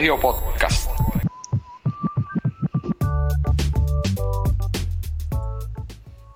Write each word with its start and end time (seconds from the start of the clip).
del 0.00 0.08
Colegio 0.08 0.20
Podcast. 0.20 0.90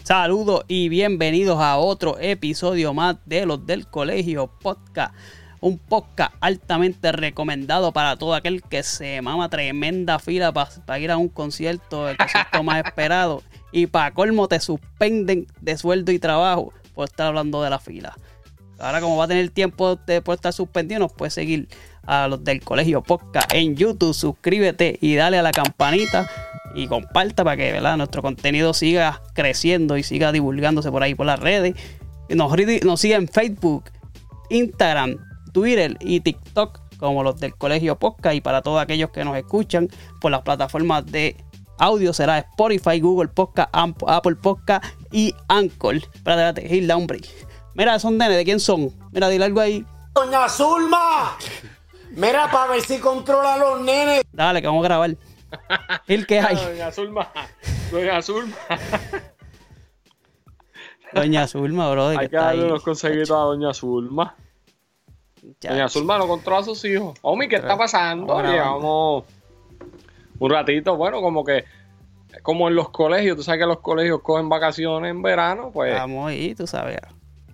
Saludos 0.02 0.64
y 0.68 0.91
bienvenidos 0.91 1.59
a 1.61 1.79
otro 1.79 2.19
episodio 2.20 2.92
más 2.92 3.16
de 3.24 3.46
los 3.46 3.64
del 3.64 3.87
Colegio 3.87 4.48
Podcast. 4.48 5.14
Un 5.61 5.79
podcast 5.79 6.34
altamente 6.41 7.11
recomendado 7.12 7.92
para 7.92 8.16
todo 8.16 8.34
aquel 8.34 8.62
que 8.62 8.82
se 8.82 9.23
mama 9.23 9.48
tremenda 9.48 10.19
fila 10.19 10.52
para 10.52 10.98
ir 10.98 11.10
a 11.10 11.16
un 11.16 11.30
concierto, 11.30 12.10
el 12.10 12.19
concierto 12.19 12.62
más 12.62 12.84
esperado. 12.84 13.42
Y 13.73 13.87
para 13.87 14.12
colmo 14.12 14.46
te 14.46 14.60
suspenden 14.60 15.46
de 15.62 15.78
sueldo 15.78 16.12
y 16.12 16.19
trabajo 16.19 16.74
por 16.95 17.09
estar 17.09 17.28
hablando 17.28 17.62
de 17.62 17.70
la 17.70 17.78
fila. 17.78 18.15
Ahora 18.84 19.01
como 19.01 19.16
va 19.16 19.24
a 19.24 19.29
tener 19.29 19.48
tiempo 19.48 19.97
de 19.97 20.20
por 20.20 20.34
estar 20.34 20.52
suspendido, 20.52 21.01
nos 21.01 21.12
puede 21.12 21.30
seguir 21.30 21.69
a 22.06 22.29
los 22.29 22.45
del 22.45 22.61
Colegio 22.61 23.02
Podcast 23.02 23.51
en 23.55 23.77
YouTube. 23.77 24.12
Suscríbete 24.12 24.98
y 25.01 25.15
dale 25.15 25.38
a 25.38 25.42
la 25.42 25.52
campanita 25.52 26.29
y 26.75 26.87
comparta 26.87 27.45
para 27.45 27.56
que 27.56 27.80
nuestro 27.97 28.20
contenido 28.20 28.75
siga 28.75 29.23
creciendo 29.33 29.97
y 29.97 30.02
siga 30.02 30.33
divulgándose 30.33 30.91
por 30.91 31.02
ahí 31.02 31.15
por 31.15 31.25
las 31.25 31.41
redes. 31.41 31.75
Nos, 32.28 32.52
nos 32.84 33.01
sigue 33.01 33.15
en 33.15 33.27
Facebook, 33.27 33.84
Instagram, 34.51 35.16
Twitter 35.55 35.97
y 36.01 36.20
TikTok 36.20 36.80
como 36.98 37.23
los 37.23 37.41
del 37.41 37.55
Colegio 37.55 37.98
Podcast 37.98 38.37
y 38.37 38.42
para 38.42 38.61
todos 38.61 38.83
aquellos 38.83 39.11
que 39.11 39.25
nos 39.25 39.37
escuchan 39.39 39.89
por 40.20 40.30
las 40.30 40.42
plataformas 40.42 41.06
de 41.06 41.37
audio 41.78 42.12
será 42.12 42.39
Spotify, 42.39 43.01
Google 43.01 43.28
Podcast, 43.28 43.70
Apple 43.73 44.36
Podcast 44.36 44.84
y 45.11 45.34
Anchor. 45.48 45.97
Espérate, 45.97 46.62
espérate, 46.62 46.86
Down 46.86 47.06
Break. 47.06 47.53
Mira, 47.75 47.98
son 47.98 48.17
nenes, 48.17 48.36
¿de 48.36 48.44
quién 48.44 48.61
son? 48.61 48.91
Mira, 49.11 49.28
dile 49.28 49.44
algo 49.44 49.61
ahí. 49.61 49.84
Doña 50.14 50.48
Zulma. 50.48 51.36
Mira, 52.11 52.48
para 52.50 52.72
ver 52.72 52.83
si 52.83 52.98
controla 52.98 53.55
a 53.55 53.58
los 53.58 53.80
nenes. 53.80 54.22
Dale, 54.33 54.61
que 54.61 54.69
vamos 54.69 54.84
a 54.84 54.89
grabar. 54.89 55.17
¿El 56.06 56.27
qué 56.27 56.39
hay? 56.39 56.56
Doña 56.64 56.92
Zulma. 56.92 57.33
Doña 57.91 58.22
Zulma. 58.22 58.56
Doña 61.12 61.47
Zulma, 61.48 61.91
bro. 61.91 62.08
Hay 62.08 62.28
que 62.28 62.36
darle 62.36 62.64
unos 62.67 62.83
consejitos 62.83 63.30
a 63.33 63.42
Doña 63.42 63.75
Zulma. 63.75 64.36
Doña 65.61 65.89
Zulma 65.89 66.19
no 66.19 66.28
controla 66.28 66.61
a 66.61 66.64
sus 66.64 66.84
hijos. 66.84 67.19
Omi, 67.22 67.48
¿qué 67.48 67.56
está 67.56 67.77
pasando? 67.77 68.41
Llevamos 68.41 69.25
un 70.39 70.50
ratito, 70.50 70.97
bueno, 70.97 71.20
como 71.20 71.45
que 71.45 71.64
como 72.42 72.69
en 72.69 72.75
los 72.75 72.91
colegios, 72.91 73.36
tú 73.36 73.42
sabes 73.42 73.61
que 73.61 73.67
los 73.67 73.80
colegios 73.80 74.20
cogen 74.20 74.48
vacaciones 74.48 75.11
en 75.11 75.22
verano, 75.22 75.70
pues. 75.72 75.95
Vamos 75.95 76.28
ahí, 76.28 76.55
tú 76.55 76.67
sabes, 76.67 76.98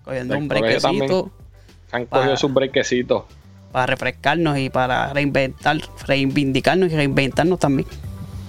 cogiendo 0.03 0.37
un 0.37 0.47
brequecito. 0.47 1.31
Se 1.89 1.95
han 1.95 2.05
cogido 2.05 2.37
sus 2.37 2.53
brequecitos. 2.53 3.23
Para 3.71 3.85
refrescarnos 3.85 4.57
y 4.57 4.69
para 4.69 5.13
reinventar, 5.13 5.77
reivindicarnos 6.05 6.91
y 6.91 6.95
reinventarnos 6.95 7.59
también. 7.59 7.87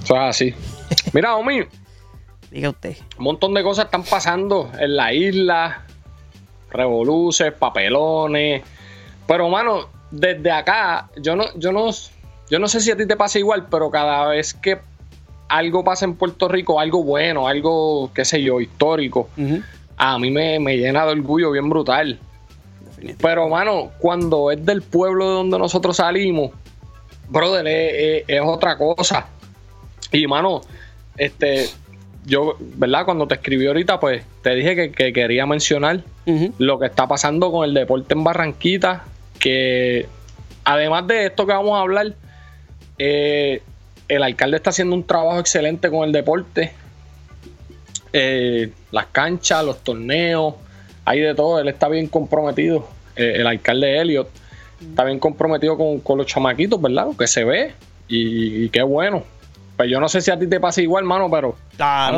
Eso 0.03 0.14
es 0.14 0.20
así. 0.20 0.55
Mira, 1.12 1.36
Omi. 1.36 1.61
Diga 2.50 2.70
usted. 2.70 2.97
Un 3.19 3.25
montón 3.25 3.55
de 3.55 3.62
cosas 3.62 3.86
están 3.86 4.03
pasando 4.03 4.70
en 4.78 4.97
la 4.97 5.12
isla. 5.12 5.84
Revoluces, 6.70 7.53
papelones. 7.53 8.62
Pero, 9.27 9.48
mano, 9.48 9.89
desde 10.11 10.50
acá, 10.50 11.09
yo 11.16 11.34
no, 11.34 11.44
yo 11.56 11.72
no, 11.72 11.91
yo 12.50 12.59
no 12.59 12.69
sé 12.69 12.81
si 12.81 12.91
a 12.91 12.97
ti 12.97 13.06
te 13.06 13.16
pasa 13.16 13.39
igual, 13.39 13.66
pero 13.70 13.91
cada 13.91 14.27
vez 14.27 14.55
que 14.55 14.78
algo 15.48 15.84
pasa 15.84 16.05
en 16.05 16.14
Puerto 16.14 16.48
Rico, 16.48 16.81
algo 16.81 17.03
bueno, 17.03 17.48
algo, 17.48 18.11
qué 18.14 18.25
sé 18.25 18.42
yo, 18.42 18.61
histórico, 18.61 19.28
a 20.05 20.19
mí 20.19 20.33
me, 20.33 20.59
llena 20.77 21.07
de 21.07 21.13
orgullo 21.13 21.53
bien 21.53 21.69
brutal. 21.69 22.19
Pero, 23.21 23.49
mano, 23.49 23.93
cuando 24.01 24.51
es 24.51 24.65
del 24.67 24.83
pueblo 24.83 25.29
de 25.29 25.35
donde 25.35 25.59
nosotros 25.61 25.97
salimos, 25.97 26.51
brother, 27.29 27.65
es, 28.27 28.41
otra 28.45 28.77
cosa. 28.77 29.29
Y, 30.11 30.27
mano, 30.27 30.61
este, 31.17 31.69
yo, 32.27 32.57
¿verdad? 32.59 33.05
Cuando 33.05 33.29
te 33.29 33.37
escribí 33.37 33.69
ahorita, 33.69 34.01
pues 34.01 34.25
te 34.43 34.57
dije 34.57 34.91
que, 34.91 35.13
quería 35.13 35.47
mencionar 35.47 36.01
lo 36.59 36.81
que 36.81 36.87
está 36.87 37.07
pasando 37.07 37.53
con 37.53 37.65
el 37.65 37.73
deporte 37.73 38.15
en 38.15 38.25
Barranquita, 38.25 39.05
que 39.39 40.09
además 40.65 41.07
de 41.07 41.27
esto 41.27 41.47
que 41.47 41.53
vamos 41.53 41.79
a 41.79 41.81
hablar, 41.81 42.15
eh, 42.99 43.63
el 44.09 44.23
alcalde 44.25 44.57
está 44.57 44.71
haciendo 44.71 44.97
un 44.97 45.05
trabajo 45.07 45.39
excelente 45.39 45.91
con 45.91 46.05
el 46.05 46.13
deporte. 46.13 46.73
Eh, 48.12 48.71
las 48.91 49.06
canchas, 49.06 49.65
los 49.65 49.83
torneos, 49.83 50.55
hay 51.05 51.21
de 51.21 51.34
todo. 51.34 51.59
Él 51.59 51.69
está 51.69 51.89
bien 51.89 52.09
comprometido. 52.09 52.87
Eh, 53.17 53.34
el 53.37 53.47
alcalde 53.47 54.00
Elliot 54.00 54.28
está 54.81 55.05
bien 55.05 55.19
comprometido 55.19 55.77
con, 55.77 56.19
los 56.19 56.27
chamaquitos, 56.27 56.81
¿verdad? 56.81 57.06
Lo 57.06 57.17
que 57.17 57.27
se 57.27 57.45
ve. 57.45 57.72
Y, 58.09 58.69
qué 58.71 58.83
bueno. 58.83 59.22
Pues 59.77 59.91
yo 59.91 60.01
no 60.01 60.09
sé 60.09 60.21
si 60.21 60.31
a 60.31 60.39
ti 60.39 60.47
te 60.47 60.61
pasa 60.61 60.83
igual, 60.83 61.05
mano, 61.05 61.31
pero 61.31 61.56
a, 61.78 62.12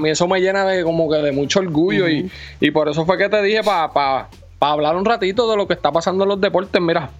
mí 0.00 0.10
eso 0.10 0.28
me 0.28 0.40
llena 0.40 0.66
de 0.66 0.84
como 0.84 1.10
que 1.10 1.16
de 1.16 1.32
mucho 1.32 1.60
orgullo. 1.60 2.06
y, 2.08 2.70
por 2.70 2.88
eso 2.88 3.06
fue 3.06 3.16
que 3.16 3.28
te 3.28 3.42
dije 3.42 3.62
para 3.62 4.28
hablar 4.60 4.96
un 4.96 5.04
ratito 5.04 5.50
de 5.50 5.56
lo 5.56 5.66
que 5.66 5.74
está 5.74 5.90
pasando 5.90 6.24
en 6.24 6.28
los 6.28 6.40
deportes. 6.40 6.80
Mira, 6.80 7.10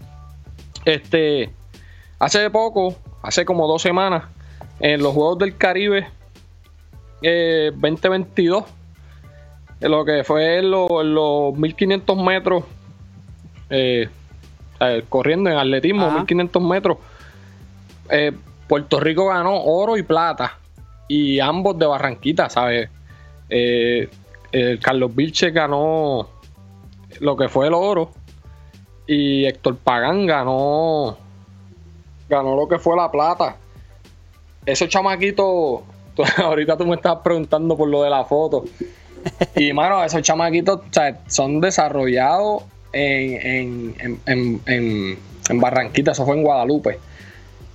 este 0.85 1.51
hace 2.19 2.51
poco, 2.51 2.95
hace 3.23 3.45
como 3.47 3.67
dos 3.67 3.81
semanas, 3.81 4.25
en 4.81 5.03
los 5.03 5.15
Juegos 5.15 5.39
del 5.39 5.57
Caribe 5.57 6.07
2022, 7.23 8.65
eh, 9.81 9.89
lo 9.89 10.05
que 10.05 10.25
fue 10.25 10.59
en 10.59 10.71
los, 10.71 11.57
1500 11.57 12.19
metros, 12.19 12.65
eh, 13.69 14.09
corriendo 15.09 15.51
en 15.51 15.59
atletismo, 15.59 16.11
1500 16.11 16.63
metros, 16.63 16.99
eh, 18.09 18.33
Puerto 18.69 19.01
Rico 19.01 19.27
ganó 19.27 19.63
oro 19.63 19.97
y 19.97 20.03
plata, 20.03 20.59
y 21.09 21.41
ambos 21.41 21.79
de 21.79 21.87
Barranquita, 21.87 22.49
¿sabes? 22.49 22.89
Carlos 24.81 25.15
Vilche 25.15 25.51
ganó 25.51 26.29
lo 27.21 27.37
que 27.37 27.49
fue 27.49 27.67
el 27.67 27.75
oro, 27.75 28.13
y 29.07 29.45
Héctor 29.45 29.77
Pagán 29.77 30.25
ganó, 30.25 31.19
ganó 32.29 32.55
lo 32.55 32.69
que 32.69 32.79
fue 32.79 32.97
la 32.97 33.11
plata. 33.11 33.57
Esos 34.65 34.89
chamaquitos 34.89 35.81
ahorita 36.37 36.77
tú 36.77 36.87
me 36.87 36.97
estás 36.97 37.19
preguntando 37.23 37.77
por 37.77 37.89
lo 37.89 38.03
de 38.03 38.11
la 38.11 38.25
foto. 38.25 38.65
Y, 39.55 39.73
mano, 39.73 40.03
esos 40.03 40.23
chamaquitos 40.23 40.81
son 41.27 41.61
desarrollados 41.61 42.63
en, 42.93 43.95
en, 44.27 45.19
Barranquita, 45.61 46.13
eso 46.13 46.25
fue 46.25 46.37
en 46.37 46.43
Guadalupe. 46.43 46.99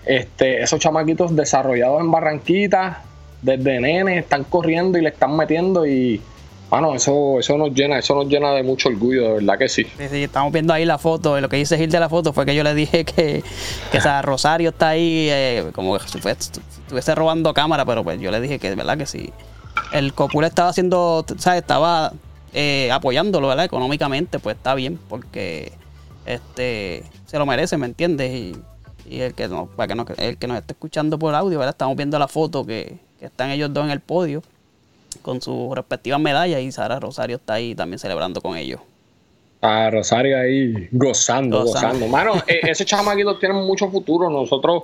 Este, 0.06 0.62
esos 0.62 0.80
chamaquitos 0.80 1.36
desarrollados 1.36 2.02
en 2.02 2.12
Barranquita, 2.12 3.04
desde 3.42 3.80
nene, 3.80 4.20
están 4.20 4.44
corriendo 4.44 4.98
y 4.98 5.02
le 5.02 5.10
están 5.10 5.36
metiendo 5.36 5.86
y, 5.86 6.22
mano, 6.70 6.96
eso, 6.96 7.40
eso 7.40 7.58
nos 7.58 7.74
llena, 7.74 8.00
eso 8.00 8.16
nos 8.16 8.28
llena 8.28 8.52
de 8.52 8.64
mucho 8.64 8.90
orgullo, 8.90 9.24
de 9.24 9.34
verdad 9.36 9.58
que 9.58 9.70
sí. 9.70 9.88
Estamos 10.00 10.52
viendo 10.52 10.74
ahí 10.74 10.86
la 10.86 10.98
foto, 10.98 11.40
lo 11.40 11.50
que 11.50 11.58
dice 11.58 11.78
Gil 11.78 11.92
de 11.92 12.00
la 12.00 12.10
foto 12.10 12.34
fue 12.34 12.46
que 12.46 12.56
yo 12.56 12.64
le 12.64 12.74
dije 12.74 13.06
que, 13.06 13.44
que 13.92 14.22
Rosario 14.22 14.70
está 14.70 14.90
ahí 14.90 15.28
eh, 15.30 15.72
como 15.74 15.98
si 16.00 16.18
estuviese 16.18 17.16
robando 17.16 17.54
cámara, 17.54 17.86
pero 17.86 18.04
pues 18.04 18.20
yo 18.20 18.32
le 18.32 18.42
dije 18.42 18.60
que 18.60 18.70
de 18.70 18.76
verdad 18.76 18.98
que 18.98 19.06
sí. 19.06 19.32
El 19.92 20.14
Copula 20.14 20.48
estaba 20.48 20.70
haciendo, 20.70 21.26
¿sabes? 21.38 21.62
Estaba 21.62 22.14
eh, 22.54 22.90
apoyándolo, 22.92 23.48
¿verdad? 23.48 23.66
Económicamente, 23.66 24.40
pues 24.40 24.56
está 24.56 24.74
bien, 24.76 25.00
porque 25.10 25.74
este 26.26 27.04
se 27.26 27.38
lo 27.38 27.46
merece, 27.46 27.78
¿me 27.78 27.86
entiendes? 27.86 28.32
Y, 28.32 28.56
el 29.08 29.36
que 29.36 29.48
no, 29.48 29.68
para 29.68 29.88
que 29.88 29.96
no, 29.96 30.06
el 30.18 30.38
que 30.38 30.48
nos 30.48 30.58
esté 30.58 30.74
escuchando 30.74 31.20
por 31.20 31.36
audio, 31.36 31.60
¿verdad? 31.60 31.76
Estamos 31.76 31.96
viendo 31.96 32.18
la 32.18 32.28
foto 32.28 32.66
que, 32.66 32.98
que 33.20 33.28
están 33.28 33.52
ellos 33.52 33.72
dos 33.72 33.86
en 33.86 33.92
el 33.92 34.00
podio 34.00 34.42
con 35.22 35.42
sus 35.42 35.76
respectivas 35.76 36.20
medallas 36.20 36.62
y 36.62 36.72
Sara 36.72 37.00
Rosario 37.00 37.38
está 37.38 37.54
ahí 37.54 37.76
también 37.76 38.00
celebrando 38.00 38.42
con 38.42 38.58
ellos. 38.58 38.82
Ah, 39.62 39.90
Rosario 39.92 40.38
ahí 40.38 40.88
gozando, 40.92 41.64
gozando. 41.64 42.08
Mano, 42.08 42.36
eh, 42.48 42.62
esos 42.64 42.86
chamaquitos 42.86 43.40
tienen 43.40 43.58
mucho 43.58 43.90
futuro. 43.90 44.30
Nosotros 44.30 44.84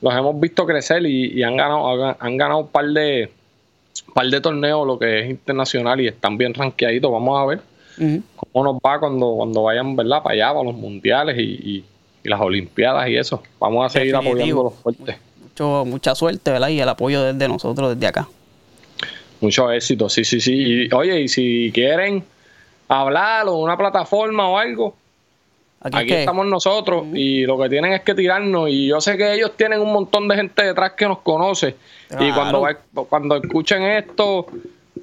los 0.00 0.14
hemos 0.14 0.38
visto 0.38 0.66
crecer 0.66 1.04
y, 1.06 1.42
han 1.42 1.56
ganado 1.56 2.16
han, 2.18 2.36
ganado 2.36 2.60
un 2.60 2.68
par 2.68 2.86
de 2.86 3.30
par 4.14 4.26
de 4.26 4.40
torneos, 4.40 4.86
lo 4.86 4.98
que 4.98 5.20
es 5.20 5.30
internacional, 5.30 6.00
y 6.00 6.08
están 6.08 6.36
bien 6.38 6.54
rankeaditos. 6.54 7.10
Vamos 7.10 7.40
a 7.40 7.46
ver 7.46 7.60
cómo 8.36 8.64
nos 8.64 8.76
va 8.76 8.98
cuando, 8.98 9.34
cuando 9.36 9.62
vayan, 9.64 9.96
¿verdad? 9.96 10.22
Para 10.22 10.34
allá, 10.34 10.48
para 10.48 10.64
los 10.64 10.74
mundiales 10.74 11.38
y, 11.38 11.84
las 12.24 12.40
olimpiadas 12.40 13.08
y 13.08 13.16
eso. 13.16 13.42
Vamos 13.58 13.84
a 13.84 13.88
seguir 13.88 14.14
apoyándolos 14.14 14.74
fuerte. 14.74 15.18
Mucho, 15.42 15.84
mucha 15.84 16.14
suerte, 16.14 16.52
¿verdad? 16.52 16.68
Y 16.68 16.80
el 16.80 16.88
apoyo 16.88 17.20
desde 17.24 17.48
nosotros, 17.48 17.94
desde 17.94 18.06
acá. 18.06 18.28
Mucho 19.42 19.70
éxito, 19.70 20.08
sí, 20.08 20.24
sí, 20.24 20.40
sí. 20.40 20.88
oye, 20.92 21.20
y 21.20 21.28
si 21.28 21.70
quieren 21.74 22.24
hablar 22.88 23.48
o 23.48 23.56
una 23.56 23.76
plataforma 23.76 24.48
o 24.48 24.56
algo, 24.56 24.94
aquí, 25.80 26.12
estamos 26.12 26.46
nosotros 26.46 27.06
y 27.12 27.44
lo 27.44 27.58
que 27.58 27.68
tienen 27.68 27.92
es 27.92 28.02
que 28.02 28.14
tirarnos. 28.14 28.70
Y 28.70 28.86
yo 28.86 29.00
sé 29.00 29.16
que 29.16 29.34
ellos 29.34 29.52
tienen 29.56 29.80
un 29.80 29.92
montón 29.92 30.28
de 30.28 30.36
gente 30.36 30.64
detrás 30.64 30.92
que 30.92 31.06
nos 31.06 31.18
conoce. 31.18 31.74
Y 32.20 32.30
cuando, 32.30 32.64
cuando 33.08 33.36
escuchen 33.36 33.82
esto, 33.82 34.46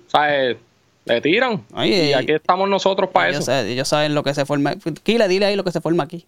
¿sabes? 0.07 0.57
Le 1.03 1.21
tiran. 1.21 1.63
y 1.83 2.13
aquí 2.13 2.33
estamos 2.33 2.69
nosotros 2.69 3.09
para 3.09 3.29
eso. 3.29 3.51
ellos 3.51 3.87
saben 3.87 4.15
lo 4.15 4.23
que 4.23 4.33
se 4.33 4.45
forma. 4.45 4.75
Kila, 5.03 5.27
dile 5.27 5.47
ahí 5.47 5.55
lo 5.55 5.63
que 5.63 5.71
se 5.71 5.81
forma 5.81 6.03
aquí. 6.03 6.25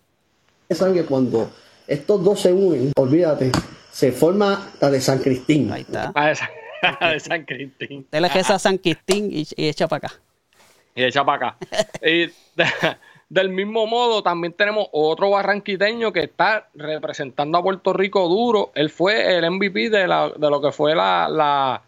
Saben 0.70 0.94
que 0.96 1.04
cuando 1.04 1.50
estos 1.88 2.24
dos 2.24 2.42
se 2.42 2.52
unen, 2.52 2.92
olvídate, 2.96 3.52
se 3.92 4.12
forma 4.12 4.72
la 4.80 4.90
de 4.90 5.00
San 5.00 5.20
Cristín. 5.20 5.72
Ahí 5.72 5.82
está. 5.82 6.12
De 6.82 6.90
San, 7.00 7.12
de 7.12 7.20
San 7.20 7.46
Cristín. 7.46 8.00
Usted 8.00 8.22
le 8.22 8.30
reza 8.30 8.56
a 8.56 8.60
San 8.60 8.78
Cristín 8.78 9.30
y, 9.32 9.48
y 9.56 9.68
echa 9.68 9.88
para 9.88 10.08
acá. 10.08 10.20
Y 10.96 11.04
echa 11.04 11.24
para 11.24 11.48
acá. 11.50 11.58
y 12.06 12.28
de- 12.28 12.98
del 13.30 13.48
mismo 13.48 13.88
modo, 13.88 14.22
también 14.22 14.52
tenemos 14.52 14.88
otro 14.92 15.30
barranquiteño 15.30 16.12
que 16.12 16.24
está 16.24 16.68
representando 16.74 17.58
a 17.58 17.64
Puerto 17.64 17.94
Rico 17.94 18.28
duro. 18.28 18.72
Él 18.76 18.90
fue 18.90 19.38
el 19.38 19.50
MVP 19.50 19.90
de, 19.90 20.06
la- 20.08 20.30
de 20.36 20.50
lo 20.50 20.62
que 20.62 20.72
fue 20.74 20.94
la, 20.96 21.30
la- 21.30 21.82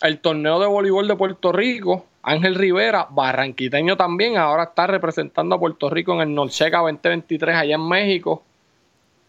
el 0.00 0.18
torneo 0.20 0.58
de 0.58 0.66
voleibol 0.66 1.06
de 1.08 1.16
Puerto 1.16 1.52
Rico. 1.52 2.06
Ángel 2.22 2.54
Rivera, 2.54 3.06
barranquiteño 3.10 3.96
también, 3.96 4.36
ahora 4.36 4.64
está 4.64 4.86
representando 4.86 5.54
a 5.54 5.60
Puerto 5.60 5.88
Rico 5.90 6.14
en 6.14 6.20
el 6.28 6.34
Norseca 6.34 6.78
2023 6.78 7.54
allá 7.54 7.74
en 7.74 7.86
México. 7.88 8.42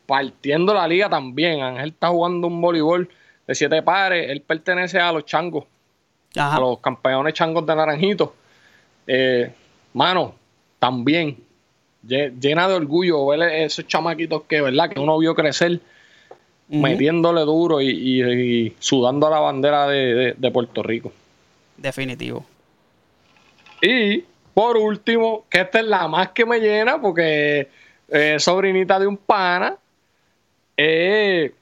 Partiendo 0.06 0.74
la 0.74 0.88
liga 0.88 1.10
también. 1.10 1.62
Ángel 1.62 1.90
está 1.90 2.08
jugando 2.08 2.48
un 2.48 2.62
voleibol 2.62 3.10
de 3.48 3.56
siete 3.56 3.82
pares. 3.82 4.30
Él 4.30 4.42
pertenece 4.42 5.00
a 5.00 5.12
los 5.12 5.26
changos 5.26 5.64
Ajá. 6.36 6.58
a 6.58 6.60
los 6.60 6.80
campeones 6.80 7.34
changos 7.34 7.66
de 7.66 7.76
Naranjito. 7.76 8.36
Eh, 9.08 9.50
mano, 9.94 10.36
también 10.80 11.38
lle- 12.06 12.32
llena 12.40 12.68
de 12.68 12.74
orgullo 12.76 13.26
ver 13.28 13.42
esos 13.42 13.88
chamaquitos 13.88 14.44
que, 14.44 14.62
¿verdad? 14.62 14.90
Que 14.90 15.00
uno 15.00 15.18
vio 15.18 15.34
crecer 15.34 15.80
metiéndole 16.70 17.42
duro 17.42 17.80
y, 17.80 17.88
y- 17.90 18.22
y 18.68 18.76
sudando 18.80 19.26
a 19.28 19.30
la 19.30 19.40
bandera 19.40 19.88
de, 19.88 20.14
de- 20.14 20.34
de 20.38 20.52
Puerto 20.52 20.84
Rico. 20.84 21.14
Definitivo. 21.78 22.46
Y 23.82 24.24
por 24.54 24.76
último, 24.76 25.46
que 25.50 25.62
esta 25.62 25.80
es 25.80 25.86
la 25.86 26.08
más 26.08 26.30
que 26.32 26.46
me 26.46 26.60
llena 26.60 27.00
porque 27.00 27.70
es 28.10 28.44
sobrinita 28.44 29.00
de 29.00 29.08
un 29.08 29.18
pana. 29.18 29.76
eh, 30.76 31.54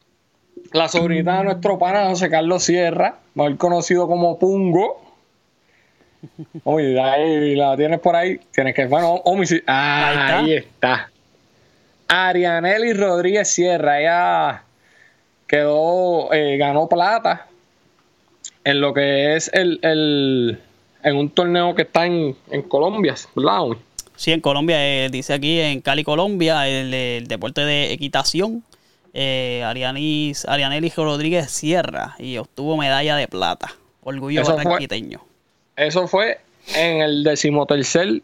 la 0.74 0.88
sobrinita 0.88 1.38
de 1.40 1.44
nuestro 1.46 1.78
pana 1.80 2.06
José 2.10 2.30
Carlos 2.30 2.64
Sierra, 2.64 3.20
mejor 3.34 3.58
conocido 3.58 4.08
como 4.08 4.38
Pungo. 4.40 5.02
Oye, 6.64 7.00
ahí 7.00 7.56
la 7.56 7.78
tienes 7.78 8.00
por 8.00 8.16
ahí. 8.16 8.40
Tienes 8.54 8.74
que. 8.74 8.86
Bueno, 8.88 9.14
Omi, 9.26 9.46
sí. 9.46 9.62
Ah, 9.68 10.40
Ahí 10.40 10.54
está. 10.56 11.10
Arianeli 12.08 12.94
Rodríguez 12.94 13.48
Sierra, 13.50 14.00
ella 14.00 14.64
quedó, 15.48 16.32
eh, 16.34 16.58
ganó 16.58 16.88
plata 16.88 17.48
en 18.64 18.82
lo 18.82 18.94
que 18.94 19.36
es 19.36 19.50
el, 19.54 19.80
el- 19.82 20.60
en 21.04 21.16
un 21.18 21.30
torneo 21.30 21.76
que 21.76 21.84
está 21.84 22.06
en, 22.06 22.36
en 22.52 22.62
Colombia, 22.64 23.14
¿verdad? 23.36 23.78
Sí, 24.16 24.32
en 24.32 24.42
Colombia, 24.42 24.78
eh, 25.06 25.10
dice 25.12 25.34
aquí 25.34 25.60
en 25.60 25.82
Cali, 25.82 26.04
Colombia, 26.04 26.68
el, 26.68 26.94
el 26.94 27.28
deporte 27.28 27.62
de 27.62 27.92
equitación. 27.92 28.64
Eh, 29.18 29.64
Arianis, 29.66 30.44
Arianeli 30.46 30.92
Rodríguez 30.94 31.50
Sierra 31.50 32.16
y 32.20 32.38
obtuvo 32.38 32.76
medalla 32.76 33.16
de 33.16 33.30
plata. 33.30 33.74
Orgullo 34.04 34.42
Eso 34.42 34.54
fue- 34.56 34.64
barranquiteño. 34.66 35.22
Eso 35.78 36.06
fue 36.10 36.40
en 36.76 37.02
el 37.02 37.24
decimotercer 37.24 38.22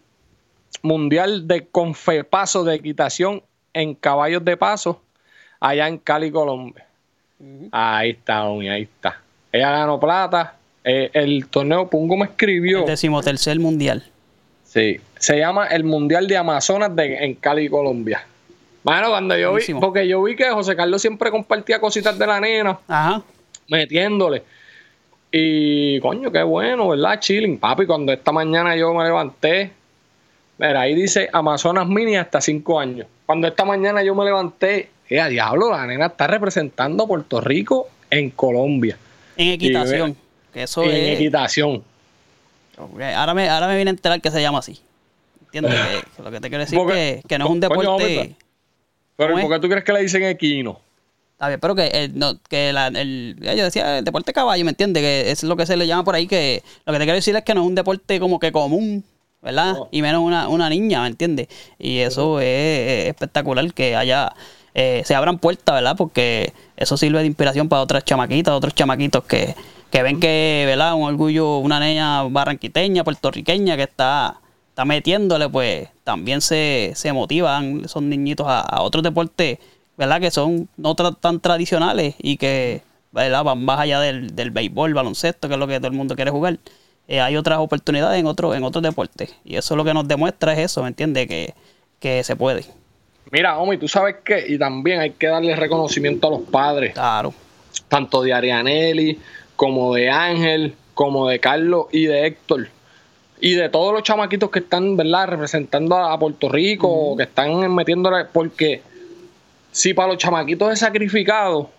mundial 0.81 1.47
de 1.47 1.65
confepaso 1.67 2.65
de 2.65 2.75
equitación 2.75 3.41
en 3.73 3.95
caballos 3.95 4.43
de 4.43 4.57
paso 4.57 5.01
allá 5.61 5.88
en 5.88 5.97
Cali, 5.97 6.29
Colombia. 6.29 6.85
Ahí 7.71 8.09
está, 8.11 8.41
ahí 8.41 8.81
está. 8.81 9.21
Ella 9.51 9.71
ganó 9.71 9.97
plata. 9.99 10.55
Eh, 10.83 11.09
el 11.13 11.47
torneo 11.47 11.89
Pungo 11.89 12.17
me 12.17 12.25
escribió. 12.25 12.79
El 12.81 12.85
decimotercer 12.85 13.57
mundial. 13.59 14.03
Sí, 14.65 14.99
se 15.19 15.38
llama 15.38 15.67
el 15.67 15.83
Mundial 15.83 16.27
de 16.27 16.38
Amazonas 16.38 16.95
de, 16.95 17.15
en 17.25 17.35
Cali, 17.35 17.69
Colombia. 17.69 18.25
Bueno, 18.83 19.09
cuando 19.09 19.37
yo 19.37 19.53
vi, 19.53 19.61
porque 19.79 20.07
yo 20.07 20.23
vi 20.23 20.35
que 20.35 20.49
José 20.49 20.75
Carlos 20.75 21.01
siempre 21.01 21.29
compartía 21.29 21.79
cositas 21.79 22.17
de 22.17 22.25
la 22.27 22.39
nena, 22.39 22.79
Ajá. 22.87 23.21
metiéndole. 23.67 24.43
Y 25.31 25.99
coño, 25.99 26.31
qué 26.31 26.43
bueno, 26.43 26.89
¿verdad? 26.89 27.19
Chilling, 27.19 27.57
papi. 27.57 27.85
Cuando 27.85 28.11
esta 28.11 28.31
mañana 28.31 28.75
yo 28.75 28.93
me 28.93 29.03
levanté, 29.03 29.71
mira, 30.57 30.81
ahí 30.81 30.95
dice 30.95 31.29
Amazonas 31.31 31.87
Mini 31.87 32.17
hasta 32.17 32.41
5 32.41 32.79
años. 32.79 33.07
Cuando 33.25 33.47
esta 33.47 33.63
mañana 33.63 34.03
yo 34.03 34.13
me 34.15 34.25
levanté, 34.25 34.89
eh, 35.09 35.21
a 35.21 35.27
diablo, 35.29 35.69
la 35.71 35.85
nena 35.85 36.07
está 36.07 36.27
representando 36.27 37.03
a 37.03 37.07
Puerto 37.07 37.39
Rico 37.39 37.87
en 38.09 38.29
Colombia. 38.31 38.97
En 39.37 39.49
equitación. 39.49 40.17
Que 40.53 40.63
eso 40.63 40.83
en 40.83 40.89
es. 40.91 41.15
equitación. 41.19 41.83
Ok, 42.77 42.99
Ahora 43.15 43.33
me, 43.33 43.47
ahora 43.47 43.67
me 43.67 43.75
viene 43.75 43.89
a 43.91 43.93
enterar 43.93 44.19
que 44.19 44.31
se 44.31 44.41
llama 44.41 44.59
así. 44.59 44.81
¿Entiendes? 45.45 45.73
Que- 45.79 46.17
que 46.17 46.23
lo 46.23 46.31
que 46.31 46.39
te 46.41 46.49
quiero 46.49 46.63
decir 46.63 46.77
Porque- 46.77 47.19
que, 47.21 47.27
que 47.29 47.37
no 47.37 47.45
es 47.45 47.51
un 47.51 47.59
deporte. 47.61 48.35
Pero 49.15 49.33
¿Cómo 49.33 49.43
¿por 49.47 49.55
qué 49.55 49.59
tú 49.61 49.67
crees 49.69 49.83
que 49.83 49.93
le 49.93 50.01
dicen 50.01 50.23
equino? 50.23 50.79
Está 51.33 51.47
bien, 51.47 51.59
pero 51.59 51.73
que, 51.75 51.87
el, 51.87 52.17
no, 52.17 52.33
que 52.49 52.71
la- 52.71 52.87
el, 52.87 53.35
yo 53.39 53.63
decía 53.63 53.97
el 53.99 54.05
deporte 54.05 54.31
caballo, 54.33 54.63
¿me 54.63 54.71
entiendes? 54.71 55.01
Que 55.01 55.31
es 55.31 55.43
lo 55.43 55.55
que 55.55 55.65
se 55.65 55.75
le 55.75 55.87
llama 55.87 56.03
por 56.03 56.13
ahí, 56.15 56.27
que 56.27 56.61
lo 56.85 56.93
que 56.93 56.99
te 56.99 57.05
quiero 57.05 57.15
decir 57.15 57.35
es 57.35 57.43
que 57.43 57.53
no 57.55 57.61
es 57.61 57.67
un 57.67 57.75
deporte 57.75 58.19
como 58.19 58.39
que 58.39 58.51
común, 58.51 59.03
¿verdad? 59.41 59.73
No. 59.73 59.87
Y 59.91 60.01
menos 60.03 60.21
una, 60.21 60.47
una 60.49 60.69
niña, 60.69 61.01
¿me 61.01 61.07
entiendes? 61.07 61.47
Y 61.79 61.97
eso 61.97 62.39
es, 62.39 62.45
es 62.47 63.07
espectacular 63.07 63.73
que 63.73 63.95
haya, 63.95 64.33
eh, 64.75 65.01
se 65.03 65.15
abran 65.15 65.39
puertas, 65.39 65.73
¿verdad? 65.75 65.95
Porque 65.97 66.53
eso 66.77 66.95
sirve 66.95 67.19
de 67.21 67.25
inspiración 67.25 67.67
para 67.69 67.81
otras 67.81 68.05
chamaquitas, 68.05 68.53
otros 68.53 68.75
chamaquitos 68.75 69.23
que, 69.23 69.55
que 69.89 70.03
ven 70.03 70.19
que, 70.19 70.63
¿verdad? 70.67 70.93
Un 70.93 71.03
orgullo, 71.05 71.57
una 71.57 71.79
niña 71.79 72.21
barranquiteña, 72.21 73.03
puertorriqueña 73.03 73.75
que 73.77 73.83
está, 73.83 74.39
está 74.71 74.85
metiéndole, 74.85 75.47
pues 75.50 75.88
también 76.03 76.41
se, 76.41 76.94
se 76.95 77.13
motivan 77.13 77.83
esos 77.85 78.01
niñitos 78.01 78.47
a, 78.47 78.62
a 78.62 78.81
otros 78.81 79.03
deportes, 79.03 79.59
¿verdad? 79.97 80.19
Que 80.19 80.31
son 80.31 80.68
no 80.77 80.95
tra- 80.95 81.15
tan 81.19 81.39
tradicionales 81.39 82.15
y 82.18 82.38
que, 82.38 82.81
¿verdad? 83.12 83.44
Van 83.44 83.63
más 83.63 83.79
allá 83.81 84.00
del, 84.00 84.35
del 84.35 84.51
béisbol, 84.51 84.94
baloncesto, 84.94 85.47
que 85.47 85.53
es 85.56 85.59
lo 85.59 85.68
que 85.68 85.77
todo 85.77 85.88
el 85.88 85.94
mundo 85.97 86.15
quiere 86.15 86.31
jugar. 86.31 86.57
Eh, 87.07 87.19
hay 87.19 87.35
otras 87.35 87.59
oportunidades 87.59 88.19
en 88.19 88.25
otros 88.25 88.56
en 88.56 88.63
otros 88.63 88.81
deportes. 88.81 89.35
Y 89.44 89.57
eso 89.57 89.75
lo 89.75 89.83
que 89.83 89.94
nos 89.94 90.07
demuestra 90.07 90.53
es 90.53 90.59
eso, 90.59 90.81
¿me 90.81 90.88
entiendes? 90.88 91.27
Que, 91.27 91.53
que 92.00 92.24
se 92.24 92.35
puede. 92.38 92.65
Mira, 93.31 93.57
Omi, 93.59 93.77
tú 93.77 93.88
sabes 93.88 94.15
que, 94.24 94.45
y 94.47 94.57
también 94.57 95.00
hay 95.01 95.12
que 95.12 95.27
darle 95.27 95.56
reconocimiento 95.56 96.27
a 96.27 96.31
los 96.31 96.41
padres, 96.41 96.94
Claro. 96.94 97.33
tanto 97.89 98.22
de 98.22 98.34
Arianelli, 98.34 99.19
como 99.55 99.93
de 99.93 100.10
Ángel, 100.10 100.75
como 100.93 101.27
de 101.27 101.39
Carlos 101.39 101.86
y 101.91 102.05
de 102.05 102.25
Héctor. 102.27 102.69
Y 103.41 103.55
de 103.55 103.69
todos 103.69 103.91
los 103.91 104.03
chamaquitos 104.03 104.51
que 104.51 104.60
están, 104.60 104.95
¿verdad?, 104.95 105.27
representando 105.29 105.98
a, 105.98 106.17
Puerto 106.17 106.48
Rico, 106.48 106.88
o 106.88 107.17
que 107.17 107.24
están 107.24 107.74
metiéndole, 107.74 108.25
porque 108.25 108.81
si 109.71 109.93
para 109.95 110.10
los 110.10 110.17
chamaquitos 110.19 110.71
es 110.71 110.79
sacrificado, 110.79 111.69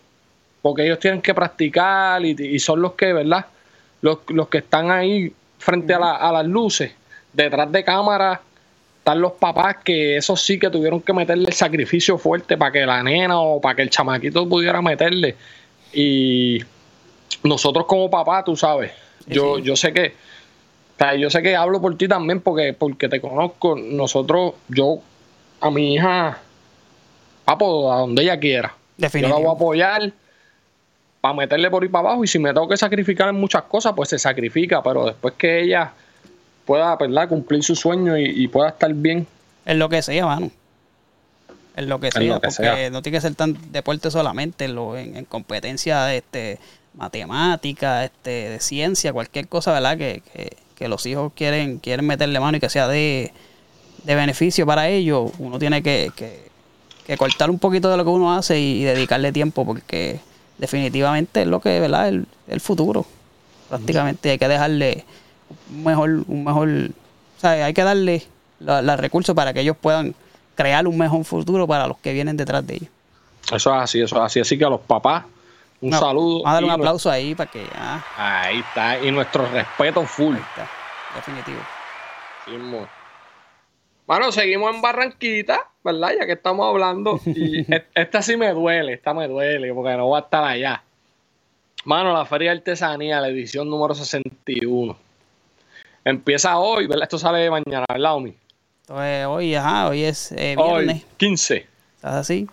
porque 0.60 0.84
ellos 0.84 0.98
tienen 0.98 1.22
que 1.22 1.32
practicar 1.32 2.24
y, 2.24 2.36
y 2.38 2.58
son 2.58 2.82
los 2.82 2.92
que, 2.94 3.12
¿verdad?, 3.12 3.46
los, 4.00 4.18
los 4.28 4.48
que 4.48 4.58
están 4.58 4.90
ahí 4.90 5.32
frente 5.58 5.94
a, 5.94 6.00
la- 6.00 6.16
a 6.16 6.32
las 6.32 6.46
luces, 6.46 6.92
detrás 7.32 7.70
de 7.70 7.84
cámara 7.84 8.40
están 8.98 9.20
los 9.20 9.32
papás 9.32 9.76
que 9.84 10.16
esos 10.16 10.40
sí 10.42 10.58
que 10.58 10.70
tuvieron 10.70 11.00
que 11.00 11.12
meterle 11.12 11.46
el 11.48 11.54
sacrificio 11.54 12.18
fuerte 12.18 12.56
para 12.56 12.70
que 12.70 12.86
la 12.86 13.02
nena 13.02 13.40
o 13.40 13.60
para 13.60 13.74
que 13.76 13.82
el 13.82 13.90
chamaquito 13.90 14.48
pudiera 14.48 14.80
meterle. 14.80 15.34
Y 15.92 16.58
nosotros 17.42 17.86
como 17.86 18.08
papá, 18.10 18.44
tú 18.44 18.56
sabes, 18.56 18.92
yo, 19.26 19.58
yo 19.58 19.74
sé 19.74 19.92
que, 19.92 20.14
sea, 21.04 21.14
yo 21.16 21.30
sé 21.30 21.42
que 21.42 21.56
hablo 21.56 21.80
por 21.80 21.96
ti 21.96 22.08
también 22.08 22.40
porque, 22.40 22.72
porque 22.72 23.08
te 23.08 23.20
conozco. 23.20 23.76
Nosotros, 23.76 24.54
yo, 24.68 25.00
a 25.60 25.70
mi 25.70 25.94
hija, 25.94 26.38
papo, 27.44 27.92
a 27.92 27.98
donde 27.98 28.22
ella 28.22 28.38
quiera. 28.38 28.68
Yo 28.68 28.74
la 28.74 29.08
voy 29.08 29.08
a 29.08 29.08
Definitivo. 29.08 29.50
apoyar 29.52 30.12
para 31.20 31.34
meterle 31.34 31.70
por 31.70 31.82
ahí 31.82 31.88
para 31.88 32.08
abajo 32.08 32.24
y 32.24 32.26
si 32.26 32.38
me 32.38 32.52
tengo 32.52 32.68
que 32.68 32.76
sacrificar 32.76 33.28
en 33.28 33.36
muchas 33.36 33.62
cosas, 33.62 33.92
pues 33.94 34.08
se 34.08 34.18
sacrifica, 34.18 34.82
pero 34.82 35.06
después 35.06 35.34
que 35.38 35.62
ella 35.62 35.92
pueda, 36.64 36.96
¿verdad? 36.96 37.28
cumplir 37.28 37.62
su 37.62 37.74
sueño 37.76 38.18
y, 38.18 38.24
y 38.24 38.48
pueda 38.48 38.70
estar 38.70 38.92
bien. 38.92 39.26
En 39.64 39.78
lo 39.78 39.88
que 39.88 40.02
sea, 40.02 40.26
mano. 40.26 40.50
En 41.76 41.88
lo 41.88 42.00
que 42.00 42.10
sea, 42.10 42.22
lo 42.22 42.34
que 42.40 42.48
porque 42.48 42.52
sea. 42.52 42.90
no 42.90 43.02
tiene 43.02 43.16
que 43.16 43.22
ser 43.22 43.34
tan 43.34 43.56
deporte 43.72 44.10
solamente, 44.10 44.66
en, 44.66 44.74
lo, 44.74 44.96
en, 44.96 45.16
en 45.16 45.24
competencia 45.24 46.14
este, 46.14 46.58
matemática, 46.94 48.04
este, 48.04 48.50
de 48.50 48.60
ciencia, 48.60 49.12
cualquier 49.12 49.48
cosa, 49.48 49.72
¿verdad? 49.72 49.96
Que, 49.96 50.22
que, 50.32 50.56
que 50.82 50.88
los 50.88 51.06
hijos 51.06 51.32
quieren, 51.36 51.78
quieren 51.78 52.04
meterle 52.04 52.40
mano 52.40 52.56
y 52.56 52.60
que 52.60 52.68
sea 52.68 52.88
de, 52.88 53.32
de 54.02 54.14
beneficio 54.16 54.66
para 54.66 54.88
ellos, 54.88 55.30
uno 55.38 55.56
tiene 55.60 55.80
que, 55.80 56.10
que, 56.16 57.16
cortar 57.16 57.50
un 57.50 57.58
poquito 57.60 57.88
de 57.88 57.96
lo 57.96 58.04
que 58.04 58.10
uno 58.10 58.34
hace 58.34 58.58
y, 58.58 58.82
dedicarle 58.82 59.30
tiempo, 59.30 59.64
porque 59.64 60.18
definitivamente 60.58 61.42
es 61.42 61.46
lo 61.46 61.60
que, 61.60 61.78
¿verdad? 61.78 62.08
El, 62.08 62.26
el 62.48 62.60
futuro. 62.60 63.06
Prácticamente 63.68 64.30
hay 64.30 64.38
que 64.38 64.48
dejarle 64.48 65.04
un 65.70 65.84
mejor, 65.84 66.24
un 66.26 66.42
mejor, 66.42 66.68
o 66.68 67.40
sea, 67.40 67.64
hay 67.64 67.74
que 67.74 67.84
darle 67.84 68.24
los 68.58 68.98
recursos 68.98 69.36
para 69.36 69.52
que 69.52 69.60
ellos 69.60 69.76
puedan 69.80 70.16
crear 70.56 70.88
un 70.88 70.98
mejor 70.98 71.24
futuro 71.24 71.68
para 71.68 71.86
los 71.86 71.96
que 71.98 72.12
vienen 72.12 72.36
detrás 72.36 72.66
de 72.66 72.74
ellos. 72.74 72.88
Eso 73.52 73.70
es 73.70 73.82
así, 73.82 74.00
eso 74.00 74.16
es 74.16 74.22
así. 74.22 74.40
Así 74.40 74.58
que 74.58 74.64
a 74.64 74.70
los 74.70 74.80
papás, 74.80 75.24
un 75.82 75.90
No, 75.90 75.98
saludo. 75.98 76.42
Vamos 76.42 76.46
a 76.50 76.52
darle 76.54 76.68
un 76.68 76.74
aplauso 76.74 77.10
ahí 77.10 77.34
para 77.34 77.50
que. 77.50 77.66
ah, 77.74 78.02
Ahí 78.16 78.60
está. 78.60 78.98
Y 79.04 79.10
nuestro 79.10 79.46
respeto 79.50 80.04
full. 80.06 80.34
ahí 80.36 80.40
está. 80.42 80.68
Definitivo. 81.16 81.60
Sí. 82.46 82.86
Bueno, 84.06 84.32
seguimos 84.32 84.74
en 84.74 84.80
Barranquita, 84.82 85.68
¿verdad? 85.84 86.12
Ya 86.18 86.26
que 86.26 86.32
estamos 86.32 86.66
hablando. 86.66 87.20
Y 87.26 87.60
e- 87.72 87.86
esta 87.94 88.22
sí 88.22 88.36
me 88.36 88.50
duele, 88.52 88.94
esta 88.94 89.12
me 89.14 89.28
duele, 89.28 89.72
porque 89.74 89.96
no 89.96 90.06
voy 90.06 90.18
a 90.18 90.24
estar 90.24 90.42
allá. 90.44 90.82
Mano, 91.84 92.12
la 92.12 92.24
Feria 92.24 92.50
de 92.52 92.58
Artesanía, 92.58 93.20
la 93.20 93.28
edición 93.28 93.68
número 93.68 93.94
61. 93.94 94.96
Empieza 96.04 96.58
hoy, 96.58 96.86
¿verdad? 96.86 97.04
Esto 97.04 97.18
sale 97.18 97.48
mañana, 97.50 97.84
¿verdad, 97.88 98.14
Omi? 98.14 98.36
Entonces, 98.82 99.26
hoy, 99.26 99.54
ajá, 99.54 99.88
hoy 99.88 100.02
es 100.04 100.32
eh, 100.32 100.54
Hoy, 100.58 100.84
viernes. 100.84 101.04
15. 101.16 101.66
¿Estás 101.96 102.14
así? 102.14 102.48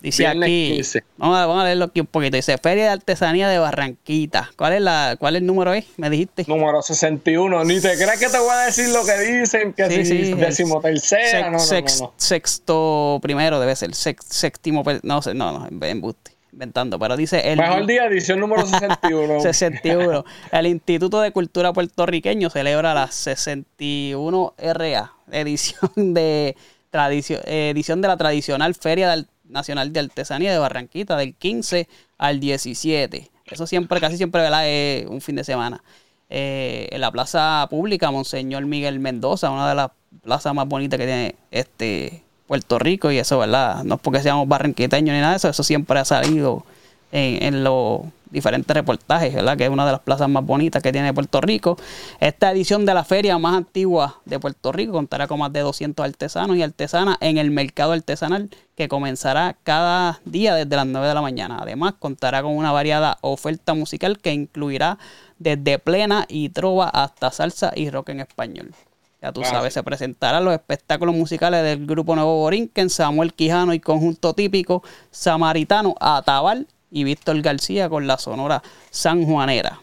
Dice 0.00 0.22
Viernes 0.22 0.46
aquí. 0.46 0.72
15. 0.76 1.04
Vamos 1.16 1.36
a, 1.38 1.46
vamos 1.46 1.62
a 1.62 1.64
leerlo 1.66 1.84
aquí 1.86 2.00
un 2.00 2.06
poquito. 2.06 2.36
Dice 2.36 2.56
Feria 2.58 2.84
de 2.84 2.90
Artesanía 2.90 3.48
de 3.48 3.58
Barranquita. 3.58 4.50
¿Cuál 4.56 4.74
es 4.74 4.80
la, 4.80 5.16
cuál 5.18 5.34
es 5.36 5.40
el 5.42 5.46
número 5.46 5.74
es? 5.74 5.86
Me 5.96 6.08
dijiste. 6.08 6.44
Número 6.46 6.80
61. 6.82 7.64
Ni 7.64 7.80
te 7.80 7.94
creas 7.96 8.18
que 8.18 8.28
te 8.28 8.38
voy 8.38 8.50
a 8.52 8.58
decir 8.66 8.88
lo 8.90 9.04
que 9.04 9.18
dicen, 9.18 9.72
que 9.72 9.88
Sí, 9.90 10.04
si 10.04 10.24
sí, 10.26 10.34
decimotercera. 10.34 11.22
Sex- 11.30 11.44
No, 11.46 11.50
no, 11.50 11.58
sex- 11.58 12.00
no. 12.00 12.12
Sexto 12.16 13.18
primero 13.22 13.58
debe 13.60 13.74
ser. 13.74 13.94
Sex- 13.94 14.24
séptimo, 14.28 14.84
no 15.02 15.20
sé, 15.22 15.34
no, 15.34 15.50
no, 15.68 15.86
embuste, 15.86 16.30
inventando. 16.52 16.98
Pero 16.98 17.16
dice 17.16 17.50
el 17.50 17.58
Mejor 17.58 17.84
día, 17.86 18.04
edición 18.06 18.38
número 18.38 18.64
61. 18.66 19.40
61. 19.40 20.24
El 20.52 20.66
Instituto 20.68 21.20
de 21.20 21.32
Cultura 21.32 21.72
Puertorriqueño 21.72 22.50
celebra 22.50 22.94
la 22.94 23.10
61 23.10 24.54
RA, 24.58 25.12
edición 25.32 25.90
de 26.14 26.56
tradicio- 26.90 27.40
eh, 27.44 27.70
edición 27.70 28.00
de 28.00 28.08
la 28.08 28.16
tradicional 28.16 28.74
Feria 28.74 29.10
del- 29.10 29.26
Nacional 29.48 29.92
de 29.92 30.00
Artesanía 30.00 30.52
de 30.52 30.58
Barranquita 30.58 31.16
del 31.16 31.34
15 31.34 31.88
al 32.18 32.40
17. 32.40 33.30
Eso 33.46 33.66
siempre, 33.66 34.00
casi 34.00 34.16
siempre, 34.16 34.42
¿verdad? 34.42 34.68
Es 34.68 35.06
un 35.06 35.20
fin 35.20 35.36
de 35.36 35.44
semana. 35.44 35.82
Eh, 36.30 36.88
en 36.90 37.00
la 37.00 37.10
plaza 37.10 37.66
pública 37.70 38.10
Monseñor 38.10 38.66
Miguel 38.66 39.00
Mendoza, 39.00 39.50
una 39.50 39.68
de 39.68 39.74
las 39.74 39.90
plazas 40.22 40.54
más 40.54 40.68
bonitas 40.68 40.98
que 40.98 41.06
tiene 41.06 41.34
este 41.50 42.22
Puerto 42.46 42.78
Rico, 42.78 43.10
y 43.10 43.18
eso, 43.18 43.38
¿verdad? 43.38 43.84
No 43.84 43.94
es 43.96 44.00
porque 44.00 44.20
seamos 44.22 44.46
barranquiteños 44.46 45.14
ni 45.14 45.20
nada 45.20 45.32
de 45.32 45.36
eso, 45.38 45.48
eso 45.48 45.62
siempre 45.62 45.98
ha 45.98 46.04
salido 46.04 46.64
en, 47.12 47.42
en 47.42 47.64
los 47.64 48.02
diferentes 48.30 48.74
reportajes, 48.74 49.34
¿verdad? 49.34 49.56
Que 49.56 49.64
es 49.64 49.70
una 49.70 49.86
de 49.86 49.92
las 49.92 50.00
plazas 50.00 50.28
más 50.28 50.44
bonitas 50.44 50.82
que 50.82 50.92
tiene 50.92 51.12
Puerto 51.14 51.40
Rico. 51.40 51.76
Esta 52.20 52.50
edición 52.50 52.86
de 52.86 52.94
la 52.94 53.04
feria 53.04 53.38
más 53.38 53.56
antigua 53.56 54.20
de 54.24 54.38
Puerto 54.38 54.72
Rico 54.72 54.92
contará 54.92 55.26
con 55.26 55.38
más 55.38 55.52
de 55.52 55.60
200 55.60 56.04
artesanos 56.04 56.56
y 56.56 56.62
artesanas 56.62 57.16
en 57.20 57.38
el 57.38 57.50
mercado 57.50 57.92
artesanal 57.92 58.50
que 58.76 58.88
comenzará 58.88 59.56
cada 59.62 60.20
día 60.24 60.54
desde 60.54 60.76
las 60.76 60.86
9 60.86 61.08
de 61.08 61.14
la 61.14 61.22
mañana. 61.22 61.58
Además, 61.60 61.94
contará 61.98 62.42
con 62.42 62.56
una 62.56 62.72
variada 62.72 63.18
oferta 63.22 63.74
musical 63.74 64.18
que 64.18 64.32
incluirá 64.32 64.98
desde 65.38 65.78
plena 65.78 66.26
y 66.28 66.50
trova 66.50 66.88
hasta 66.88 67.30
salsa 67.30 67.72
y 67.74 67.90
rock 67.90 68.10
en 68.10 68.20
español. 68.20 68.74
Ya 69.20 69.32
tú 69.32 69.42
sabes, 69.42 69.74
se 69.74 69.82
presentarán 69.82 70.44
los 70.44 70.54
espectáculos 70.54 71.12
musicales 71.12 71.64
del 71.64 71.86
grupo 71.86 72.14
Nuevo 72.14 72.36
Borinquen, 72.36 72.88
Samuel 72.88 73.34
Quijano 73.34 73.74
y 73.74 73.80
conjunto 73.80 74.32
típico 74.32 74.84
samaritano 75.10 75.96
Atabal 75.98 76.68
y 76.90 77.04
Víctor 77.04 77.40
García 77.42 77.88
con 77.88 78.06
la 78.06 78.18
sonora 78.18 78.62
sanjuanera. 78.90 79.78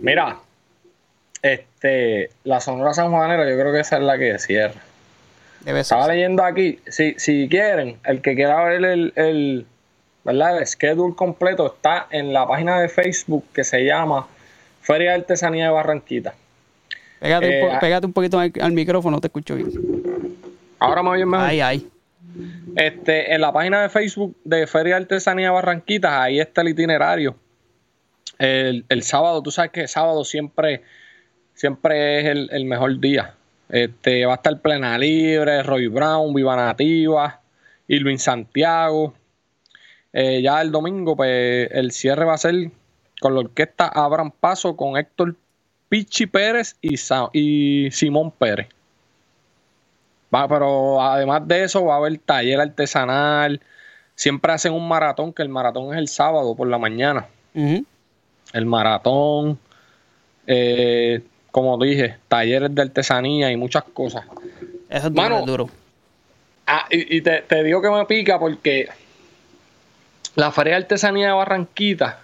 Mira, 0.00 0.38
este, 1.42 2.30
la 2.44 2.60
Sonora 2.60 2.94
San 2.94 3.10
Juanera, 3.10 3.48
yo 3.48 3.58
creo 3.58 3.72
que 3.72 3.80
esa 3.80 3.96
es 3.96 4.02
la 4.02 4.16
que 4.18 4.38
cierra. 4.38 4.80
Debe 5.60 5.84
ser. 5.84 5.96
Estaba 5.96 6.08
leyendo 6.08 6.44
aquí, 6.44 6.78
si, 6.88 7.14
si 7.18 7.48
quieren, 7.48 7.98
el 8.04 8.20
que 8.22 8.34
quiera 8.34 8.64
ver 8.64 8.84
el, 8.84 9.12
el, 9.16 9.66
¿verdad? 10.24 10.58
el 10.58 10.66
schedule 10.66 11.14
completo 11.14 11.66
está 11.74 12.06
en 12.10 12.32
la 12.32 12.46
página 12.46 12.80
de 12.80 12.88
Facebook 12.88 13.44
que 13.52 13.64
se 13.64 13.84
llama 13.84 14.26
Feria 14.80 15.10
de 15.10 15.16
Artesanía 15.16 15.66
de 15.66 15.70
Barranquita. 15.70 16.34
Pégate, 17.20 17.46
un, 17.46 17.52
Eh, 17.52 17.60
po- 17.72 17.78
pégate 17.80 18.06
un 18.06 18.12
poquito 18.12 18.38
al, 18.38 18.52
al 18.60 18.72
micrófono, 18.72 19.20
te 19.20 19.28
escucho 19.28 19.54
bien. 19.54 19.70
Ahora 20.78 21.02
me 21.02 21.10
oyen 21.10 21.28
mejor. 21.28 21.46
Ay, 21.46 21.60
ay. 21.60 21.88
Este, 22.76 23.34
en 23.34 23.40
la 23.40 23.52
página 23.52 23.82
de 23.82 23.88
Facebook 23.88 24.36
de 24.44 24.66
Feria 24.66 24.96
Artesanía 24.96 25.48
de 25.48 25.52
Barranquita, 25.52 26.22
ahí 26.22 26.40
está 26.40 26.62
el 26.62 26.68
itinerario. 26.68 27.36
El, 28.38 29.02
sábado, 29.02 29.42
tú 29.42 29.50
sabes 29.50 29.70
que 29.70 29.86
sábado 29.86 30.24
siempre, 30.24 30.82
siempre 31.54 32.20
es 32.20 32.48
el, 32.50 32.64
mejor 32.64 32.98
día. 32.98 33.34
Este, 33.68 34.26
va 34.26 34.32
a 34.32 34.36
estar 34.36 34.60
Plena 34.60 34.98
Libre, 34.98 35.62
Roy 35.62 35.86
Brown, 35.86 36.34
Viva 36.34 36.56
Nativa, 36.56 37.40
Irving 37.86 38.18
Santiago. 38.18 39.14
Eh, 40.12 40.42
ya 40.42 40.60
el 40.60 40.72
domingo, 40.72 41.16
pues 41.16 41.70
el 41.70 41.92
cierre 41.92 42.24
va 42.24 42.34
a 42.34 42.38
ser 42.38 42.70
con 43.20 43.34
la 43.34 43.40
orquesta 43.40 43.86
Abran 43.86 44.32
Paso 44.32 44.76
con 44.76 44.96
Héctor 44.96 45.36
Pichi 45.88 46.26
Pérez 46.26 46.76
y, 46.82 46.96
y 47.32 47.90
Simón 47.92 48.32
Pérez. 48.32 48.68
Va, 50.34 50.48
pero 50.48 51.02
además 51.02 51.46
de 51.46 51.64
eso 51.64 51.84
va 51.84 51.94
a 51.94 51.96
haber 51.98 52.18
taller 52.18 52.60
artesanal. 52.60 53.60
Siempre 54.14 54.52
hacen 54.52 54.72
un 54.72 54.86
maratón, 54.88 55.32
que 55.32 55.42
el 55.42 55.48
maratón 55.48 55.92
es 55.92 55.98
el 55.98 56.08
sábado 56.08 56.54
por 56.54 56.68
la 56.68 56.78
mañana. 56.78 57.26
El 57.54 58.66
maratón, 58.66 59.58
eh, 60.46 61.20
como 61.50 61.76
dije, 61.82 62.16
talleres 62.28 62.74
de 62.74 62.82
artesanía 62.82 63.50
y 63.50 63.56
muchas 63.56 63.84
cosas. 63.84 64.24
Eso 64.88 65.08
es 65.08 65.14
duro, 65.14 65.22
Mano, 65.22 65.46
duro. 65.46 65.68
Ah, 66.66 66.86
y, 66.90 67.16
y 67.16 67.20
te, 67.20 67.42
te 67.42 67.62
digo 67.62 67.82
que 67.82 67.90
me 67.90 68.04
pica 68.06 68.38
porque 68.38 68.88
la 70.34 70.50
Feria 70.50 70.74
de 70.74 70.82
Artesanía 70.82 71.28
de 71.28 71.32
Barranquita 71.34 72.20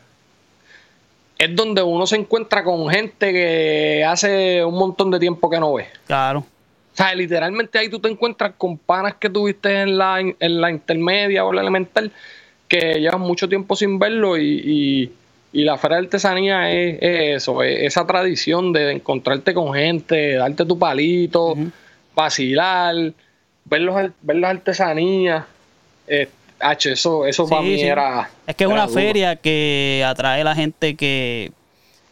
es 1.39 1.55
donde 1.55 1.83
uno 1.83 2.07
se 2.07 2.17
encuentra 2.17 2.65
con 2.65 2.89
gente 2.89 3.33
que 3.33 4.05
hace 4.05 4.65
un 4.65 4.75
montón 4.75 5.11
de 5.11 5.19
tiempo 5.19 5.49
que 5.49 5.61
no 5.61 5.75
ve. 5.75 5.87
Claro. 6.07 6.45
O 6.99 7.01
sea, 7.05 7.15
literalmente 7.15 7.79
ahí 7.79 7.89
tú 7.89 8.01
te 8.01 8.09
encuentras 8.09 8.55
con 8.59 8.77
panas 8.77 9.15
que 9.21 9.31
tuviste 9.31 9.83
en 9.83 9.97
la, 9.97 10.19
en 10.19 10.61
la 10.61 10.69
intermedia 10.69 11.45
o 11.45 11.53
la 11.53 11.61
elemental 11.61 12.11
que 12.67 12.99
llevan 12.99 13.21
mucho 13.21 13.49
tiempo 13.49 13.77
sin 13.77 14.01
verlo 14.01 14.37
y, 14.37 14.43
y- 14.65 15.13
y 15.53 15.63
la 15.65 15.79
feria 15.79 15.99
de 15.99 16.03
artesanía 16.07 16.73
es, 16.73 16.99
es 17.01 17.37
eso, 17.43 17.63
es 17.63 17.83
esa 17.85 18.05
tradición 18.05 18.73
de 18.73 18.91
encontrarte 18.91 19.55
con 19.55 19.73
gente, 19.73 20.35
darte 20.35 20.65
tu 20.67 20.77
palito, 20.77 21.55
vacilar, 22.17 22.95
ver, 23.65 23.81
los, 23.81 24.11
ver 24.23 24.37
las 24.37 24.51
artesanías. 24.51 25.45
Eh, 26.09 26.29
H, 26.59 26.91
eso, 26.93 27.25
eso 27.27 27.45
Sí, 27.47 27.51
para 27.51 27.63
mí 27.63 27.79
sí. 27.79 27.85
era... 27.87 28.29
Es 28.47 28.57
que 28.57 28.65
es 28.65 28.71
una 28.71 28.87
duro. 28.87 28.95
feria 28.95 29.37
que 29.37 30.05
atrae 30.05 30.41
a 30.41 30.45
la 30.45 30.55
gente 30.57 30.97
que, 30.97 31.53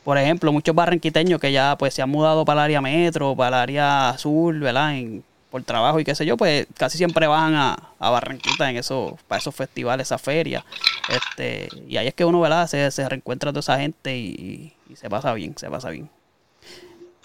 por 0.06 0.18
ejemplo, 0.18 0.52
muchos 0.52 0.72
barranquiteños 0.72 1.40
que 1.40 1.50
ya 1.50 1.74
pues 1.76 1.92
se 1.92 2.00
han 2.00 2.08
mudado 2.10 2.44
para 2.44 2.60
el 2.60 2.64
área 2.66 2.80
metro, 2.80 3.34
para 3.34 3.48
el 3.48 3.54
área 3.62 4.14
sur, 4.18 4.56
¿verdad? 4.56 4.94
En- 4.96 5.24
por 5.50 5.62
trabajo 5.64 5.98
y 5.98 6.04
qué 6.04 6.14
sé 6.14 6.24
yo, 6.24 6.36
pues 6.36 6.66
casi 6.76 6.96
siempre 6.96 7.26
bajan 7.26 7.54
a, 7.54 7.76
a 7.98 8.10
Barranquita 8.10 8.68
en 8.70 8.76
esos, 8.76 9.14
para 9.26 9.38
esos 9.40 9.54
festivales, 9.54 10.06
esa 10.08 10.18
feria. 10.18 10.64
Este, 11.08 11.70
y 11.88 11.96
ahí 11.96 12.06
es 12.08 12.14
que 12.14 12.24
uno, 12.24 12.40
¿verdad? 12.40 12.66
Se, 12.68 12.88
se 12.92 13.08
reencuentra 13.08 13.50
toda 13.52 13.60
esa 13.60 13.78
gente 13.78 14.16
y, 14.16 14.72
y 14.88 14.94
se 14.96 15.08
pasa 15.10 15.32
bien, 15.34 15.54
se 15.56 15.68
pasa 15.70 15.90
bien. 15.90 16.08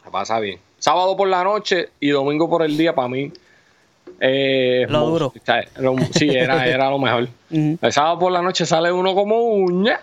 Se 0.03 0.09
pasa 0.11 0.39
bien. 0.39 0.59
Sábado 0.79 1.15
por 1.17 1.27
la 1.27 1.43
noche 1.43 1.89
y 1.99 2.09
domingo 2.09 2.49
por 2.49 2.63
el 2.63 2.75
día 2.77 2.95
para 2.95 3.07
mí. 3.09 3.31
eh, 4.19 4.85
Lo 4.89 5.05
duro. 5.05 5.27
O 5.27 5.45
sea, 5.45 5.63
lo- 5.77 5.95
sí, 6.13 6.29
era, 6.29 6.65
era 6.65 6.89
lo 6.89 6.97
mejor. 6.99 7.27
El 7.81 7.91
sábado 7.93 8.17
por 8.19 8.31
la 8.31 8.41
noche 8.41 8.65
sale 8.65 8.91
uno 8.91 9.13
como 9.13 9.41
uña. 9.43 9.99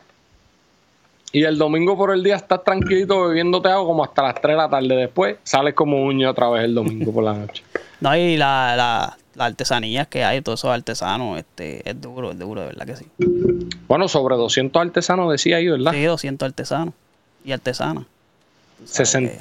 Y 1.33 1.45
el 1.45 1.59
domingo 1.59 1.97
por 1.97 2.13
el 2.13 2.23
día 2.23 2.37
estás 2.37 2.65
tranquilito 2.65 3.29
bebiéndote 3.29 3.69
algo 3.69 3.87
como 3.89 4.05
hasta 4.05 4.23
las 4.23 4.35
3 4.41 4.55
de 4.55 4.57
la 4.57 4.69
tarde. 4.71 4.97
Después 4.97 5.37
sales 5.43 5.75
como 5.75 6.03
uña 6.05 6.31
otra 6.31 6.49
vez 6.49 6.65
el 6.65 6.75
domingo 6.75 7.13
por 7.13 7.25
la 7.25 7.35
noche. 7.35 7.63
No, 8.01 8.17
y 8.17 8.37
la, 8.37 8.75
la, 8.77 9.45
artesanías 9.45 10.07
que 10.07 10.23
hay, 10.23 10.41
todos 10.41 10.61
esos 10.61 10.71
artesanos, 10.71 11.37
este, 11.37 11.83
es 11.91 12.01
duro, 12.01 12.31
es 12.31 12.39
duro, 12.39 12.61
de 12.61 12.67
verdad 12.69 12.87
que 12.87 12.95
sí. 12.95 13.07
Bueno, 13.89 14.07
sobre 14.07 14.37
200 14.37 14.81
artesanos 14.81 15.33
decía 15.33 15.57
ahí, 15.57 15.67
¿verdad? 15.67 15.91
Sí, 15.91 16.05
200 16.05 16.47
artesanos 16.47 16.95
y 17.45 17.51
artesanas. 17.51 18.05
Sesen- 18.87 19.33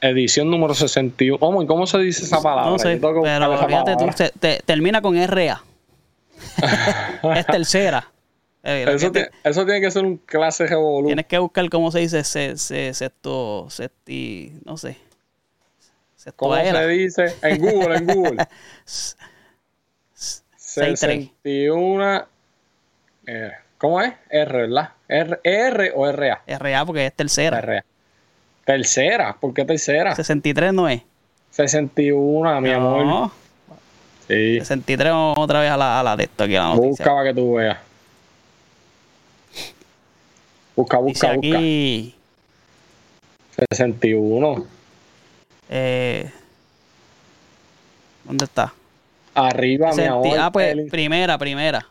edición 0.00 0.50
número 0.50 0.74
61. 0.74 1.38
¿Cómo, 1.38 1.64
¿Cómo 1.68 1.86
se 1.86 1.98
dice 1.98 2.24
esa 2.24 2.42
palabra? 2.42 2.72
No 2.72 2.78
sé, 2.80 2.98
pero 3.00 3.58
fíjate 3.68 3.94
tú, 3.96 4.06
te- 4.40 4.60
termina 4.66 5.00
con 5.00 5.16
RA. 5.28 5.62
es 7.36 7.46
tercera. 7.46 8.08
Eh, 8.62 8.84
Eso, 8.88 9.10
que 9.10 9.22
ti- 9.24 9.28
eso 9.42 9.64
tiene 9.64 9.80
que 9.80 9.90
ser 9.90 10.04
un 10.04 10.18
clase 10.18 10.66
revolú. 10.66 11.06
Tienes 11.06 11.26
que 11.26 11.38
buscar 11.38 11.68
cómo 11.70 11.90
se 11.90 12.00
dice 12.00 12.22
se, 12.24 12.56
se, 12.58 12.92
sexto, 12.92 13.68
sexti, 13.70 14.52
no 14.64 14.76
sé. 14.76 14.96
¿Cómo 16.36 16.54
se 16.56 16.86
dice? 16.88 17.34
En 17.42 17.58
Google, 17.58 17.96
en 17.96 18.06
Google. 18.06 18.46
Seis, 20.56 21.00
tres. 21.00 21.28
61. 21.42 22.26
eh, 23.26 23.50
¿Cómo 23.78 24.00
es? 24.02 24.12
R, 24.28 24.58
¿verdad? 24.66 24.90
R, 25.08 25.40
R 25.42 25.92
o 25.96 26.12
RA. 26.12 26.42
RA 26.46 26.84
porque 26.84 27.06
es 27.06 27.14
tercera. 27.14 27.60
RA. 27.60 27.84
Tercera. 28.66 29.36
¿Por 29.40 29.54
qué 29.54 29.64
tercera? 29.64 30.14
63 30.14 30.72
no 30.74 30.88
es. 30.88 31.02
61, 31.50 32.60
mi 32.60 32.70
amor. 32.70 33.06
No, 33.06 33.32
Sí. 34.28 34.58
63 34.60 35.10
vamos 35.10 35.38
otra 35.38 35.60
vez 35.60 35.70
a 35.70 35.76
la, 35.76 35.98
a 35.98 36.02
la 36.04 36.16
de 36.16 36.24
esto 36.24 36.44
aquí 36.44 36.54
a 36.54 36.60
la 36.62 36.68
noticia. 36.68 36.88
Busca 36.90 37.04
para 37.14 37.24
que 37.30 37.34
tú 37.34 37.54
veas. 37.54 37.78
Busca, 40.80 40.96
Dice 41.02 41.26
busca, 41.26 41.32
busca. 41.34 41.58
aquí, 41.58 42.14
61. 43.70 44.64
eh, 45.68 46.30
¿Dónde 48.24 48.46
está? 48.46 48.72
Arriba, 49.34 49.92
mi 49.94 50.04
amor. 50.04 50.38
ah, 50.38 50.50
pues 50.50 50.72
el- 50.72 50.86
primera, 50.88 51.36
primera. 51.36 51.86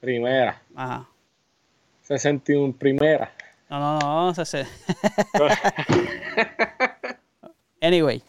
primera. 0.00 0.62
Ajá. 0.74 1.06
61 2.04 2.72
primera. 2.72 3.30
No, 3.68 3.78
no, 3.78 3.98
no, 4.00 4.34
se, 4.34 4.46
se- 4.46 4.66
Anyway, 7.82 8.22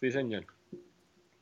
Sí, 0.00 0.12
señor. 0.12 0.46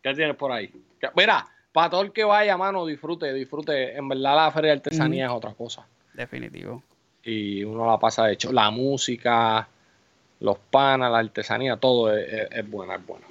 ¿Qué 0.03 0.15
tienes 0.15 0.35
por 0.37 0.51
ahí? 0.51 0.69
¿Qué- 0.99 1.11
Mira, 1.15 1.47
para 1.73 1.91
todo 1.91 2.01
el 2.01 2.11
que 2.13 2.25
vaya, 2.25 2.57
mano, 2.57 2.87
disfrute, 2.87 3.35
disfrute. 3.35 3.95
En 3.95 4.09
verdad 4.09 4.35
la 4.35 4.51
feria 4.51 4.71
de 4.71 4.77
artesanía 4.79 5.27
es 5.27 5.33
otra 5.33 5.53
cosa. 5.53 5.87
Definitivo. 6.17 6.83
Y 7.23 7.65
uno 7.65 7.87
la 7.87 7.99
pasa 7.99 8.25
de 8.27 8.35
hecho. 8.35 8.53
La 8.53 8.71
música, 8.71 9.67
los 10.41 10.59
panas, 10.71 11.11
la 11.11 11.19
artesanía, 11.19 11.77
todo 11.77 12.17
es, 12.17 12.27
es- 12.33 12.49
es 12.53 12.71
buena, 12.71 12.95
es 12.97 13.07
buena. 13.07 13.27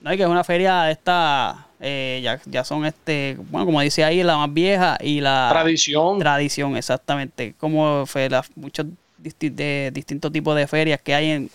No, 0.00 0.12
y 0.12 0.16
que 0.16 0.22
es 0.22 0.28
una 0.28 0.44
feria 0.44 0.90
esta, 0.90 1.66
eh, 1.78 2.20
ya, 2.22 2.40
ya 2.46 2.64
son 2.64 2.86
este, 2.86 3.36
bueno, 3.50 3.66
como 3.66 3.82
dice 3.82 4.02
ahí, 4.02 4.22
la 4.22 4.38
más 4.38 4.52
vieja 4.52 4.96
y 5.00 5.20
la 5.20 5.48
Tradición. 5.50 6.18
tradición, 6.18 6.76
exactamente. 6.76 7.54
Como 7.58 8.06
fue 8.06 8.30
la- 8.30 8.42
muchos 8.56 8.86
disti- 9.22 9.50
de- 9.54 9.90
distintos 9.92 10.32
tipos 10.32 10.56
de 10.56 10.66
ferias 10.66 11.02
que 11.02 11.14
hay 11.14 11.30
en, 11.32 11.50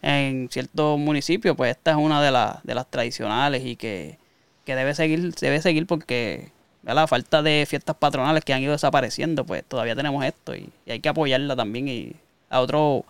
en 0.00 0.48
ciertos 0.50 0.98
municipios, 0.98 1.54
pues 1.54 1.72
esta 1.72 1.90
es 1.90 1.96
una 1.98 2.22
de, 2.22 2.30
las 2.30 2.62
de 2.64 2.74
las 2.74 2.86
tradicionales 2.90 3.62
y 3.66 3.76
que, 3.76 4.16
que 4.64 4.74
debe 4.74 4.94
seguir, 4.94 5.34
debe 5.34 5.60
seguir 5.60 5.86
porque 5.86 6.48
la 6.82 7.06
falta 7.06 7.42
de 7.42 7.66
fiestas 7.68 7.96
patronales 7.96 8.44
que 8.44 8.52
han 8.52 8.62
ido 8.62 8.72
desapareciendo, 8.72 9.44
pues 9.44 9.64
todavía 9.64 9.94
tenemos 9.94 10.24
esto 10.24 10.54
y, 10.54 10.68
y 10.86 10.92
hay 10.92 11.00
que 11.00 11.08
apoyarla 11.08 11.54
también 11.56 11.88
y 11.88 12.12
a 12.48 12.60
otro 12.60 13.04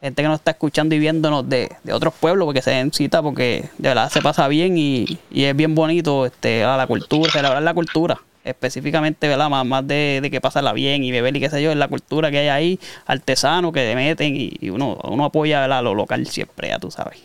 gente 0.00 0.22
que 0.22 0.28
nos 0.28 0.38
está 0.38 0.52
escuchando 0.52 0.94
y 0.94 0.98
viéndonos 0.98 1.48
de, 1.48 1.70
de 1.82 1.92
otros 1.92 2.14
pueblos 2.14 2.46
porque 2.46 2.62
se 2.62 2.70
den 2.70 2.92
cita 2.92 3.22
porque 3.22 3.64
de 3.78 3.88
verdad 3.88 4.10
se 4.10 4.20
pasa 4.22 4.46
bien 4.46 4.76
y, 4.78 5.18
y 5.30 5.44
es 5.44 5.56
bien 5.56 5.74
bonito 5.74 6.26
este 6.26 6.64
a 6.64 6.76
la 6.76 6.86
cultura, 6.86 7.30
celebrar 7.32 7.62
la 7.62 7.74
cultura 7.74 8.20
específicamente, 8.44 9.26
¿verdad? 9.26 9.50
Más, 9.50 9.66
más 9.66 9.86
de, 9.86 10.20
de 10.22 10.30
que 10.30 10.40
pasarla 10.40 10.72
bien 10.72 11.02
y 11.02 11.10
beber 11.10 11.36
y 11.36 11.40
qué 11.40 11.50
sé 11.50 11.60
yo, 11.60 11.72
es 11.72 11.76
la 11.76 11.88
cultura 11.88 12.30
que 12.30 12.38
hay 12.38 12.48
ahí, 12.48 12.80
artesano 13.06 13.72
que 13.72 13.80
le 13.80 13.96
meten 13.96 14.36
y, 14.36 14.52
y 14.60 14.70
uno, 14.70 14.96
uno 15.02 15.24
apoya 15.24 15.62
¿verdad? 15.62 15.82
lo 15.82 15.94
local 15.94 16.26
siempre, 16.28 16.68
ya 16.68 16.78
tú 16.78 16.90
sabes. 16.90 17.18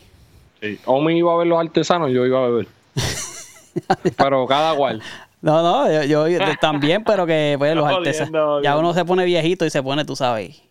Sí. 0.61 0.79
Omi 0.85 1.17
iba 1.17 1.31
a 1.33 1.37
ver 1.37 1.47
los 1.47 1.59
artesanos, 1.59 2.09
yo 2.11 2.25
iba 2.25 2.39
a 2.39 2.47
beber. 2.47 2.67
Pero 4.17 4.47
cada 4.47 4.75
cual. 4.75 5.01
No, 5.41 5.61
no, 5.63 5.91
yo, 5.91 6.03
yo- 6.03 6.27
yo 6.45 6.55
también, 6.59 7.03
pero 7.03 7.25
que 7.25 7.55
pues, 7.57 7.73
los 7.75 7.83
Jodiendo, 7.83 8.09
artesanos, 8.09 8.63
ya 8.63 8.77
uno 8.77 8.93
se 8.93 9.03
pone 9.05 9.25
viejito 9.25 9.65
y 9.65 9.69
se 9.69 9.81
pone, 9.81 10.05
tú 10.05 10.15
sabes. 10.15 10.61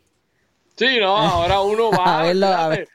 Sí, 0.77 0.99
no, 1.01 1.17
ahora 1.17 1.61
uno 1.61 1.91
va. 1.99 2.21
A 2.21 2.23
verlo, 2.23 2.47
a 2.47 2.69
ver. 2.69 2.89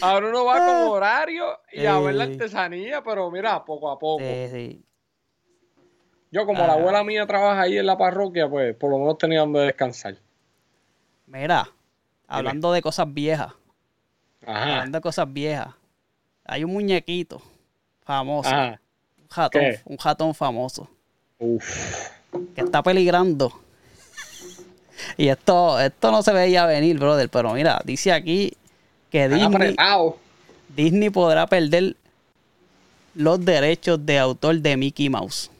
Ahora 0.00 0.28
uno 0.28 0.44
va 0.44 0.58
con 0.58 0.76
horario 0.92 1.58
y 1.72 1.84
a 1.84 1.98
ver 1.98 2.14
la 2.14 2.24
artesanía, 2.24 3.02
pero 3.02 3.30
mira, 3.30 3.64
poco 3.64 3.90
a 3.90 3.98
poco. 3.98 4.22
Sí, 4.24 4.48
sí. 4.50 4.84
Yo, 6.30 6.46
como 6.46 6.62
Ah. 6.62 6.66
la 6.68 6.72
abuela 6.74 7.02
mía 7.02 7.26
trabaja 7.26 7.62
ahí 7.62 7.76
en 7.76 7.86
la 7.86 7.98
parroquia, 7.98 8.48
pues 8.48 8.74
por 8.76 8.90
lo 8.90 8.98
menos 8.98 9.18
tenía 9.18 9.40
donde 9.40 9.60
descansar. 9.60 10.14
Mira, 11.26 11.68
hablando 12.28 12.72
de 12.72 12.80
cosas 12.82 13.12
viejas, 13.12 13.52
Ajá. 14.46 14.62
hablando 14.74 14.98
de 14.98 15.02
cosas 15.02 15.32
viejas, 15.32 15.74
hay 16.44 16.62
un 16.64 16.72
muñequito 16.72 17.42
famoso, 18.04 18.48
Ajá. 18.48 18.80
un 19.18 19.28
ratón, 19.28 19.60
¿Qué? 19.60 19.80
un 19.84 19.98
ratón 19.98 20.34
famoso, 20.34 20.88
Uf. 21.40 22.10
que 22.54 22.60
está 22.60 22.82
peligrando. 22.82 23.52
Y 25.16 25.28
esto, 25.28 25.80
esto 25.80 26.12
no 26.12 26.22
se 26.22 26.32
veía 26.32 26.66
venir, 26.66 26.98
brother, 26.98 27.28
pero 27.28 27.52
mira, 27.54 27.80
dice 27.84 28.12
aquí 28.12 28.52
que 29.10 29.24
Están 29.24 29.50
Disney. 29.50 29.76
Disney 30.76 31.10
podrá 31.10 31.46
perder 31.46 31.96
los 33.14 33.44
derechos 33.44 34.04
de 34.04 34.18
autor 34.18 34.60
de 34.60 34.76
Mickey 34.76 35.08
Mouse. 35.08 35.50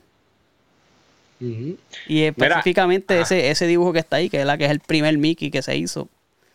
Y 2.06 2.22
específicamente 2.24 3.14
ajá. 3.14 3.22
ese, 3.22 3.50
ese 3.50 3.66
dibujo 3.66 3.94
que 3.94 4.00
está 4.00 4.16
ahí, 4.16 4.28
que 4.28 4.40
es 4.40 4.46
la 4.46 4.58
que 4.58 4.66
es 4.66 4.70
el 4.70 4.80
primer 4.80 5.16
Mickey 5.16 5.50
que 5.50 5.62
se 5.62 5.74
hizo, 5.74 6.06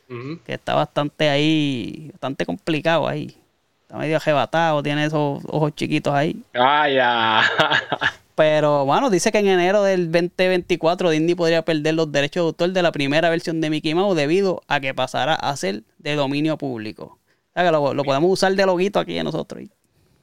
que 0.07 0.53
está 0.53 0.75
bastante 0.75 1.27
ahí, 1.29 2.09
bastante 2.13 2.45
complicado 2.45 3.07
ahí. 3.07 3.35
Está 3.81 3.97
medio 3.97 4.17
arrebatado, 4.17 4.83
tiene 4.83 5.05
esos 5.05 5.41
ojos 5.47 5.73
chiquitos 5.75 6.13
ahí. 6.13 6.39
Ah, 6.53 6.87
ya. 6.87 7.41
Pero 8.35 8.83
bueno, 8.85 9.09
dice 9.09 9.31
que 9.31 9.37
en 9.39 9.47
enero 9.47 9.81
del 9.83 10.11
2024 10.11 11.09
Disney 11.09 11.35
podría 11.35 11.63
perder 11.63 11.93
los 11.93 12.11
derechos 12.11 12.43
de 12.43 12.47
autor 12.47 12.69
de 12.71 12.81
la 12.81 12.91
primera 12.91 13.29
versión 13.29 13.61
de 13.61 13.69
Mickey 13.69 13.93
Mouse 13.95 14.15
debido 14.17 14.61
a 14.67 14.79
que 14.81 14.93
pasará 14.93 15.35
a 15.35 15.55
ser 15.55 15.83
de 15.99 16.15
dominio 16.15 16.57
público. 16.57 17.05
O 17.05 17.53
sea 17.53 17.63
que 17.63 17.71
lo, 17.71 17.93
lo 17.93 18.03
podemos 18.03 18.29
usar 18.29 18.53
de 18.53 18.65
loguito 18.65 18.99
aquí 18.99 19.13
de 19.13 19.23
nosotros. 19.23 19.63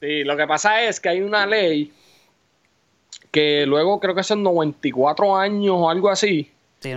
Sí, 0.00 0.24
lo 0.24 0.36
que 0.36 0.46
pasa 0.46 0.82
es 0.82 1.00
que 1.00 1.08
hay 1.08 1.20
una 1.22 1.46
ley 1.46 1.90
que 3.30 3.64
luego 3.66 3.98
creo 3.98 4.14
que 4.14 4.22
son 4.22 4.42
94 4.42 5.34
años 5.36 5.74
o 5.78 5.88
algo 5.88 6.10
así. 6.10 6.50
Sí, 6.80 6.92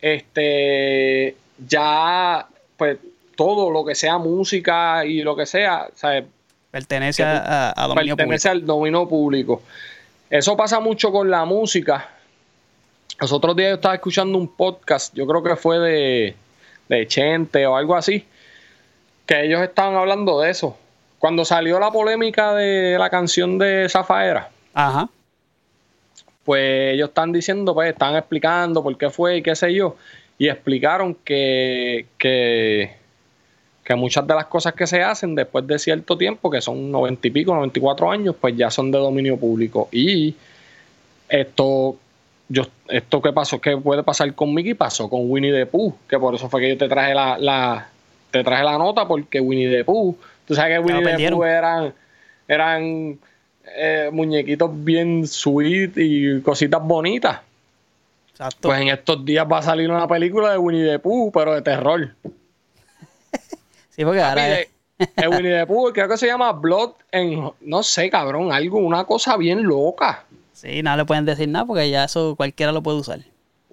Este 0.00 1.36
ya 1.68 2.46
pues 2.76 2.98
todo 3.36 3.70
lo 3.70 3.84
que 3.84 3.94
sea 3.94 4.18
música 4.18 5.04
y 5.04 5.22
lo 5.22 5.36
que 5.36 5.46
sea, 5.46 5.88
¿sabes? 5.94 6.24
pertenece 6.70 7.22
a, 7.22 7.70
a- 7.70 7.84
a 7.84 7.86
dominio 7.86 8.16
pertenece 8.16 8.48
al 8.48 8.64
dominio 8.64 9.06
público. 9.06 9.62
Eso 10.32 10.56
pasa 10.56 10.80
mucho 10.80 11.12
con 11.12 11.28
la 11.28 11.44
música. 11.44 12.08
Los 13.20 13.32
otros 13.32 13.54
días 13.54 13.68
yo 13.68 13.74
estaba 13.74 13.96
escuchando 13.96 14.38
un 14.38 14.48
podcast, 14.48 15.14
yo 15.14 15.26
creo 15.26 15.42
que 15.42 15.56
fue 15.56 15.78
de, 15.78 16.34
de 16.88 17.06
Chente 17.06 17.66
o 17.66 17.76
algo 17.76 17.94
así, 17.94 18.24
que 19.26 19.44
ellos 19.44 19.60
estaban 19.60 19.94
hablando 19.94 20.40
de 20.40 20.48
eso. 20.48 20.74
Cuando 21.18 21.44
salió 21.44 21.78
la 21.78 21.90
polémica 21.90 22.54
de 22.54 22.96
la 22.98 23.10
canción 23.10 23.58
de 23.58 23.86
Zafaera, 23.90 24.48
Ajá. 24.72 25.10
pues 26.44 26.94
ellos 26.94 27.10
están 27.10 27.30
diciendo, 27.30 27.74
pues 27.74 27.92
están 27.92 28.16
explicando 28.16 28.82
por 28.82 28.96
qué 28.96 29.10
fue 29.10 29.36
y 29.36 29.42
qué 29.42 29.54
sé 29.54 29.74
yo, 29.74 29.96
y 30.38 30.48
explicaron 30.48 31.14
que, 31.14 32.06
que, 32.16 32.96
que 33.84 33.94
muchas 33.94 34.26
de 34.26 34.34
las 34.34 34.46
cosas 34.46 34.74
que 34.74 34.86
se 34.86 35.02
hacen 35.02 35.34
después 35.34 35.66
de 35.66 35.78
cierto 35.78 36.16
tiempo, 36.16 36.50
que 36.50 36.60
son 36.60 36.90
noventa 36.90 37.26
y 37.26 37.30
pico, 37.30 37.54
94 37.54 38.10
años, 38.10 38.36
pues 38.40 38.56
ya 38.56 38.70
son 38.70 38.90
de 38.92 38.98
dominio 38.98 39.36
público. 39.36 39.88
Y 39.90 40.34
esto, 41.28 41.96
yo, 42.48 42.64
esto 42.88 43.20
que 43.20 43.32
pasó, 43.32 43.60
que 43.60 43.76
puede 43.76 44.02
pasar 44.04 44.32
con 44.34 44.54
Mickey, 44.54 44.74
pasó 44.74 45.08
con 45.08 45.28
Winnie 45.30 45.52
the 45.52 45.66
Pooh, 45.66 45.94
que 46.08 46.18
por 46.18 46.34
eso 46.34 46.48
fue 46.48 46.60
que 46.60 46.68
yo 46.70 46.78
te 46.78 46.88
traje 46.88 47.14
la, 47.14 47.38
la 47.38 47.88
te 48.30 48.44
traje 48.44 48.62
la 48.62 48.78
nota, 48.78 49.06
porque 49.06 49.40
Winnie 49.40 49.70
the 49.70 49.84
Pooh, 49.84 50.16
tú 50.46 50.54
sabes 50.54 50.78
que 50.78 50.84
Winnie 50.84 51.16
the. 51.16 51.30
Pooh 51.30 51.44
eran, 51.44 51.92
eran 52.46 53.18
eh, 53.76 54.10
muñequitos 54.12 54.70
bien 54.84 55.26
sweet 55.26 55.92
y 55.96 56.40
cositas 56.42 56.82
bonitas. 56.82 57.40
Exacto. 58.30 58.68
Pues 58.68 58.80
en 58.80 58.88
estos 58.88 59.24
días 59.24 59.46
va 59.50 59.58
a 59.58 59.62
salir 59.62 59.90
una 59.90 60.06
película 60.06 60.52
de 60.52 60.58
Winnie 60.58 60.88
the 60.88 60.98
Pooh, 61.00 61.32
pero 61.32 61.54
de 61.54 61.62
terror. 61.62 62.10
Sí, 63.94 64.04
porque 64.04 64.20
ahora 64.20 64.42
Papi, 64.42 64.62
es- 65.18 65.28
Winnie 65.28 65.52
the 65.58 65.66
Pooh, 65.66 65.92
creo 65.92 66.08
que 66.08 66.16
se 66.16 66.26
llama 66.26 66.52
Blood 66.52 66.92
en, 67.10 67.50
no 67.60 67.82
sé, 67.82 68.08
cabrón, 68.10 68.52
algo, 68.52 68.78
una 68.78 69.04
cosa 69.04 69.36
bien 69.36 69.62
loca. 69.62 70.24
Sí, 70.52 70.82
no 70.82 70.96
le 70.96 71.04
pueden 71.04 71.24
decir 71.24 71.48
nada 71.48 71.64
porque 71.64 71.88
ya 71.90 72.04
eso 72.04 72.34
cualquiera 72.36 72.70
lo 72.72 72.82
puede 72.82 72.98
usar. 72.98 73.20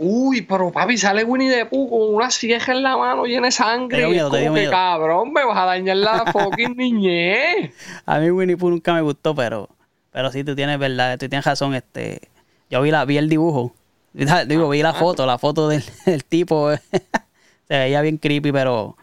Uy, 0.02 0.42
pero 0.44 0.72
papi, 0.72 0.98
sale 0.98 1.26
Winnie 1.26 1.50
the 1.52 1.66
Pooh 1.66 1.90
con 1.90 2.16
una 2.16 2.32
sieja 2.32 2.72
en 2.72 2.84
la 2.84 2.96
mano 2.96 3.26
llena 3.26 3.48
de 3.48 3.52
sangre. 3.52 4.02
Te 4.02 4.08
miedo, 4.08 4.32
te 4.32 4.44
como 4.46 4.56
que, 4.56 4.70
cabrón, 4.70 5.34
me 5.34 5.44
vas 5.44 5.58
a 5.58 5.66
dañar 5.66 5.98
la 5.98 6.26
fucking 6.32 6.76
niñez. 6.78 7.74
A 8.06 8.18
mí 8.20 8.32
Winnie 8.32 8.56
Pooh 8.56 8.70
nunca 8.70 8.94
me 8.94 9.02
gustó, 9.02 9.36
pero, 9.36 9.68
pero 10.12 10.32
sí, 10.32 10.44
tú 10.46 10.56
tienes 10.56 10.80
verdad, 10.80 11.18
tú 11.20 11.28
tienes 11.28 11.46
razón. 11.46 11.76
Este, 11.76 12.22
yo 12.70 12.82
vi 12.82 12.92
la, 12.92 13.04
vi 13.04 13.18
el 13.18 13.28
dibujo, 13.28 13.74
digo, 14.14 14.70
vi 14.70 14.82
la 14.82 14.94
foto, 14.94 15.26
la 15.26 15.38
foto 15.38 15.68
del, 15.68 15.84
del 16.06 16.24
tipo, 16.24 16.72
se 16.72 17.78
veía 17.78 18.02
bien 18.02 18.18
creepy, 18.18 18.54
pero, 18.54 18.96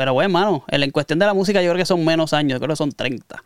pero 0.00 0.14
bueno, 0.14 0.30
mano, 0.30 0.64
en 0.68 0.90
cuestión 0.92 1.18
de 1.18 1.26
la 1.26 1.34
música 1.34 1.60
yo 1.60 1.68
creo 1.72 1.82
que 1.82 1.84
son 1.84 2.02
menos 2.02 2.32
años, 2.32 2.52
yo 2.52 2.58
creo 2.58 2.70
que 2.70 2.76
son 2.76 2.90
30. 2.90 3.44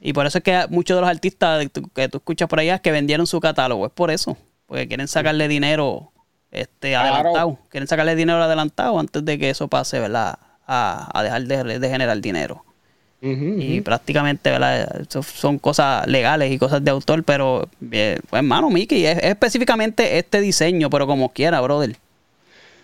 Y 0.00 0.12
por 0.12 0.24
eso 0.24 0.38
es 0.38 0.44
que 0.44 0.66
muchos 0.70 0.96
de 0.96 1.00
los 1.00 1.10
artistas 1.10 1.66
que 1.92 2.08
tú 2.08 2.18
escuchas 2.18 2.48
por 2.48 2.60
allá 2.60 2.76
es 2.76 2.80
que 2.80 2.92
vendieron 2.92 3.26
su 3.26 3.40
catálogo, 3.40 3.84
es 3.86 3.90
por 3.92 4.12
eso, 4.12 4.36
porque 4.68 4.86
quieren 4.86 5.08
sacarle 5.08 5.48
dinero 5.48 6.12
este, 6.52 6.90
Claro. 6.90 7.12
adelantado, 7.12 7.58
quieren 7.70 7.88
sacarle 7.88 8.14
dinero 8.14 8.40
adelantado 8.40 9.00
antes 9.00 9.24
de 9.24 9.36
que 9.36 9.50
eso 9.50 9.66
pase, 9.66 9.98
¿verdad? 9.98 10.38
A, 10.64 11.10
a 11.12 11.22
dejar 11.24 11.42
de, 11.42 11.80
de 11.80 11.88
generar 11.88 12.20
dinero. 12.20 12.64
Y 13.20 13.80
prácticamente, 13.80 14.52
¿verdad? 14.52 15.00
Eso 15.00 15.24
son 15.24 15.58
cosas 15.58 16.06
legales 16.06 16.52
y 16.52 16.58
cosas 16.58 16.84
de 16.84 16.92
autor, 16.92 17.24
pero, 17.24 17.68
eh, 17.90 18.20
pues, 18.30 18.38
hermano, 18.38 18.70
Mickey, 18.70 19.04
es, 19.06 19.18
es 19.18 19.24
específicamente 19.24 20.18
este 20.18 20.40
diseño, 20.40 20.88
pero 20.88 21.08
como 21.08 21.30
quiera, 21.32 21.60
brother. 21.60 21.96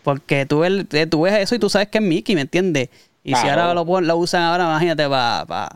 Porque 0.05 0.47
tú, 0.47 0.61
ves- 0.61 0.85
eh, 0.93 1.07
tú 1.07 1.23
ves 1.23 1.35
eso 1.41 1.55
y 1.57 1.59
tú 1.59 1.69
sabes 1.69 1.89
que 1.89 1.99
es 1.99 2.05
Mickey, 2.05 2.35
¿me 2.37 2.43
entiendes? 2.43 2.91
Y 3.25 3.35
si 3.35 3.49
ahora 3.49 3.75
lo, 3.75 3.85
lo 4.03 4.17
usan 4.17 4.43
ahora, 4.43 4.65
imagínate, 4.65 5.09
para 5.09 5.45
pa, 5.47 5.69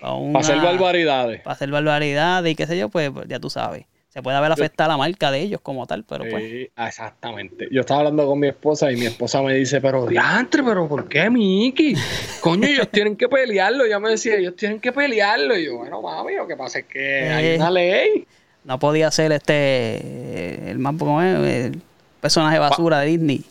pa 0.00 0.10
Para 0.32 0.38
hacer 0.40 0.60
barbaridades. 0.60 1.40
Para 1.40 1.54
hacer 1.54 1.70
barbaridades 1.70 2.52
y 2.52 2.54
qué 2.54 2.66
sé 2.66 2.76
yo, 2.78 2.88
pues, 2.90 3.10
pues, 3.10 3.26
ya 3.28 3.40
tú 3.40 3.48
sabes. 3.50 3.86
se 4.10 4.22
puede 4.22 4.36
haber 4.36 4.52
afectado 4.52 4.90
la 4.90 4.96
marca 4.98 5.30
de 5.30 5.40
ellos 5.40 5.60
como 5.62 5.86
tal, 5.86 6.04
pero 6.04 6.24
pues. 6.30 6.42
Sí, 6.44 6.70
exactamente. 6.76 7.68
Yo 7.70 7.80
estaba 7.80 8.00
hablando 8.00 8.26
con 8.26 8.38
mi 8.38 8.48
esposa 8.48 8.92
y 8.92 8.96
mi 8.96 9.06
esposa 9.06 9.40
me 9.42 9.54
dice, 9.54 9.80
pero 9.80 10.06
diantre, 10.06 10.62
pero 10.62 10.86
¿por 10.88 11.08
qué 11.08 11.28
Mickey? 11.30 11.94
Coño, 12.40 12.66
ellos 12.66 12.88
tienen 12.90 13.16
que 13.16 13.28
pelearlo. 13.28 13.84
Ella 13.84 13.98
me 13.98 14.10
decía, 14.10 14.36
ellos 14.36 14.54
tienen 14.56 14.80
que 14.80 14.92
pelearlo. 14.92 15.56
Y 15.56 15.64
yo, 15.66 15.78
bueno, 15.78 16.00
mami, 16.02 16.34
lo 16.34 16.46
que 16.46 16.56
pasa 16.56 16.78
es 16.80 16.84
que 16.86 17.28
hay 17.30 17.46
Eh. 17.46 17.56
una 17.56 17.70
ley. 17.70 18.26
No 18.64 18.78
podía 18.78 19.10
ser 19.10 19.32
este 19.32 20.70
el 20.70 20.78
más 20.78 20.94
el 21.22 21.80
personaje 22.20 22.58
basura 22.58 23.00
de 23.00 23.06
Disney. 23.06 23.44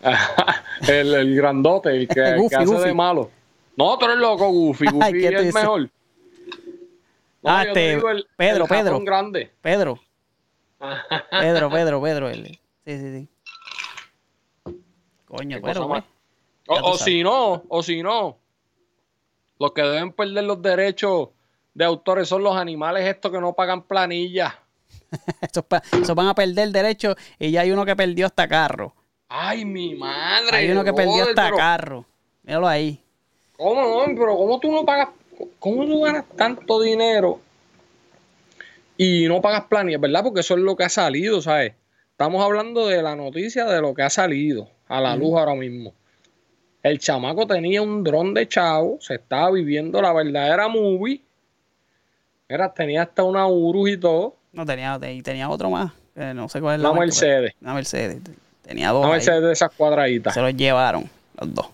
el, 0.88 1.14
el 1.14 1.36
grandote, 1.36 1.90
el 1.90 2.08
que, 2.08 2.20
el 2.20 2.34
que 2.34 2.36
Goofy, 2.40 2.54
hace 2.54 2.64
Goofy. 2.66 2.84
de 2.88 2.94
malo. 2.94 3.30
No, 3.76 3.96
tú 3.98 4.04
eres 4.06 4.18
loco, 4.18 4.48
Goofy. 4.50 4.86
Goofy 4.92 5.12
¿qué 5.12 5.28
te 5.30 5.36
es 5.36 5.44
dice? 5.46 5.58
mejor. 5.60 5.82
No, 7.42 7.50
Ah, 7.50 7.62
este, 7.64 7.92
el- 7.92 8.26
Pedro, 8.36 8.64
el 8.64 8.68
Pedro. 8.68 9.00
grande. 9.00 9.50
Pedro, 9.60 9.98
Pedro, 11.30 11.70
Pedro, 11.70 12.02
Pedro. 12.02 12.28
el- 12.28 12.46
sí, 12.84 12.98
sí, 12.98 13.12
sí. 13.12 13.28
Coño, 15.26 15.60
más. 15.60 16.04
O, 16.68 16.74
o 16.92 16.98
si 16.98 17.22
no, 17.22 17.62
o 17.68 17.82
si 17.82 18.02
no, 18.02 18.38
los 19.58 19.72
que 19.72 19.82
deben 19.82 20.12
perder 20.12 20.44
los 20.44 20.60
derechos 20.60 21.28
de 21.74 21.84
autores 21.84 22.28
son 22.28 22.42
los 22.42 22.56
animales 22.56 23.06
estos 23.06 23.30
que 23.30 23.40
no 23.40 23.52
pagan 23.54 23.82
planilla. 23.82 24.58
esos, 25.40 25.64
esos 25.92 26.14
van 26.14 26.28
a 26.28 26.34
perder 26.34 26.70
derecho 26.70 27.14
y 27.38 27.50
ya 27.50 27.62
hay 27.62 27.70
uno 27.70 27.84
que 27.84 27.96
perdió 27.96 28.26
hasta 28.26 28.48
carro. 28.48 28.94
Ay, 29.28 29.64
mi 29.64 29.94
madre. 29.94 30.56
Hay 30.56 30.70
uno 30.70 30.84
que 30.84 30.92
perdió 30.92 31.22
hasta 31.22 31.44
pero 31.44 31.56
carro. 31.56 32.06
Míralo 32.42 32.66
ahí. 32.66 33.02
¿Cómo 33.56 33.82
no? 33.82 34.14
Pero 34.14 34.36
¿cómo 34.36 34.58
tú 34.58 34.72
no 34.72 34.84
pagas? 34.84 35.08
¿Cómo 35.58 35.84
tú 35.84 36.00
ganas 36.02 36.24
tanto 36.36 36.80
dinero 36.80 37.40
y 38.96 39.26
no 39.28 39.40
pagas 39.40 39.64
planilla? 39.64 39.98
¿Verdad? 39.98 40.24
Porque 40.24 40.40
eso 40.40 40.54
es 40.54 40.60
lo 40.60 40.76
que 40.76 40.84
ha 40.84 40.88
salido, 40.88 41.42
¿sabes? 41.42 41.74
Estamos 42.12 42.42
hablando 42.42 42.86
de 42.86 43.02
la 43.02 43.14
noticia 43.14 43.64
de 43.66 43.80
lo 43.80 43.94
que 43.94 44.02
ha 44.02 44.10
salido 44.10 44.68
a 44.88 45.00
la 45.00 45.14
luz 45.14 45.34
ahora 45.38 45.54
mismo. 45.54 45.92
El 46.82 46.98
chamaco 46.98 47.46
tenía 47.46 47.82
un 47.82 48.02
dron 48.02 48.32
de 48.34 48.48
chavo, 48.48 48.98
se 49.00 49.16
estaba 49.16 49.50
viviendo 49.50 50.00
la 50.00 50.12
verdadera 50.12 50.68
movie. 50.68 51.20
Era, 52.48 52.72
tenía 52.72 53.02
hasta 53.02 53.24
una 53.24 53.46
Urus 53.46 53.90
y 53.90 53.96
todo. 53.98 54.37
No 54.58 54.66
tenía, 54.66 54.98
y 55.12 55.22
tenía 55.22 55.48
otro 55.48 55.70
más. 55.70 55.92
no 56.16 56.48
sé 56.48 56.60
cuál 56.60 56.74
es 56.74 56.80
Una 56.80 56.88
la 56.88 56.94
marca, 56.94 57.04
Mercedes. 57.04 57.54
Una 57.62 57.74
Mercedes. 57.74 58.18
Tenía 58.62 58.88
dos. 58.90 59.04
Una 59.04 59.10
ahí. 59.14 59.18
Mercedes 59.20 59.42
de 59.44 59.52
esas 59.52 59.70
cuadraditas. 59.70 60.34
Se 60.34 60.40
los 60.40 60.52
llevaron, 60.56 61.08
los 61.40 61.54
dos. 61.54 61.66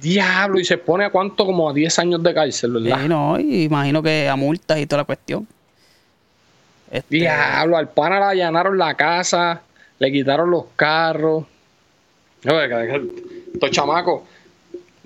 Diablo, 0.00 0.60
y 0.60 0.64
se 0.64 0.78
pone 0.78 1.04
a 1.04 1.10
cuánto, 1.10 1.44
como 1.44 1.68
a 1.68 1.72
10 1.72 1.98
años 1.98 2.22
de 2.22 2.32
cárcel, 2.32 2.70
¿verdad? 2.74 3.00
Sí, 3.02 3.08
no, 3.08 3.40
y 3.40 3.64
imagino 3.64 4.00
que 4.00 4.28
a 4.28 4.36
multas 4.36 4.78
y 4.78 4.86
toda 4.86 5.02
la 5.02 5.06
cuestión. 5.06 5.44
Este, 6.88 7.16
Diablo, 7.16 7.78
al 7.78 7.88
pana 7.88 8.20
le 8.20 8.24
allanaron 8.26 8.78
la 8.78 8.94
casa, 8.94 9.60
le 9.98 10.12
quitaron 10.12 10.52
los 10.52 10.66
carros. 10.76 11.46
Estos 12.44 13.70
chamacos, 13.72 14.22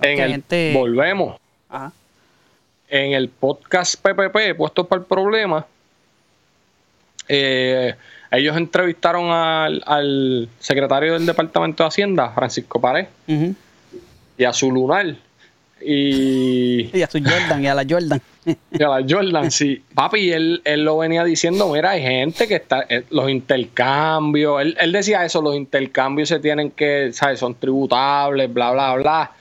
en 0.02 0.16
que 0.16 0.22
el, 0.24 0.30
gente- 0.32 0.72
volvemos, 0.74 1.40
ajá. 1.70 1.90
en 2.90 3.12
el 3.14 3.30
podcast 3.30 3.94
PPP, 4.02 4.54
puestos 4.58 4.86
para 4.86 5.00
el 5.00 5.06
problema, 5.06 5.64
eh, 7.28 7.94
ellos 8.30 8.56
entrevistaron 8.56 9.30
al, 9.30 9.82
al 9.86 10.48
secretario 10.58 11.14
del 11.14 11.26
Departamento 11.26 11.82
de 11.82 11.88
Hacienda, 11.88 12.30
Francisco 12.30 12.80
Pared, 12.80 13.06
y 14.36 14.44
a 14.44 14.52
su 14.52 14.70
lunar. 14.70 15.14
Y 15.80 16.90
Y 16.96 17.02
a 17.02 17.10
su 17.10 17.18
Jordan 17.18 17.62
y 17.62 17.68
a 17.68 17.74
la 17.74 17.84
Jordan. 17.88 18.20
Y 18.72 18.82
a 18.82 18.88
la 18.88 19.04
Jordan, 19.06 19.50
sí. 19.50 19.82
Papi, 19.94 20.32
él, 20.32 20.62
él 20.64 20.82
lo 20.82 20.96
venía 20.96 21.22
diciendo, 21.22 21.70
mira, 21.70 21.90
hay 21.90 22.02
gente 22.02 22.48
que 22.48 22.54
está, 22.56 22.86
eh, 22.88 23.04
los 23.10 23.28
intercambios, 23.28 24.62
él, 24.62 24.76
él 24.80 24.90
decía 24.90 25.22
eso, 25.24 25.42
los 25.42 25.54
intercambios 25.54 26.30
se 26.30 26.40
tienen 26.40 26.70
que, 26.70 27.10
¿sabes? 27.12 27.40
Son 27.40 27.54
tributables, 27.54 28.52
bla, 28.52 28.72
bla, 28.72 28.94
bla. 28.94 29.32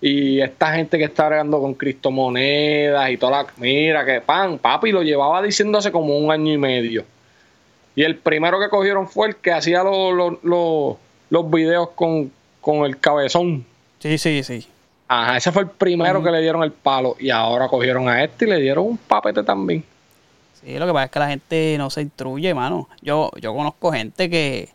Y 0.00 0.40
esta 0.40 0.74
gente 0.74 0.96
que 0.96 1.04
está 1.04 1.26
bregando 1.26 1.60
con 1.60 1.74
criptomonedas 1.74 3.10
y 3.10 3.16
toda 3.16 3.42
la... 3.42 3.46
Mira, 3.56 4.04
que 4.04 4.20
pan, 4.20 4.58
papi, 4.58 4.92
lo 4.92 5.02
llevaba 5.02 5.42
diciendo 5.42 5.78
hace 5.78 5.90
como 5.90 6.16
un 6.16 6.30
año 6.30 6.52
y 6.52 6.58
medio. 6.58 7.04
Y 7.94 8.04
el 8.04 8.16
primero 8.16 8.58
que 8.58 8.68
cogieron 8.68 9.08
fue 9.08 9.28
el 9.28 9.36
que 9.36 9.52
hacía 9.52 9.82
los, 9.82 10.14
los, 10.14 10.42
los, 10.44 10.96
los 11.30 11.50
videos 11.50 11.90
con, 11.90 12.32
con 12.60 12.84
el 12.86 12.98
cabezón. 12.98 13.64
Sí, 13.98 14.16
sí, 14.18 14.42
sí. 14.42 14.66
Ajá, 15.08 15.36
ese 15.36 15.52
fue 15.52 15.62
el 15.62 15.68
primero 15.68 16.22
que 16.22 16.30
le 16.30 16.40
dieron 16.40 16.62
el 16.62 16.72
palo. 16.72 17.16
Y 17.20 17.28
ahora 17.30 17.68
cogieron 17.68 18.08
a 18.08 18.24
este 18.24 18.46
y 18.46 18.48
le 18.48 18.56
dieron 18.60 18.86
un 18.86 18.96
papete 18.96 19.42
también. 19.42 19.84
Sí, 20.62 20.78
lo 20.78 20.86
que 20.86 20.92
pasa 20.92 21.04
es 21.04 21.10
que 21.10 21.18
la 21.18 21.28
gente 21.28 21.74
no 21.76 21.90
se 21.90 22.02
instruye, 22.02 22.54
mano. 22.54 22.88
Yo, 23.02 23.30
yo 23.40 23.54
conozco 23.54 23.92
gente 23.92 24.30
que, 24.30 24.70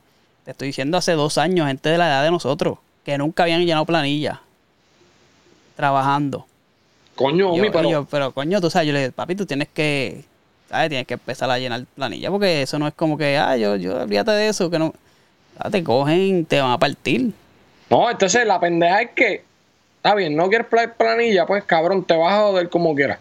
te 0.45 0.51
estoy 0.51 0.67
diciendo 0.67 0.97
hace 0.97 1.13
dos 1.13 1.37
años, 1.37 1.67
gente 1.67 1.89
de 1.89 1.97
la 1.97 2.07
edad 2.07 2.23
de 2.23 2.29
nosotros, 2.31 2.77
que 3.03 3.17
nunca 3.17 3.43
habían 3.43 3.65
llenado 3.65 3.85
planilla 3.85 4.41
trabajando. 5.75 6.45
Coño, 7.15 7.55
yo- 7.55 7.61
Omi, 7.61 7.69
pero 7.71 7.89
yo, 7.89 8.05
pero 8.05 8.31
coño, 8.31 8.61
tú 8.61 8.69
sabes, 8.69 8.87
yo 8.87 8.93
le 8.93 8.99
digo, 8.99 9.11
papi, 9.13 9.35
tú 9.35 9.45
tienes 9.45 9.67
que, 9.69 10.23
¿sabes? 10.69 10.89
Tienes 10.89 11.07
que 11.07 11.13
empezar 11.15 11.49
a 11.49 11.57
llenar 11.59 11.83
planilla, 11.95 12.29
porque 12.29 12.61
eso 12.61 12.77
no 12.79 12.87
es 12.87 12.93
como 12.93 13.17
que, 13.17 13.37
ah, 13.37 13.55
yo, 13.57 13.75
yo, 13.75 14.01
olvídate 14.01 14.31
de 14.31 14.47
eso, 14.49 14.69
que 14.69 14.79
no. 14.79 14.93
Ah, 15.59 15.69
te 15.71 15.83
cogen, 15.83 16.45
te 16.45 16.61
van 16.61 16.71
a 16.71 16.77
partir. 16.77 17.31
No, 17.89 18.09
entonces 18.09 18.45
la 18.45 18.59
pendeja 18.59 19.01
es 19.01 19.11
que, 19.11 19.43
está 19.97 20.13
bien, 20.13 20.35
no 20.35 20.49
quieres 20.49 20.67
pla- 20.67 20.93
planilla, 20.93 21.45
pues 21.45 21.63
cabrón, 21.63 22.03
te 22.03 22.15
vas 22.15 22.33
a 22.33 22.37
joder 22.41 22.69
como 22.69 22.93
quieras. 22.93 23.19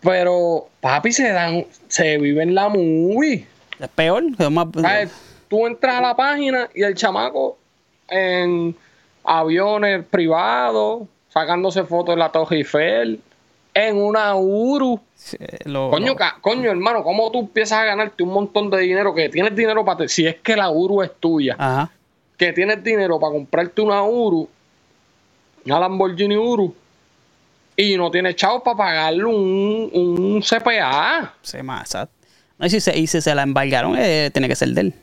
Pero, 0.00 0.68
papi, 0.80 1.12
se 1.12 1.30
dan, 1.32 1.64
se 1.88 2.18
vive 2.18 2.42
en 2.42 2.54
la 2.54 2.68
movie. 2.68 3.46
Es 3.78 3.88
peor, 3.88 4.22
es 4.38 4.50
más. 4.50 4.66
¿Sabes? 4.80 5.10
Tú 5.48 5.66
entras 5.66 5.96
a 5.96 6.00
la 6.00 6.16
página 6.16 6.68
y 6.74 6.82
el 6.82 6.94
chamaco 6.94 7.56
en 8.08 8.76
aviones 9.24 10.04
privados, 10.10 11.04
sacándose 11.30 11.84
fotos 11.84 12.12
en 12.14 12.18
la 12.18 12.30
Torre 12.32 12.56
Eiffel, 12.58 13.20
en 13.74 13.96
una 13.96 14.34
Uru. 14.36 15.00
lo- 15.64 15.90
Coño, 15.90 16.06
lo- 16.12 16.16
ca- 16.16 16.38
coño, 16.40 16.70
hermano, 16.70 17.02
¿cómo 17.02 17.30
tú 17.30 17.40
empiezas 17.40 17.78
a 17.80 17.84
ganarte 17.84 18.22
un 18.22 18.30
montón 18.32 18.70
de 18.70 18.78
dinero 18.80 19.14
que 19.14 19.28
tienes 19.28 19.54
dinero 19.56 19.84
para? 19.84 20.06
Si 20.08 20.26
es 20.26 20.36
que 20.36 20.54
la 20.56 20.70
Uru 20.70 21.02
es 21.02 21.10
tuya, 21.18 21.56
Ajá. 21.58 21.90
que 22.36 22.52
tienes 22.52 22.82
dinero 22.84 23.18
para 23.18 23.32
comprarte 23.32 23.80
una 23.82 24.02
Uru, 24.04 24.48
una 25.66 25.80
Lamborghini 25.80 26.36
Uru, 26.36 26.74
y 27.76 27.96
no 27.96 28.10
tienes 28.10 28.36
chavos 28.36 28.62
para 28.62 28.76
pagarle 28.76 29.24
un, 29.24 29.90
un 29.92 30.40
CPA. 30.42 31.34
Se 31.42 31.62
masa. 31.62 32.08
No, 32.58 32.66
y 32.66 32.70
si 32.70 32.80
se, 32.80 32.96
y 32.96 33.06
si 33.08 33.20
se 33.20 33.34
la 33.34 33.42
embargaron, 33.42 33.96
eh, 33.98 34.30
tiene 34.32 34.46
que 34.46 34.54
ser 34.54 34.68
de 34.68 34.80
él. 34.82 34.94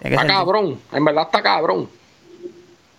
Tiene 0.00 0.16
Está 0.16 0.26
cabrón, 0.26 0.78
en 0.92 1.04
verdad 1.04 1.24
está 1.24 1.42
cabrón. 1.42 1.88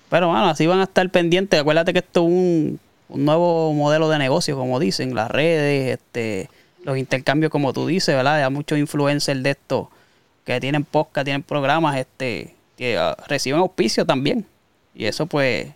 Pero 0.10 0.28
bueno, 0.28 0.46
así 0.48 0.68
van 0.68 0.80
a 0.80 0.84
estar 0.84 1.10
pendientes. 1.10 1.60
Acuérdate 1.60 1.94
que 1.94 2.00
esto 2.00 2.22
es 2.22 2.28
un, 2.28 2.80
un 3.12 3.26
nuevo 3.26 3.74
modelo 3.74 4.10
de 4.10 4.18
negocio, 4.18 4.56
como 4.56 4.80
dicen, 4.80 5.16
las 5.16 5.30
redes, 5.30 6.00
este, 6.00 6.50
los 6.84 6.98
intercambios, 6.98 7.52
como 7.52 7.74
tú 7.74 7.88
dices, 7.88 8.16
¿verdad? 8.16 8.44
Hay 8.44 8.50
muchos 8.50 8.78
influencers 8.78 9.44
de 9.44 9.52
esto 9.52 9.90
que 10.46 10.60
tienen 10.60 10.84
podcast, 10.84 11.26
tienen 11.26 11.44
programas, 11.44 11.98
este, 11.98 12.56
que 12.78 12.98
ah, 12.98 13.16
reciben 13.28 13.60
auspicio 13.60 14.06
también. 14.06 14.46
Y 14.96 15.06
eso, 15.06 15.26
pues, 15.26 15.68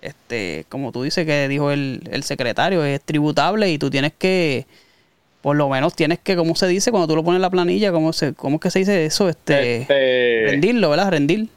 este, 0.00 0.66
como 0.68 0.92
tú 0.92 1.02
dices 1.02 1.26
que 1.26 1.48
dijo 1.48 1.70
el, 1.70 2.02
el 2.10 2.22
secretario, 2.22 2.84
es 2.84 3.00
tributable 3.00 3.70
y 3.70 3.78
tú 3.78 3.90
tienes 3.90 4.12
que, 4.18 4.66
por 5.42 5.56
lo 5.56 5.68
menos 5.68 5.94
tienes 5.94 6.18
que, 6.18 6.36
¿cómo 6.36 6.54
se 6.54 6.66
dice? 6.66 6.90
Cuando 6.90 7.08
tú 7.08 7.16
lo 7.16 7.24
pones 7.24 7.36
en 7.36 7.42
la 7.42 7.50
planilla, 7.50 7.92
¿cómo, 7.92 8.12
se, 8.12 8.34
cómo 8.34 8.56
es 8.56 8.62
que 8.62 8.70
se 8.70 8.80
dice 8.80 9.06
eso? 9.06 9.28
Este, 9.28 9.82
Este, 9.82 10.42
rendirlo, 10.46 10.90
¿verdad? 10.90 11.10
Rendir. 11.10 11.48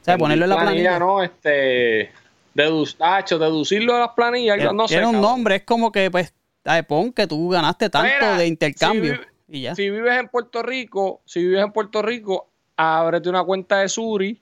O 0.00 0.04
sea, 0.04 0.16
ponerlo 0.16 0.44
en 0.44 0.50
la 0.50 0.60
planilla. 0.60 0.98
no, 0.98 1.22
este, 1.22 2.10
dedu- 2.54 3.18
hecho, 3.20 3.38
deducirlo 3.38 3.94
de 3.94 4.00
las 4.00 4.10
planillas, 4.10 4.56
Tiene, 4.58 4.72
no 4.74 4.88
sé. 4.88 4.94
tiene 4.94 5.06
un 5.06 5.12
cabrón. 5.14 5.30
nombre, 5.30 5.56
es 5.56 5.62
como 5.64 5.90
que, 5.92 6.10
pues, 6.10 6.32
ay, 6.64 6.82
pon 6.82 7.12
que 7.12 7.26
tú 7.26 7.48
ganaste 7.50 7.88
tanto 7.90 8.08
Mira, 8.12 8.36
de 8.38 8.46
intercambio. 8.46 9.14
si 9.48 9.58
y 9.58 9.62
ya. 9.62 9.74
Si 9.74 9.90
vives 9.90 10.16
en 10.16 10.28
Puerto 10.28 10.62
Rico, 10.62 11.20
si 11.24 11.40
vives 11.42 11.62
en 11.64 11.72
Puerto 11.72 12.02
Rico, 12.02 12.48
ábrete 12.76 13.28
una 13.28 13.42
cuenta 13.44 13.78
de 13.78 13.88
Suri 13.88 14.40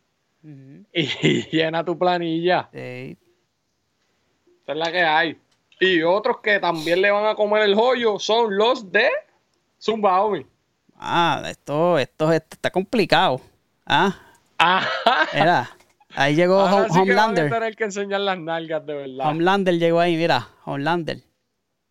y 0.93 1.43
llena 1.51 1.85
tu 1.85 1.99
planilla. 1.99 2.69
Sí. 2.73 3.17
Esa 4.63 4.73
es 4.73 4.77
la 4.77 4.93
que 4.93 5.03
hay. 5.03 5.39
Y 5.81 6.03
otros 6.03 6.39
que 6.43 6.59
también 6.61 7.01
le 7.01 7.11
van 7.11 7.27
a 7.27 7.35
comer 7.35 7.63
el 7.63 7.75
joyo 7.75 8.19
son 8.19 8.57
los 8.57 8.91
de 8.93 9.09
Zumba 9.81 10.21
Omi. 10.23 10.45
Ah, 10.97 11.43
esto, 11.49 11.99
esto, 11.99 12.33
esto 12.33 12.49
está 12.57 12.71
complicado. 12.71 13.41
Ah, 13.87 14.15
Ajá. 14.59 14.89
mira. 15.33 15.71
Ahí 16.15 16.35
llegó 16.35 16.61
Ahora 16.61 16.89
Hom- 16.89 16.95
sí 16.95 17.05
que 17.05 17.15
van 17.15 17.31
a 17.31 17.35
tener 17.51 17.77
que 17.77 17.85
enseñar 17.85 18.21
las 18.21 18.39
nalgas 18.39 18.85
de 18.87 18.95
verdad. 18.95 19.29
Homelander 19.29 19.79
llegó 19.79 20.01
ahí, 20.01 20.17
mira. 20.17 20.49
Homelander. 20.65 21.19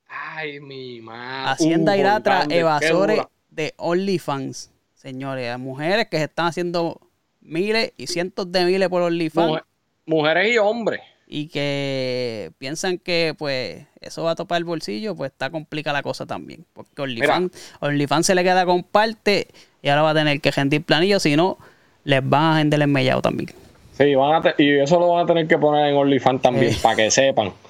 Ay, 0.07 0.59
mi 0.59 1.01
madre. 1.01 1.51
Hacienda 1.51 1.93
Uh, 1.93 2.47
qué 2.47 2.59
evasores 2.59 3.21
de 3.49 3.73
OnlyFans. 3.77 4.71
Señores, 4.95 5.49
a 5.51 5.57
mujeres 5.57 6.07
que 6.09 6.17
se 6.17 6.23
están 6.25 6.47
haciendo 6.47 6.99
miles 7.41 7.93
y 7.97 8.07
cientos 8.07 8.51
de 8.51 8.65
miles 8.65 8.89
por 8.89 9.01
OnlyFans. 9.03 9.47
Mujer- 9.47 9.63
mujeres 10.05 10.53
y 10.53 10.57
hombres. 10.57 11.01
y 11.29 11.49
que 11.49 12.53
piensan 12.57 12.97
que 12.99 13.35
pues 13.37 13.85
eso 13.99 14.23
va 14.23 14.31
a 14.31 14.35
topar 14.35 14.59
el 14.59 14.63
bolsillo, 14.63 15.13
pues 15.13 15.31
está 15.31 15.49
complicada 15.49 15.97
la 15.99 16.03
cosa 16.03 16.25
también. 16.25 16.65
Porque 16.71 17.01
OnlyFans 17.01 17.51
OnlyFans 17.81 18.25
se 18.27 18.33
le 18.35 18.43
queda 18.43 18.65
con 18.65 18.81
parte 18.83 19.47
y 19.81 19.89
ahora 19.89 20.03
va 20.03 20.09
a 20.11 20.13
tener 20.13 20.39
que 20.39 20.51
rendir 20.51 20.83
planillos, 20.83 21.23
si 21.23 21.35
no, 21.35 21.57
les 22.05 22.27
van 22.27 22.53
a 22.53 22.57
vender 22.57 22.81
el 22.81 22.87
mellado 22.87 23.21
también. 23.21 23.49
Sí, 23.97 24.13
van 24.15 24.45
a 24.45 24.53
y 24.57 24.77
eso 24.77 24.99
lo 24.99 25.09
van 25.09 25.23
a 25.23 25.27
tener 25.27 25.47
que 25.47 25.57
poner 25.57 25.87
en 25.87 25.95
OnlyFans 25.95 26.41
también, 26.41 26.75
para 26.81 26.95
que 26.95 27.11
sepan. 27.11 27.51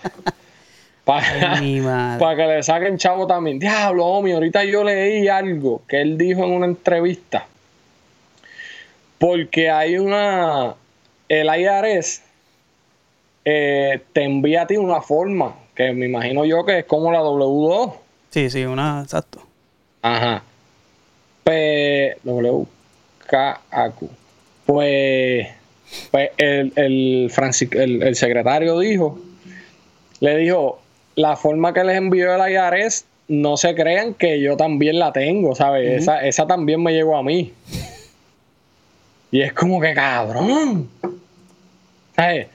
Para, 1.08 2.36
que 2.36 2.46
le 2.46 2.64
saquen 2.64 2.98
chavo 2.98 3.26
también. 3.28 3.60
Diablo, 3.60 4.06
Omi, 4.06 4.34
ahorita 4.34 4.66
yo 4.66 4.84
leí 4.84 5.30
algo 5.30 5.82
que 5.88 6.02
él 6.02 6.18
dijo 6.18 6.44
en 6.44 6.52
una 6.52 6.66
entrevista. 6.66 7.48
Porque 9.18 9.70
hay 9.70 9.98
una. 9.98 10.76
El 11.30 11.48
IRS 11.48 12.24
eh, 13.46 14.02
te 14.12 14.26
envía 14.26 14.64
a 14.64 14.68
ti 14.68 14.76
una 14.76 15.02
forma, 15.02 15.56
que 15.74 15.94
me 15.94 16.08
imagino 16.08 16.44
yo 16.44 16.66
que 16.66 16.80
es 16.80 16.86
como 16.86 17.10
la 17.10 17.22
W2. 17.22 17.94
Sí, 18.30 18.50
sí, 18.50 18.66
una, 18.66 19.02
exacto. 19.02 19.42
Ajá. 20.02 20.44
P, 21.46 22.18
W, 22.26 22.66
K, 23.26 23.62
A, 23.72 23.90
Q. 23.92 24.10
Pues, 24.66 25.48
pues 26.12 26.32
el, 26.38 26.74
el, 26.76 27.32
el, 27.72 28.04
el 28.04 28.16
secretario 28.16 28.80
dijo, 28.80 29.20
le 30.20 30.38
dijo, 30.38 30.82
la 31.16 31.36
forma 31.36 31.74
que 31.74 31.84
les 31.84 31.98
envió 31.98 32.34
el 32.36 32.52
IRS, 32.52 33.06
no 33.28 33.58
se 33.58 33.76
crean 33.76 34.14
que 34.14 34.40
yo 34.40 34.56
también 34.56 35.00
la 35.00 35.12
tengo, 35.12 35.56
¿sabes? 35.56 36.02
esa, 36.02 36.26
esa 36.26 36.48
también 36.48 36.82
me 36.82 36.94
llegó 36.94 37.18
a 37.18 37.24
mí. 37.24 37.54
Y 39.32 39.42
es 39.42 39.52
como 39.52 39.82
que 39.82 39.94
cabrón. 39.94 40.90
¿Sabes? 42.16 42.48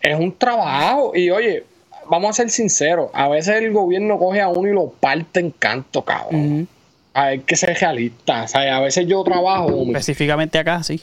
es 0.00 0.18
un 0.18 0.32
trabajo. 0.36 1.12
Y 1.14 1.30
oye, 1.30 1.64
vamos 2.08 2.30
a 2.30 2.32
ser 2.32 2.50
sinceros, 2.50 3.10
a 3.12 3.28
veces 3.28 3.56
el 3.56 3.72
gobierno 3.72 4.18
coge 4.18 4.40
a 4.40 4.48
uno 4.48 4.68
y 4.68 4.72
lo 4.72 4.90
parte 4.90 5.40
en 5.40 5.50
canto, 5.50 6.02
cabrón. 6.02 6.68
Hay 7.12 7.40
que 7.40 7.56
ser 7.56 7.76
realista. 7.78 8.46
Sea, 8.46 8.76
a 8.76 8.80
veces 8.80 9.06
yo 9.06 9.24
trabajo. 9.24 9.70
Específicamente 9.86 10.58
acá, 10.58 10.82
sí. 10.82 11.02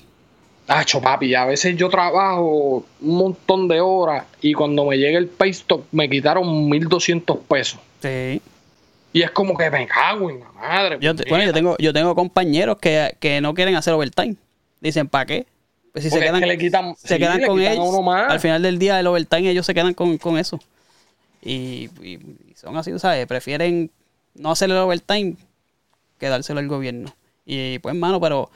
Tacho, 0.65 1.02
papi, 1.02 1.36
a 1.36 1.45
veces 1.45 1.76
yo 1.76 1.89
trabajo 1.89 2.86
un 3.02 3.17
montón 3.17 3.67
de 3.67 3.82
horas 3.82 4.26
y 4.41 4.54
cuando 4.54 4.86
me 4.86 4.97
llega 4.97 5.17
el 5.17 5.28
paystock 5.28 5.86
me 5.91 6.10
quitaron 6.10 6.69
1200 6.69 7.38
pesos. 7.39 7.80
Sí. 8.02 8.41
Y 9.12 9.21
es 9.21 9.32
como 9.32 9.58
que 9.58 9.69
me 9.69 9.86
cago 9.88 10.30
en 10.30 10.39
la 10.39 10.52
madre. 10.54 10.97
Yo, 11.02 11.13
bueno, 11.28 11.43
yo 11.43 11.54
tengo, 11.54 11.76
yo 11.80 11.91
tengo 11.91 12.15
compañeros 12.15 12.78
que, 12.80 13.15
que 13.19 13.41
no 13.41 13.54
quieren 13.54 13.76
hacer 13.76 13.93
overtime. 13.93 14.36
Dicen, 14.80 15.08
¿para 15.08 15.26
qué? 15.26 15.45
Pues 15.91 16.06
si 16.06 16.10
se 16.10 16.19
quedan, 16.19 16.41
le 16.41 16.58
quitan, 16.58 16.95
se 16.95 17.19
quedan 17.19 17.43
con 17.45 17.60
ellos, 17.60 17.95
al 18.08 18.39
final 18.39 18.63
del 18.63 18.80
día 18.80 18.97
del 18.97 19.06
overtime 19.06 19.52
ellos 19.52 19.65
se 19.65 19.76
quedan 19.76 19.93
con, 19.93 20.38
eso. 20.39 20.60
Y, 21.43 21.89
son 22.56 22.76
así, 22.78 22.97
¿sabes? 22.97 23.28
Prefieren 23.28 23.91
no 24.34 24.52
hacer 24.52 24.71
el 24.71 24.78
overtime 24.78 25.36
que 26.17 26.30
dárselo 26.30 26.62
al 26.62 26.67
gobierno. 26.67 27.13
Y 27.45 27.80
pues, 27.80 27.93
mano, 27.95 28.19
pero... 28.21 28.49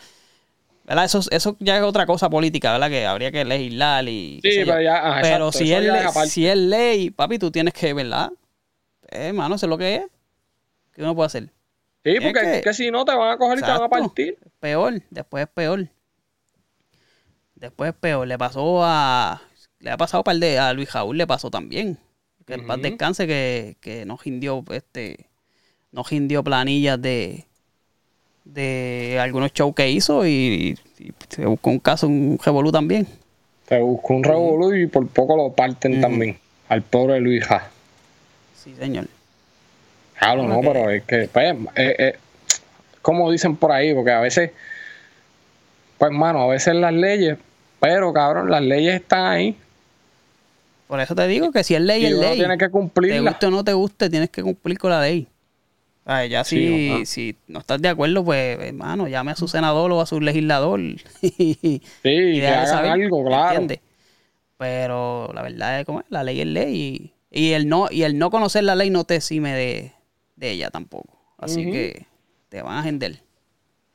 ¿verdad? 0.87 1.05
Eso, 1.05 1.19
eso 1.29 1.57
ya 1.59 1.77
es 1.77 1.83
otra 1.83 2.05
cosa 2.05 2.29
política, 2.29 2.71
¿verdad? 2.71 2.89
Que 2.89 3.05
habría 3.05 3.31
que 3.31 3.43
legislar 3.43 4.07
y... 4.07 4.39
Sí, 4.41 4.63
pero 4.65 4.81
ya... 4.81 5.19
pero 5.21 5.51
si, 5.51 5.73
es 5.73 5.85
si 6.29 6.47
es 6.47 6.57
ley, 6.57 7.11
papi, 7.11 7.37
tú 7.37 7.51
tienes 7.51 7.73
que, 7.73 7.93
¿verdad? 7.93 8.31
Eh, 9.09 9.33
mano, 9.33 9.55
eso 9.55 9.65
es 9.65 9.69
lo 9.69 9.77
que 9.77 9.95
es. 9.95 10.03
¿Qué 10.93 11.03
uno 11.03 11.15
puede 11.15 11.27
hacer? 11.27 11.49
Sí, 12.03 12.19
porque 12.21 12.61
que, 12.63 12.73
si 12.73 12.89
no 12.89 13.03
te 13.03 13.13
van 13.13 13.31
a 13.31 13.37
coger 13.37 13.59
y 13.59 13.61
te 13.61 13.67
van 13.67 13.83
a 13.83 13.89
partir. 13.89 14.37
Peor, 14.59 15.01
después 15.09 15.43
es 15.43 15.49
peor. 15.49 15.89
Después 17.55 17.93
peor, 17.93 18.27
le 18.27 18.37
pasó 18.37 18.83
a. 18.83 19.41
Le 19.79 19.91
ha 19.91 19.97
pasado 19.97 20.23
par 20.23 20.37
de. 20.37 20.57
A 20.57 20.73
Luis 20.73 20.89
Jaúl 20.89 21.17
le 21.17 21.27
pasó 21.27 21.51
también. 21.51 21.99
Que 22.45 22.53
el 22.53 22.65
paz 22.65 22.81
descanse 22.81 23.27
que, 23.27 23.75
que 23.81 24.05
no 24.05 24.17
rindió 24.17 24.63
este. 24.69 25.29
No 25.91 26.03
rindió 26.03 26.43
planillas 26.43 27.01
de. 27.01 27.46
De 28.53 29.17
algunos 29.21 29.53
shows 29.53 29.75
que 29.75 29.89
hizo 29.89 30.25
y, 30.25 30.77
se 31.29 31.45
buscó 31.45 31.69
un 31.69 31.79
caso, 31.79 32.07
un 32.07 32.39
revolú 32.43 32.71
también. 32.71 33.07
Se 33.67 33.79
buscó 33.79 34.15
un 34.15 34.23
revolú 34.23 34.73
y 34.73 34.87
por 34.87 35.07
poco 35.07 35.35
lo 35.35 35.51
parten 35.51 36.01
también. 36.01 36.37
Al 36.69 36.81
pobre 36.81 37.19
Luis 37.19 37.45
Ja. 37.45 37.69
Sí, 38.55 38.73
señor. 38.79 39.07
Claro, 40.17 40.43
no, 40.43 40.61
pero 40.61 40.89
es 40.89 41.03
que, 41.03 41.29
pues, 41.31 41.55
eh, 41.75 41.95
eh, 41.99 42.15
como 43.01 43.31
dicen 43.31 43.55
por 43.55 43.71
ahí, 43.71 43.93
porque 43.93 44.11
a 44.11 44.19
veces, 44.19 44.51
pues, 45.97 46.11
mano, 46.11 46.41
a 46.41 46.47
veces 46.47 46.73
las 46.75 46.93
leyes 46.93 47.37
pero, 47.79 48.11
cabrón, 48.13 48.49
las 48.49 48.61
leyes 48.61 48.95
están 48.95 49.25
ahí. 49.25 49.55
Por 50.87 50.99
eso 50.99 51.15
te 51.15 51.27
digo 51.27 51.51
que 51.51 51.63
si 51.63 51.75
es 51.75 51.81
ley, 51.81 52.05
es 52.05 52.13
ley. 52.13 52.37
Tienes 52.37 52.57
que 52.57 52.69
cumplirla. 52.69 53.17
Te 53.17 53.29
guste 53.29 53.45
o 53.45 53.51
no 53.51 53.63
te 53.63 53.73
guste, 53.73 54.09
tienes 54.09 54.29
que 54.29 54.41
cumplir 54.41 54.77
con 54.77 54.89
la 54.89 55.01
ley. 55.01 55.27
Ya 56.29 56.43
si, 56.43 57.05
si 57.05 57.35
no 57.47 57.59
estás 57.59 57.81
de 57.81 57.89
acuerdo, 57.89 58.23
pues, 58.23 58.57
hermano, 58.59 59.07
llame 59.07 59.31
a 59.31 59.35
su 59.35 59.47
senador 59.47 59.91
o 59.91 60.01
a 60.01 60.05
su 60.05 60.21
legislador. 60.21 60.79
sí, 61.21 61.81
y 62.03 62.39
que 62.39 62.47
hagan 62.47 63.01
algo, 63.01 63.25
claro. 63.25 63.67
Pero 64.57 65.31
la 65.33 65.41
verdad 65.41 65.81
es 65.81 65.85
como 65.85 66.03
la 66.09 66.23
ley 66.23 66.41
es 66.41 66.47
ley. 66.47 67.13
Y, 67.29 67.51
el 67.51 67.67
no, 67.67 67.87
y 67.91 68.03
el 68.03 68.17
no 68.17 68.31
conocer 68.31 68.63
la 68.63 68.75
ley 68.75 68.89
no 68.89 69.03
te 69.03 69.17
exime 69.17 69.53
de, 69.53 69.91
ella 70.39 70.69
tampoco. 70.69 71.17
Así 71.37 71.69
que 71.69 72.05
te 72.49 72.61
van 72.61 72.77
a 72.77 72.79
agender. 72.79 73.19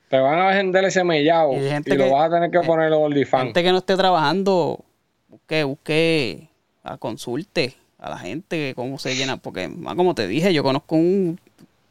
Te 0.08 0.18
van 0.18 0.38
a 0.38 0.48
vender 0.48 0.84
ese 0.84 1.02
mellado 1.04 1.54
y, 1.54 1.64
y 1.86 1.96
lo 1.96 2.10
vas 2.10 2.28
a 2.28 2.34
tener 2.34 2.50
que 2.50 2.58
eh, 2.58 2.66
poner 2.66 2.90
los 2.90 3.28
fan. 3.28 3.46
Gente 3.46 3.62
que 3.62 3.72
no 3.72 3.78
esté 3.78 3.96
trabajando, 3.96 4.84
busque, 5.28 5.64
busque, 5.64 6.48
a 6.84 6.98
consulte 6.98 7.74
a 7.98 8.10
la 8.10 8.18
gente 8.18 8.74
cómo 8.76 8.98
se 8.98 9.14
llena. 9.16 9.38
Porque, 9.38 9.68
más 9.68 9.94
como 9.94 10.14
te 10.14 10.28
dije, 10.28 10.52
yo 10.52 10.62
conozco 10.62 10.96
un 10.96 11.40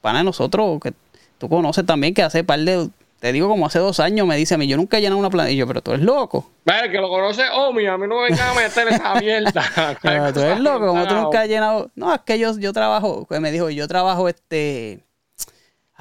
pana 0.01 0.19
de 0.19 0.25
nosotros 0.25 0.79
que 0.81 0.93
tú 1.37 1.47
conoces 1.47 1.85
también 1.85 2.13
que 2.13 2.23
hace 2.23 2.43
par 2.43 2.59
de 2.59 2.89
te 3.19 3.31
digo, 3.31 3.47
como 3.47 3.67
hace 3.67 3.77
dos 3.77 3.99
años 3.99 4.25
me 4.25 4.35
dice 4.35 4.55
a 4.55 4.57
mí, 4.57 4.65
yo 4.65 4.77
nunca 4.77 4.97
he 4.97 5.01
llenado 5.01 5.19
una 5.19 5.29
planilla, 5.29 5.67
pero 5.67 5.83
tú 5.83 5.91
eres 5.91 6.03
loco. 6.03 6.49
Ver, 6.65 6.91
que 6.91 6.97
lo 6.97 7.07
conoce 7.07 7.43
Omi, 7.53 7.85
a 7.85 7.95
mí 7.95 8.07
no 8.07 8.15
me 8.15 8.29
vengan 8.29 8.49
a 8.49 8.53
meter 8.55 8.87
esa 8.87 9.13
mierda. 9.13 9.63
pero 10.01 10.33
tú 10.33 10.39
eres 10.39 10.59
loco, 10.59 10.87
como 10.87 11.07
tú 11.07 11.13
nunca 11.13 11.41
has 11.41 11.47
llenado. 11.47 11.91
No, 11.93 12.11
es 12.15 12.21
que 12.21 12.39
yo, 12.39 12.57
yo 12.57 12.73
trabajo, 12.73 13.27
que 13.27 13.39
me 13.39 13.51
dijo, 13.51 13.69
yo 13.69 13.87
trabajo 13.87 14.27
este 14.27 15.03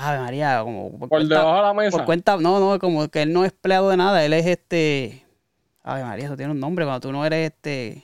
Ave 0.00 0.18
María, 0.18 0.62
como 0.64 0.98
por, 0.98 1.08
por 1.10 1.24
debajo 1.26 1.56
de 1.56 1.62
la 1.62 1.74
mesa. 1.74 1.96
Por 1.96 2.06
cuenta, 2.06 2.38
no, 2.38 2.58
no, 2.58 2.78
como 2.78 3.08
que 3.08 3.22
él 3.22 3.32
no 3.34 3.44
es 3.44 3.52
empleado 3.52 3.90
de 3.90 3.98
nada, 3.98 4.24
él 4.24 4.32
es 4.32 4.46
este. 4.46 5.26
Ave 5.82 6.04
María, 6.04 6.24
eso 6.24 6.36
tiene 6.38 6.52
un 6.52 6.60
nombre 6.60 6.86
cuando 6.86 7.00
tú 7.00 7.12
no 7.12 7.24
eres 7.26 7.52
este. 7.52 8.02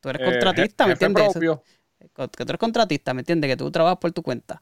Tú 0.00 0.10
eres 0.10 0.20
eh, 0.20 0.30
contratista, 0.30 0.86
¿me 0.86 0.92
entiendes? 0.92 1.32
que 1.32 2.28
tú 2.28 2.42
eres 2.42 2.58
contratista, 2.58 3.14
¿me 3.14 3.20
entiendes? 3.20 3.48
Que 3.48 3.56
tú 3.56 3.70
trabajas 3.70 3.98
por 3.98 4.12
tu 4.12 4.22
cuenta. 4.22 4.60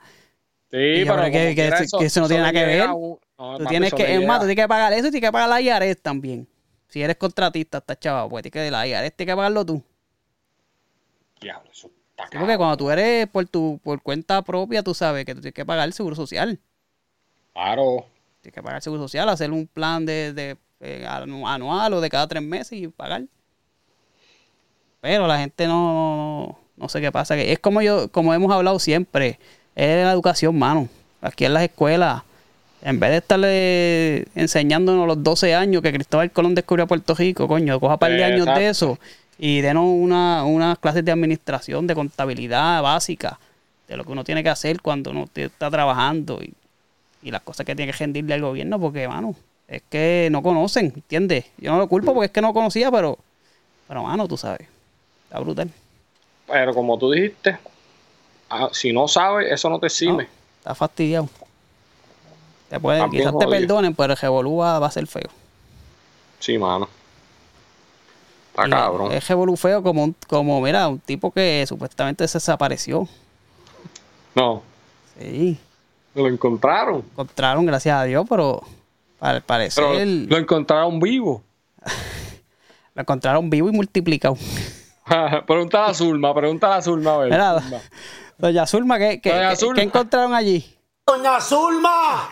Sí, 0.71 1.05
pero 1.07 1.25
que, 1.25 1.55
que, 1.55 1.69
eso, 2.05 2.21
no 2.21 2.29
tiene 2.29 2.43
nada 2.43 2.53
que 2.53 2.65
ver. 2.65 2.91
tú 2.91 3.65
tienes 3.69 3.95
que, 3.95 4.15
es 4.15 4.27
más, 4.27 4.41
tú 4.41 4.47
tienes 4.47 4.63
que 4.63 4.69
pagar 4.69 4.93
eso 4.93 5.07
y 5.09 5.11
tienes 5.11 5.29
que 5.29 5.33
pagar 5.33 5.49
la 5.49 5.61
IARES 5.63 6.03
también. 6.03 6.47
Si 6.89 7.03
eres 7.03 7.17
contratista, 7.17 7.79
estás 7.79 7.99
chaval, 7.99 8.29
pues 8.29 8.43
tienes 8.43 8.67
que 8.67 8.71
la 8.71 8.87
IARES 8.87 9.15
tienes 9.17 9.33
que 9.33 9.37
pagarlo 9.37 9.65
tú. 9.65 9.83
Diablo, 11.41 11.71
eso 11.71 11.91
está 12.11 12.39
Porque 12.39 12.57
cuando 12.59 12.77
tú 12.77 12.91
eres 12.91 13.27
por 13.29 13.47
tu 13.47 13.81
por 13.83 14.03
cuenta 14.03 14.43
propia, 14.43 14.83
tú 14.83 14.93
sabes 14.93 15.25
que 15.25 15.35
tú 15.35 15.41
tienes 15.41 15.55
que 15.55 15.65
pagar 15.65 15.87
el 15.87 15.95
seguro 15.95 16.15
social. 16.15 16.59
Claro. 17.55 18.05
Tienes 18.43 18.55
que 18.55 18.63
pagar 18.63 18.83
seguro 18.83 19.03
social, 19.03 19.29
hacer 19.31 19.51
un 19.51 19.67
plan 19.67 20.05
de, 20.05 20.57
eh, 20.81 21.07
anual 21.07 21.95
o 21.95 22.01
de 22.01 22.11
cada 22.11 22.29
tres 22.29 22.43
meses 22.43 22.79
y 22.79 22.89
pagar. 22.89 23.25
Pero 25.01 25.27
la 25.27 25.39
gente 25.39 25.67
no, 25.67 26.59
no, 26.77 26.89
sé 26.89 27.01
qué 27.01 27.11
pasa. 27.11 27.37
Es 27.37 27.59
como 27.59 27.81
yo, 27.81 28.11
como 28.13 28.35
hemos 28.35 28.53
hablado 28.53 28.79
siempre, 28.79 29.39
es 29.79 30.05
la 30.05 30.13
educación, 30.13 30.59
mano. 30.59 30.89
Aquí 31.21 31.45
en 31.45 31.55
las 31.55 31.63
escuelas, 31.65 32.23
en 32.83 33.01
vez 33.01 33.11
de 33.11 33.17
estarle 33.17 34.29
enseñándonos 34.35 35.07
los 35.07 35.23
12 35.23 35.55
años 35.55 35.83
que 35.83 35.93
Cristóbal 35.93 36.31
Colón 36.31 36.55
descubrió 36.55 36.87
Puerto 36.87 37.15
Rico, 37.15 37.49
coño, 37.49 37.81
coja 37.81 37.95
un 37.95 37.99
par 37.99 38.13
de 38.13 38.25
años 38.25 38.47
de 38.47 38.69
eso 38.69 38.99
y 39.39 39.61
denos 39.61 39.85
una, 39.87 40.45
unas 40.45 40.79
clases 40.79 41.05
de 41.05 41.13
administración, 41.13 41.87
de 41.87 41.95
contabilidad 41.95 42.83
básica, 42.83 43.39
de 43.89 43.97
lo 43.97 44.05
que 44.05 44.13
uno 44.13 44.25
tiene 44.25 44.43
que 44.43 44.51
hacer 44.51 44.81
cuando 44.81 45.11
uno 45.11 45.27
está 45.35 45.71
trabajando 45.71 46.41
y 46.43 46.53
y 47.23 47.31
las 47.31 47.43
cosas 47.43 47.67
que 47.67 47.75
tiene 47.75 47.93
que 47.93 47.99
rendirle 47.99 48.35
al 48.35 48.43
gobierno, 48.43 48.79
porque, 48.79 49.09
mano, 49.09 49.35
es 49.67 49.83
que 49.89 50.29
no 50.31 50.43
conocen, 50.43 50.93
¿entiendes? 50.95 51.47
Yo 51.59 51.73
no 51.73 51.79
lo 51.79 51.89
culpo 51.89 52.15
porque 52.15 52.27
es 52.27 52.33
que 52.33 52.41
no 52.41 52.53
conocía, 52.53 52.91
pero, 52.91 53.19
pero, 53.87 54.03
mano, 54.03 54.29
tú 54.29 54.37
sabes, 54.37 54.67
está 55.25 55.41
brutal. 55.41 55.71
Pero 56.47 56.75
como 56.75 56.99
tú 56.99 57.11
dijiste, 57.11 57.59
ah, 58.51 58.69
si 58.73 58.93
no 58.93 59.09
sabes, 59.09 59.51
eso 59.53 59.69
no 59.71 59.79
te 59.79 59.89
sirve. 59.89 60.29
está 60.59 60.75
fastidiado. 60.75 61.29
Te 62.69 62.79
puede, 62.79 63.09
quizás 63.11 63.33
te 63.39 63.47
perdonen, 63.47 63.95
pero 63.95 64.13
el 64.13 64.19
revolú 64.19 64.59
va, 64.59 64.77
a 64.85 64.91
ser 64.91 65.07
feo. 65.07 65.31
Sí, 66.39 66.59
mano. 66.59 66.89
Está 68.51 68.69
cabrón. 68.69 69.13
Es 69.13 69.27
revolú 69.27 69.57
feo 69.57 69.83
como, 69.83 70.13
como, 70.27 70.61
mira, 70.61 70.87
un 70.89 70.99
tipo 70.99 71.31
que 71.31 71.65
supuestamente 71.67 72.29
se 72.29 72.39
desapareció. 72.39 73.09
No. 74.35 74.63
Sí. 75.19 75.59
Lo 76.15 76.29
encontraron. 76.29 77.05
Encontraron, 77.13 77.65
gracias 77.65 77.97
a 77.97 78.05
Dios, 78.05 78.27
pero 78.29 78.63
al 79.21 79.43
parecer. 79.43 80.07
lo 80.07 80.37
encontraron 80.37 81.01
vivo. 81.01 81.43
lo 82.95 83.01
encontraron 83.01 83.49
vivo 83.49 83.69
y 83.69 83.73
multiplicado. 83.73 84.37
pregúntale 85.47 85.91
a 85.91 85.95
Zulma, 85.95 86.35
pregúntale 86.35 86.75
a 86.75 86.83
Zulma, 86.83 87.15
a 87.15 87.19
ver. 87.19 87.31
Mira, 87.31 87.61
Zulma. 87.61 87.81
Doña 88.39 88.67
Zulma, 88.67 88.99
¿qué, 88.99 89.21
qué, 89.21 89.31
Doña 89.31 89.51
qué- 89.51 89.57
Zulma. 89.57 89.75
qué 89.75 89.83
encontraron 89.83 90.35
allí? 90.35 90.65
Doña 91.07 91.41
Zulma. 91.41 92.29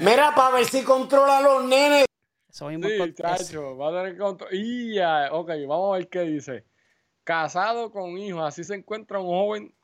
Mira, 0.00 0.34
para 0.34 0.56
ver 0.56 0.64
si 0.66 0.82
controla 0.82 1.38
a 1.38 1.42
los 1.42 1.64
nenes. 1.64 2.06
Eso 2.48 2.66
mismo 2.68 2.88
Sí, 2.88 3.14
chacho, 3.14 3.76
va 3.76 3.88
a 3.90 4.02
tener 4.02 4.18
control. 4.18 4.48
Y 4.52 4.94
ya, 4.94 5.28
ok, 5.32 5.50
vamos 5.68 5.94
a 5.94 5.98
ver 5.98 6.08
qué 6.08 6.20
dice. 6.22 6.64
Casado 7.22 7.92
con 7.92 8.18
hijos, 8.18 8.42
así 8.42 8.64
se 8.64 8.74
encuentra 8.74 9.20
un 9.20 9.26
joven. 9.28 9.74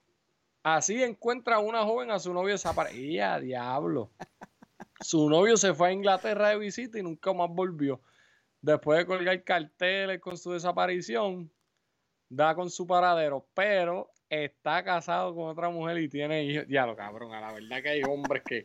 Así 0.64 1.00
encuentra 1.02 1.60
una 1.60 1.84
joven 1.84 2.10
a 2.10 2.18
su 2.18 2.32
novio 2.34 2.52
desaparecido. 2.54 3.40
diablo! 3.40 4.10
Su 5.00 5.28
novio 5.30 5.56
se 5.56 5.74
fue 5.74 5.88
a 5.88 5.92
Inglaterra 5.92 6.48
de 6.48 6.58
visita 6.58 6.98
y 6.98 7.02
nunca 7.02 7.32
más 7.32 7.48
volvió. 7.50 8.00
Después 8.62 8.98
de 8.98 9.06
colgar 9.06 9.44
carteles 9.44 10.20
con 10.20 10.36
su 10.36 10.50
desaparición, 10.52 11.52
da 12.28 12.54
con 12.56 12.68
su 12.70 12.84
paradero, 12.86 13.46
pero 13.54 14.10
está 14.30 14.82
casado 14.84 15.34
con 15.34 15.48
otra 15.48 15.68
mujer 15.70 15.98
y 15.98 16.08
tiene 16.08 16.44
hijos. 16.44 16.64
Ya 16.68 16.86
lo 16.86 16.96
cabrón, 16.96 17.32
a 17.34 17.40
la 17.40 17.52
verdad 17.52 17.82
que 17.82 17.88
hay 17.90 18.02
hombres 18.02 18.42
que. 18.44 18.64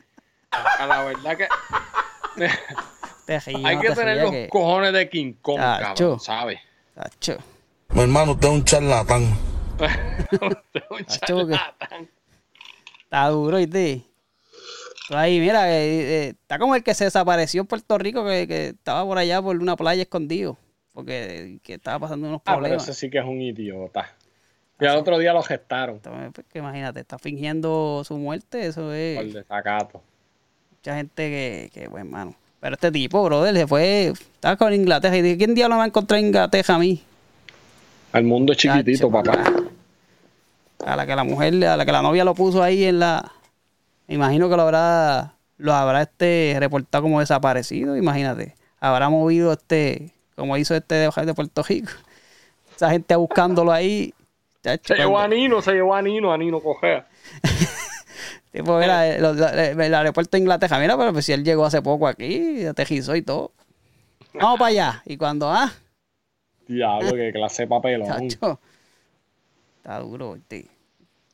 A 0.51 0.85
la 0.85 1.03
verdad 1.03 1.37
que. 1.37 1.47
Te 3.25 3.35
Hay 3.35 3.77
que 3.79 3.89
te 3.89 3.95
tener 3.95 4.17
los 4.17 4.31
que- 4.31 4.49
cojones 4.49 4.91
de 4.93 5.07
King 5.09 5.33
Kong, 5.41 5.57
cabrón, 5.59 6.19
¿sabes? 6.19 6.59
Tacho, 6.95 7.37
Mi 7.89 8.01
hermano, 8.01 8.31
usted 8.33 8.47
es 8.47 8.53
un 8.53 8.65
charlatán. 8.65 9.23
Un 10.89 11.05
Chacho, 11.05 11.47
que- 11.47 11.53
charlatán. 11.55 12.09
Está 13.03 13.27
duro, 13.29 13.57
¿viste? 13.57 14.03
Tú 15.07 15.15
ahí, 15.15 15.39
mira, 15.39 15.71
eh, 15.71 16.01
eh, 16.01 16.27
está 16.29 16.57
como 16.59 16.75
el 16.75 16.83
que 16.83 16.93
se 16.93 17.05
desapareció 17.05 17.61
en 17.61 17.67
Puerto 17.67 17.97
Rico, 17.97 18.25
que, 18.25 18.47
que 18.47 18.67
estaba 18.69 19.03
por 19.05 19.17
allá 19.17 19.41
por 19.41 19.55
una 19.57 19.75
playa 19.75 20.01
escondido, 20.01 20.57
porque 20.93 21.59
que 21.63 21.73
estaba 21.75 21.99
pasando 21.99 22.27
unos 22.27 22.39
Ah, 22.41 22.43
pero 22.45 22.57
problemas. 22.59 22.83
ese 22.83 22.93
sí 22.99 23.09
que 23.09 23.19
es 23.19 23.25
un 23.25 23.39
idiota. 23.41 24.13
Y 24.81 24.85
al 24.87 24.97
otro 24.97 25.19
día 25.19 25.31
lo 25.31 25.43
gestaron 25.43 25.97
Entonces, 25.97 26.31
pues, 26.33 26.47
imagínate, 26.55 27.01
está 27.01 27.19
fingiendo 27.19 28.01
su 28.03 28.17
muerte, 28.17 28.65
eso 28.65 28.81
por 28.81 28.95
es 28.95 29.33
desacato. 29.33 30.01
mucha 30.71 30.95
gente 30.95 31.29
que, 31.29 31.69
que 31.71 31.87
buen 31.87 32.09
mano. 32.09 32.35
Pero 32.59 32.73
este 32.73 32.91
tipo, 32.91 33.23
brother, 33.23 33.55
se 33.55 33.67
fue, 33.67 34.07
estaba 34.07 34.55
con 34.55 34.73
Inglaterra 34.73 35.15
y 35.17 35.21
dije, 35.21 35.37
¿quién 35.37 35.53
diablo 35.53 35.75
me 35.75 35.79
va 35.79 35.83
a 35.83 35.87
encontrar 35.87 36.19
en 36.19 36.27
Inglaterra 36.27 36.75
a 36.75 36.79
mí? 36.79 37.03
El 38.13 38.23
mundo 38.23 38.53
es 38.53 38.57
chiquitito, 38.57 39.11
papá. 39.11 39.43
A 40.83 40.95
la 40.95 41.05
que 41.05 41.15
la 41.15 41.23
mujer, 41.23 41.63
a 41.63 41.77
la 41.77 41.85
que 41.85 41.91
la 41.91 42.01
novia 42.01 42.23
lo 42.23 42.33
puso 42.33 42.63
ahí 42.63 42.83
en 42.83 42.99
la... 42.99 43.31
Me 44.07 44.15
imagino 44.15 44.49
que 44.49 44.55
lo 44.55 44.63
habrá, 44.63 45.35
lo 45.57 45.73
habrá 45.73 46.01
este 46.01 46.55
reportado 46.59 47.03
como 47.03 47.19
desaparecido, 47.19 47.95
imagínate. 47.95 48.55
Habrá 48.79 49.09
movido 49.09 49.53
este, 49.53 50.11
como 50.35 50.57
hizo 50.57 50.73
este 50.73 50.95
de 50.95 51.09
de 51.09 51.33
Puerto 51.35 51.61
Rico. 51.61 51.91
Esa 52.75 52.89
gente 52.89 53.15
buscándolo 53.15 53.71
ahí. 53.71 54.11
Chacho, 54.63 54.93
Se 54.93 54.99
llevó 54.99 55.19
a 55.19 55.27
Nino, 55.27 55.61
se 55.61 55.73
llevó 55.73 55.95
a 55.95 56.01
Nino, 56.01 56.31
a 56.31 56.37
Nino 56.37 56.59
Cogea. 56.59 57.07
Tipo, 58.51 58.77
mira, 58.79 59.07
eh, 59.07 59.19
lo- 59.21 59.31
el 59.31 59.93
aeropuerto 59.95 60.31
de 60.35 60.39
Inglaterra, 60.41 60.77
mira, 60.79 60.97
pero 60.97 61.13
pues 61.13 61.25
si 61.25 61.31
él 61.31 61.43
llegó 61.43 61.65
hace 61.65 61.81
poco 61.81 62.05
aquí, 62.07 62.65
aterrizó 62.65 63.15
y 63.15 63.21
todo. 63.21 63.53
Vamos 64.33 64.59
para 64.59 64.67
allá. 64.69 65.03
Y 65.05 65.15
cuando, 65.17 65.49
ah, 65.49 65.71
Diablo, 66.67 67.13
qué 67.15 67.31
clase 67.31 67.63
de 67.63 67.67
papelón. 67.69 68.07
chacho. 68.29 68.59
Está 69.77 69.99
duro, 69.99 70.33
¿viste? 70.33 70.67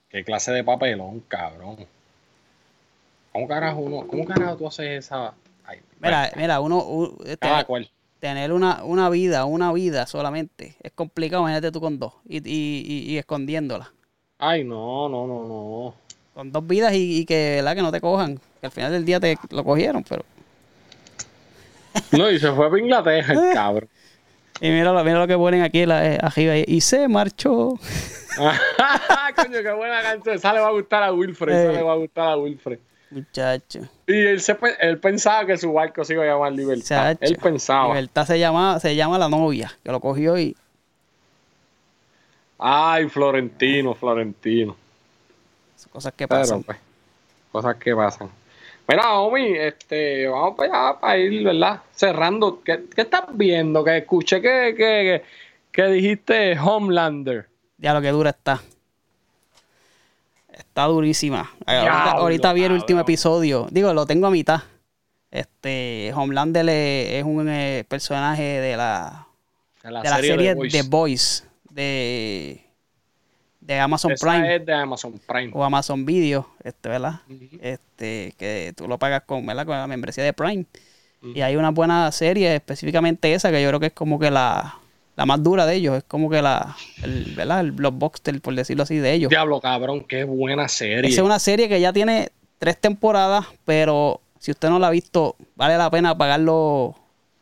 Qué 0.09 0.23
clase 0.23 0.51
de 0.51 0.63
papelón, 0.63 1.21
cabrón. 1.27 1.85
¿Cómo 3.33 3.47
carajo 3.47 3.79
uno, 3.79 4.07
cómo 4.07 4.23
carajo 4.25 4.55
tú 4.55 4.67
haces 4.67 5.05
esa? 5.05 5.33
Ay, 5.65 5.79
Mira, 5.99 6.31
mira, 6.35 6.59
uno, 6.59 6.77
u- 6.77 7.17
este, 7.23 7.37
cada 7.37 7.63
cual. 7.65 7.89
Tener 8.19 8.51
una, 8.51 8.83
una 8.83 9.09
vida, 9.09 9.45
una 9.45 9.71
vida 9.73 10.05
solamente, 10.07 10.75
es 10.81 10.91
complicado, 10.91 11.43
imagínate 11.43 11.71
tú 11.71 11.79
con 11.81 11.99
dos, 11.99 12.13
y, 12.27 12.37
y, 12.37 12.83
y- 12.85 13.11
y 13.13 13.17
escondiéndola. 13.17 13.91
Ay, 14.39 14.63
no, 14.63 15.07
no, 15.09 15.25
no, 15.27 15.43
no. 15.47 15.93
Con 16.33 16.51
dos 16.51 16.65
vidas 16.67 16.93
y, 16.93 17.19
y 17.19 17.25
que, 17.25 17.55
¿verdad? 17.57 17.75
que 17.75 17.81
no 17.81 17.91
te 17.91 17.99
cojan. 18.01 18.39
Que 18.59 18.65
al 18.67 18.71
final 18.71 18.91
del 18.91 19.05
día 19.05 19.19
te 19.19 19.37
lo 19.49 19.63
cogieron, 19.63 20.03
pero... 20.07 20.23
No, 22.11 22.29
y 22.29 22.39
se 22.39 22.51
fue 22.51 22.69
para 22.69 22.79
Inglaterra, 22.81 23.33
el 23.33 23.53
cabrón. 23.53 23.89
Y 24.61 24.69
mira, 24.69 24.91
lo- 24.91 25.03
mira 25.03 25.19
lo 25.19 25.27
que 25.27 25.35
ponen 25.37 25.61
aquí 25.63 25.85
la- 25.85 26.13
eh, 26.13 26.17
arriba. 26.21 26.53
Y 26.57 26.81
se 26.81 27.07
marchó. 27.07 27.73
Coño, 29.35 29.61
qué 29.63 29.71
buena 29.71 30.01
canción. 30.01 30.35
Esa 30.35 30.53
le 30.53 30.59
va 30.59 30.67
a 30.67 30.71
gustar 30.71 31.03
a 31.03 31.11
Wilfred. 31.13 31.53
Esa 31.53 31.71
Eh. 31.71 31.75
le 31.75 31.83
va 31.83 31.93
a 31.93 31.97
gustar 31.97 32.29
a 32.29 32.37
Wilfred. 32.37 32.79
Muchacho. 33.09 33.79
Y 34.05 34.13
él, 34.25 34.41
se, 34.41 34.57
él 34.81 34.99
pensaba 34.99 35.45
que 35.45 35.57
su 35.57 35.71
barco 35.71 36.03
se 36.03 36.13
iba 36.13 36.23
a 36.23 36.27
llamar 36.27 36.51
Libertad. 36.51 37.17
Él 37.21 37.37
pensaba. 37.37 37.89
Libertad 37.93 38.25
se 38.25 38.39
llama, 38.39 38.79
se 38.79 38.95
llama 38.95 39.17
la 39.17 39.29
novia, 39.29 39.71
que 39.83 39.91
lo 39.91 39.99
cogió 39.99 40.37
y... 40.37 40.55
Ay, 42.59 43.07
Florentino, 43.07 43.93
Florentino. 43.93 44.75
son 45.75 45.91
Cosas 45.91 46.13
que 46.13 46.27
Pero, 46.27 46.41
pasan. 46.41 46.63
pues, 46.63 46.77
cosas 47.51 47.75
que 47.75 47.95
pasan. 47.95 48.29
Mira, 48.87 49.13
Omi, 49.19 49.51
este, 49.57 50.27
vamos 50.27 50.55
para 50.55 50.89
allá 50.89 50.99
para 50.99 51.17
ir, 51.17 51.43
¿verdad? 51.43 51.81
Cerrando. 51.93 52.61
¿Qué, 52.63 52.85
qué 52.95 53.01
estás 53.01 53.25
viendo? 53.33 53.83
Que 53.83 53.97
escuché 53.97 54.41
que, 54.41 54.73
que, 54.75 55.23
que 55.71 55.83
dijiste 55.87 56.57
Homelander. 56.57 57.47
Ya 57.77 57.93
lo 57.93 58.01
que 58.01 58.09
dura 58.09 58.31
está. 58.31 58.61
Está 60.57 60.85
durísima. 60.85 61.51
Ahorita, 61.65 62.51
vi 62.53 62.63
el 62.63 62.71
último 62.71 63.01
episodio. 63.01 63.67
Digo, 63.69 63.93
lo 63.93 64.05
tengo 64.05 64.27
a 64.27 64.31
mitad. 64.31 64.61
Este, 65.29 66.11
Homelander 66.15 66.67
es 66.69 67.23
un 67.23 67.47
eh, 67.49 67.85
personaje 67.87 68.41
de 68.41 68.77
la, 68.77 69.27
De 69.83 69.91
la, 69.91 70.01
de 70.01 70.09
la 70.09 70.15
serie, 70.15 70.31
serie 70.31 70.55
de. 70.55 70.69
The 70.69 70.81
Boys 70.83 71.47
de, 71.69 72.65
de 73.59 73.79
Amazon 73.79 74.13
Esa 74.13 74.25
Prime 74.25 74.55
es 74.55 74.65
de 74.65 74.73
Amazon 74.73 75.19
Prime. 75.27 75.51
o 75.53 75.63
Amazon 75.63 76.05
Video, 76.05 76.49
este, 76.63 76.89
¿verdad? 76.89 77.21
Este, 77.61 78.33
que 78.37 78.73
tú 78.75 78.87
lo 78.87 78.97
pagas 78.97 79.23
con, 79.25 79.45
¿verdad? 79.45 79.65
con 79.65 79.77
la 79.77 79.85
membresía 79.85 80.23
de 80.23 80.33
Prime. 80.33 80.65
Y 81.21 81.41
hay 81.41 81.55
una 81.55 81.71
buena 81.71 82.11
serie, 82.11 82.55
específicamente 82.55 83.33
esa, 83.33 83.51
que 83.51 83.61
yo 83.61 83.67
creo 83.69 83.79
que 83.79 83.87
es 83.87 83.93
como 83.93 84.17
que 84.17 84.31
la, 84.31 84.79
la 85.17 85.25
más 85.25 85.43
dura 85.43 85.65
de 85.65 85.75
ellos. 85.75 85.97
Es 85.97 86.03
como 86.03 86.29
que 86.29 86.41
la, 86.41 86.77
el, 87.03 87.33
¿verdad? 87.35 87.59
El 87.59 87.71
blockbuster, 87.73 88.39
por 88.39 88.55
decirlo 88.55 88.83
así, 88.83 88.97
de 88.97 89.13
ellos. 89.13 89.29
Diablo, 89.29 89.59
cabrón, 89.59 90.05
qué 90.07 90.23
buena 90.23 90.69
serie. 90.69 91.09
Esa 91.09 91.21
es 91.21 91.25
una 91.25 91.39
serie 91.39 91.67
que 91.67 91.81
ya 91.81 91.91
tiene 91.91 92.29
tres 92.59 92.79
temporadas, 92.79 93.47
pero 93.65 94.21
si 94.39 94.51
usted 94.51 94.69
no 94.69 94.79
la 94.79 94.87
ha 94.87 94.91
visto, 94.91 95.35
vale 95.55 95.75
la 95.75 95.89
pena 95.89 96.15
pagar 96.15 96.39
los 96.39 96.91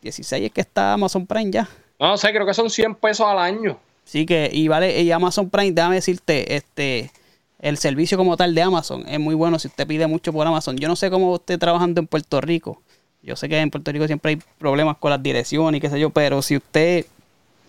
16, 0.00 0.46
es 0.46 0.52
que 0.52 0.62
está 0.62 0.94
Amazon 0.94 1.26
Prime 1.26 1.50
ya. 1.50 1.68
No 2.00 2.16
sé, 2.16 2.32
creo 2.32 2.46
que 2.46 2.54
son 2.54 2.70
100 2.70 2.94
pesos 2.94 3.26
al 3.26 3.38
año. 3.38 3.78
Sí 4.04 4.24
que, 4.24 4.48
y 4.50 4.68
vale, 4.68 5.02
y 5.02 5.12
Amazon 5.12 5.50
Prime, 5.50 5.72
déjame 5.72 5.96
decirte, 5.96 6.56
este, 6.56 7.10
el 7.58 7.76
servicio 7.76 8.16
como 8.16 8.38
tal 8.38 8.54
de 8.54 8.62
Amazon 8.62 9.04
es 9.06 9.20
muy 9.20 9.34
bueno 9.34 9.58
si 9.58 9.68
usted 9.68 9.86
pide 9.86 10.06
mucho 10.06 10.32
por 10.32 10.46
Amazon. 10.46 10.78
Yo 10.78 10.88
no 10.88 10.96
sé 10.96 11.10
cómo 11.10 11.32
usted 11.32 11.58
trabajando 11.58 12.00
en 12.00 12.06
Puerto 12.06 12.40
Rico. 12.40 12.80
Yo 13.22 13.36
sé 13.36 13.50
que 13.50 13.58
en 13.58 13.70
Puerto 13.70 13.92
Rico 13.92 14.06
siempre 14.06 14.30
hay 14.30 14.38
problemas 14.58 14.96
con 14.96 15.10
las 15.10 15.22
direcciones 15.22 15.78
y 15.78 15.80
qué 15.82 15.90
sé 15.90 16.00
yo, 16.00 16.08
pero 16.10 16.40
si 16.40 16.56
usted 16.56 17.04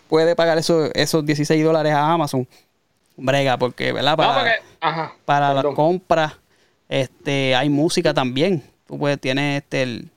puede 0.08 0.36
pagar 0.36 0.58
eso- 0.58 0.90
esos 0.94 1.26
16 1.26 1.64
dólares 1.64 1.94
a 1.94 2.12
Amazon, 2.14 2.48
brega, 3.16 3.58
porque, 3.58 3.92
¿verdad? 3.94 4.16
Para, 4.18 4.30
no, 4.34 4.40
porque. 4.40 4.52
Ajá. 4.82 5.14
para 5.26 5.54
las 5.54 5.66
compras, 5.76 6.34
este, 6.90 7.56
hay 7.56 7.70
música 7.70 8.14
también. 8.14 8.64
Tú 8.88 8.98
puedes, 8.98 9.20
tienes 9.20 9.62
este, 9.64 9.84
el, 9.84 10.10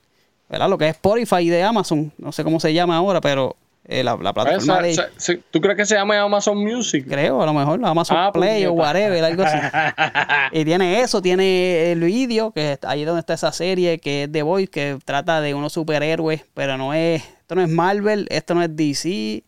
¿verdad? 0.49 0.69
Lo 0.69 0.77
que 0.77 0.85
es 0.87 0.91
Spotify 0.95 1.49
de 1.49 1.63
Amazon, 1.63 2.11
no 2.17 2.31
sé 2.31 2.43
cómo 2.43 2.59
se 2.59 2.73
llama 2.73 2.95
ahora, 2.97 3.19
pero 3.21 3.55
eh, 3.85 4.03
la, 4.03 4.15
la 4.15 4.31
plataforma 4.31 4.73
Esa- 4.75 4.81
de... 4.81 4.91
esa- 4.91 5.09
sí, 5.17 5.41
¿Tú 5.51 5.59
crees 5.59 5.75
que 5.75 5.85
se 5.85 5.95
llama 5.95 6.19
Amazon 6.21 6.57
Music? 6.63 7.05
Creo, 7.09 7.41
a 7.41 7.45
lo 7.45 7.53
mejor 7.53 7.83
Amazon 7.83 8.15
Ah, 8.17 8.31
Play 8.31 8.65
o 8.65 8.73
whatever, 8.73 9.23
algo 9.25 9.43
así. 9.43 9.57
y 10.53 10.63
tiene 10.63 11.01
eso, 11.01 11.21
tiene 11.21 11.91
el 11.91 11.99
vídeo, 12.01 12.51
que 12.51 12.73
es 12.73 12.79
ahí 12.83 13.03
donde 13.03 13.19
está 13.21 13.33
esa 13.33 13.51
serie 13.51 13.99
que 13.99 14.23
es 14.23 14.31
The 14.31 14.43
Voice, 14.43 14.67
que 14.69 14.97
trata 15.03 15.41
de 15.41 15.53
unos 15.53 15.73
superhéroes, 15.73 16.45
pero 16.53 16.77
no 16.77 16.93
es, 16.93 17.23
esto 17.23 17.55
no 17.55 17.61
es 17.63 17.69
Marvel, 17.69 18.27
esto 18.29 18.53
no 18.53 18.61
es 18.63 18.73
DC, 18.73 19.43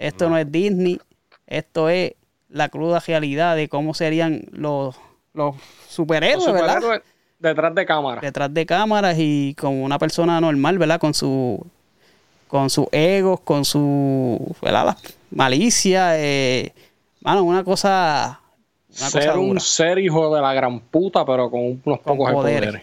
esto 0.00 0.28
no 0.28 0.36
es 0.38 0.50
Disney, 0.50 1.00
esto 1.46 1.88
es 1.88 2.14
la 2.48 2.68
cruda 2.68 3.00
realidad 3.06 3.54
de 3.54 3.68
cómo 3.68 3.94
serían 3.94 4.42
los, 4.50 4.96
los 5.34 5.54
superhéroes, 5.88 6.46
Los 6.46 6.54
¿verdad? 6.54 7.02
detrás 7.38 7.74
de 7.74 7.86
cámara. 7.86 8.20
Detrás 8.20 8.52
de 8.52 8.66
cámaras 8.66 9.16
y 9.18 9.54
como 9.58 9.84
una 9.84 9.98
persona 9.98 10.40
normal, 10.40 10.78
¿verdad? 10.78 10.98
Con 11.00 11.14
su 11.14 11.64
con 12.48 12.68
sus 12.68 12.86
egos, 12.90 13.40
con 13.40 13.64
su 13.64 14.56
¿verdad? 14.60 14.84
La 14.86 14.96
malicia, 15.30 16.18
eh, 16.18 16.72
mano, 17.20 17.44
una 17.44 17.62
cosa 17.62 18.40
una 18.98 19.10
ser 19.10 19.26
cosa 19.28 19.38
un 19.38 19.60
ser 19.60 19.98
hijo 20.00 20.34
de 20.34 20.42
la 20.42 20.52
gran 20.52 20.80
puta, 20.80 21.24
pero 21.24 21.48
con 21.48 21.60
unos 21.60 21.80
Con 21.84 22.00
pocos 22.02 22.28
de 22.28 22.34
poderes. 22.34 22.68
poderes. 22.70 22.82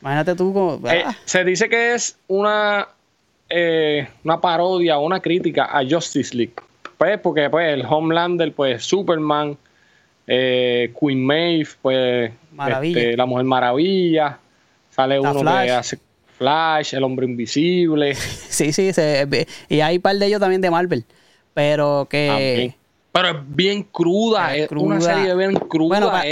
Imagínate 0.00 0.36
tú, 0.36 0.54
como, 0.54 0.88
Eh, 0.88 1.04
se 1.24 1.42
dice 1.42 1.68
que 1.68 1.94
es 1.94 2.16
una, 2.28 2.86
eh, 3.48 4.08
una 4.24 4.40
parodia, 4.40 4.98
una 4.98 5.20
crítica 5.20 5.64
a 5.66 5.82
Justice 5.88 6.36
League. 6.36 6.54
Pues 6.96 7.18
porque 7.20 7.48
pues, 7.48 7.72
el 7.72 7.84
Homelander, 7.88 8.52
pues 8.52 8.82
Superman, 8.84 9.56
eh, 10.26 10.92
Queen 11.00 11.24
Maeve, 11.24 11.68
pues 11.80 12.32
este, 12.92 13.16
la 13.16 13.26
Mujer 13.26 13.44
Maravilla, 13.44 14.38
sale 14.90 15.18
uno 15.20 15.40
Flash. 15.40 15.64
que 15.66 15.70
hace 15.72 15.98
Flash, 16.36 16.94
el 16.94 17.04
Hombre 17.04 17.26
Invisible. 17.26 18.14
sí, 18.14 18.72
sí, 18.72 18.92
se- 18.92 19.46
y 19.68 19.80
hay 19.80 19.96
un 19.96 20.02
par 20.02 20.16
de 20.16 20.26
ellos 20.26 20.40
también 20.40 20.60
de 20.60 20.70
Marvel, 20.70 21.04
pero 21.54 22.06
que 22.10 22.26
también. 22.28 22.74
Pero 23.10 23.28
es 23.30 23.36
bien 23.48 23.82
cruda, 23.84 24.54
Es 24.54 24.70
una 24.70 25.00
serie 25.00 25.34
bien 25.34 25.54
cruda. 25.54 25.88
Bueno, 26.00 26.10
pa- 26.10 26.24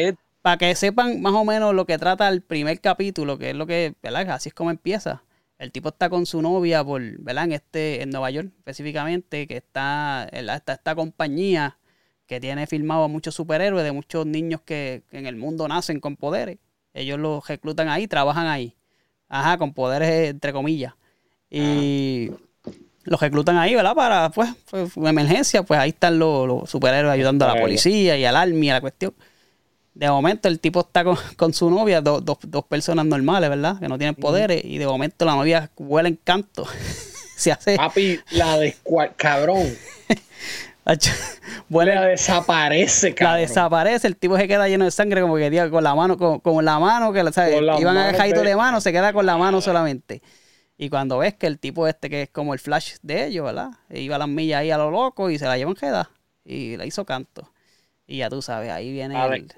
Para 0.43 0.57
que 0.59 0.75
sepan 0.75 1.21
más 1.23 1.33
o 1.33 1.45
menos 1.45 1.75
lo 1.75 1.87
que 1.87 1.99
trata 1.99 2.29
el 2.29 2.43
primer 2.43 2.81
capítulo, 2.81 3.39
que 3.39 3.51
es 3.51 3.57
lo 3.57 3.67
que, 3.67 3.95
¿verdad? 4.03 4.29
Así 4.31 4.51
es 4.51 4.55
como 4.55 4.71
empieza. 4.71 5.23
El 5.59 5.73
tipo 5.73 5.89
está 5.89 6.11
con 6.11 6.27
su 6.27 6.43
novia 6.43 6.85
por, 6.85 7.03
¿verdad? 7.21 7.45
En 7.45 7.53
este, 7.53 8.03
en 8.03 8.11
Nueva 8.11 8.31
York, 8.31 8.51
específicamente, 8.59 9.47
que 9.47 9.57
está, 9.57 10.29
está 10.31 10.75
esta 10.75 10.95
compañía 10.95 11.79
que 12.27 12.41
tiene 12.41 12.67
filmado 12.67 13.05
a 13.05 13.09
muchos 13.09 13.35
superhéroes 13.35 13.85
de 13.85 13.93
muchos 13.93 14.27
niños 14.27 14.61
que, 14.63 15.03
que 15.11 15.19
en 15.19 15.27
el 15.27 15.37
mundo 15.37 15.67
nacen 15.69 16.01
con 16.01 16.17
poderes. 16.17 16.59
Ellos 16.93 17.19
los 17.19 17.47
reclutan 17.47 17.89
ahí, 17.89 18.07
trabajan 18.09 18.47
ahí. 18.47 18.77
Ajá, 19.29 19.59
con 19.59 19.73
poderes 19.73 20.31
entre 20.31 20.53
comillas. 20.53 20.95
Y 21.51 22.31
los 23.05 23.21
reclutan 23.21 23.57
ahí, 23.57 23.75
¿verdad? 23.75 23.95
Para, 23.95 24.31
pues, 24.31 24.51
pues, 24.71 24.97
una 24.97 25.11
emergencia, 25.11 25.63
pues 25.63 25.79
ahí 25.79 25.91
están 25.91 26.19
los, 26.19 26.47
los 26.47 26.71
superhéroes 26.71 27.13
ayudando 27.13 27.45
a 27.45 27.55
la 27.55 27.61
policía 27.61 28.17
y 28.19 28.25
al 28.25 28.37
army, 28.37 28.71
a 28.71 28.75
la 28.75 28.81
cuestión. 28.81 29.15
De 29.97 30.11
momento 30.11 30.47
el 30.49 30.61
tipo 30.61 30.81
está 30.81 31.05
con, 31.05 31.17
con 31.37 31.55
su 31.55 31.71
novia, 31.71 32.03
do- 32.03 32.21
dos- 32.21 32.37
dos 32.43 32.65
personas 32.67 33.07
normales, 33.07 33.49
¿verdad? 33.49 33.79
Que 33.81 33.89
no 33.89 33.97
tienen 33.97 34.15
poderes. 34.15 34.63
Y 34.63 34.77
de 34.77 34.87
momento 34.87 35.25
la 35.25 35.35
novia 35.35 35.71
huele 35.79 36.11
en 36.11 36.17
canto. 36.23 36.67
Se 37.37 37.51
hace... 37.51 37.77
Papi, 37.77 38.21
la 38.33 38.59
descua... 38.59 39.09
Cabrón. 39.17 39.75
huele- 41.71 41.95
La 41.95 42.03
desaparece, 42.03 43.09
la 43.11 43.15
cabrón. 43.15 43.41
desaparece, 43.41 44.07
el 44.07 44.17
tipo 44.17 44.37
se 44.37 44.47
queda 44.47 44.69
lleno 44.69 44.85
de 44.85 44.91
sangre 44.91 45.21
como 45.21 45.37
que 45.37 45.51
tío, 45.51 45.71
con 45.71 45.83
la 45.83 45.95
mano, 45.95 46.17
con, 46.17 46.41
con 46.41 46.65
la 46.65 46.79
mano, 46.79 47.13
que 47.13 47.21
¿sabes? 47.33 47.57
Iban 47.61 47.83
manos 47.83 48.03
agajaditos 48.05 48.43
de- 48.43 48.49
de 48.51 48.57
mano, 48.57 48.81
se 48.81 48.93
queda 48.93 49.13
con 49.13 49.27
la 49.27 49.37
mano 49.37 49.61
solamente. 49.61 50.23
Y 50.79 50.91
cuando 50.91 51.19
ves 51.19 51.35
que 51.35 51.47
el 51.47 51.59
tipo 51.59 51.87
este 51.89 52.11
que 52.11 52.23
es 52.23 52.31
como 52.31 52.53
el 52.53 52.61
flash 52.61 52.97
de 53.03 53.27
ellos, 53.27 53.47
¿verdad? 53.47 53.71
Iba 53.91 54.17
a 54.17 54.19
las 54.19 54.29
millas 54.29 54.61
ahí 54.61 54.71
a 54.71 54.77
lo 54.77 54.91
loco 54.91 55.31
y 55.31 55.39
se 55.39 55.47
la 55.47 55.57
llevan 55.57 55.75
queda. 55.75 56.11
Y 56.45 56.77
le 56.77 56.87
hizo 56.87 57.05
canto. 57.05 57.51
Y 58.09 58.19
ya 58.19 58.31
tú 58.31 58.41
sabes, 58.41 58.71
ahí 58.71 58.93
viene 58.93 59.17
el, 59.27 59.49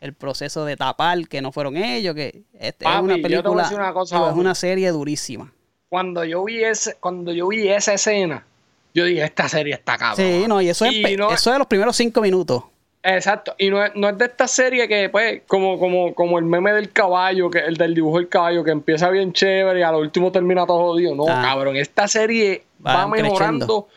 el 0.00 0.12
proceso 0.14 0.64
de 0.66 0.76
tapar 0.76 1.26
que 1.28 1.40
no 1.40 1.50
fueron 1.50 1.76
ellos, 1.78 2.14
que 2.14 2.42
este, 2.58 2.84
es 2.84 3.00
una 3.00 3.14
película, 3.16 3.68
una 3.72 3.92
cosa, 3.94 4.28
es 4.30 4.36
una 4.36 4.54
serie 4.54 4.90
durísima. 4.90 5.50
Cuando 5.88 6.24
yo 6.24 6.44
vi 6.44 6.62
ese, 6.62 6.96
cuando 7.00 7.32
yo 7.32 7.48
vi 7.48 7.68
esa 7.68 7.94
escena, 7.94 8.44
yo 8.92 9.04
dije, 9.06 9.24
esta 9.24 9.48
serie 9.48 9.74
está 9.74 9.96
cabrón. 9.96 10.16
Sí, 10.26 10.44
no, 10.46 10.60
y 10.60 10.68
eso, 10.68 10.84
es, 10.84 10.92
Y 10.92 11.02
pe- 11.02 11.16
no- 11.16 11.30
eso 11.32 11.52
es 11.52 11.58
los 11.58 11.66
primeros 11.66 11.96
cinco 11.96 12.20
minutos. 12.20 12.64
Exacto, 13.02 13.54
y 13.58 13.68
no 13.70 13.84
es, 13.84 13.92
no 13.94 14.08
es 14.08 14.16
de 14.18 14.24
esta 14.24 14.48
serie 14.48 14.88
que, 14.88 15.08
pues, 15.10 15.42
como, 15.46 15.78
como, 15.78 16.14
como 16.14 16.38
el 16.38 16.44
meme 16.46 16.72
del 16.72 16.90
caballo, 16.90 17.50
que 17.50 17.58
el 17.60 17.76
del 17.76 17.94
dibujo 17.94 18.16
del 18.18 18.28
caballo, 18.28 18.64
que 18.64 18.70
empieza 18.70 19.10
bien 19.10 19.32
chévere 19.32 19.80
y 19.80 19.82
a 19.82 19.92
lo 19.92 19.98
último 19.98 20.32
termina 20.32 20.66
todo 20.66 20.78
jodido. 20.92 21.14
No, 21.14 21.24
Ah. 21.28 21.42
cabrón, 21.42 21.76
esta 21.76 22.08
serie 22.08 22.64
Va 22.86 22.94
va, 22.94 23.06
mejorando. 23.08 23.66
creciendo. 23.66 23.88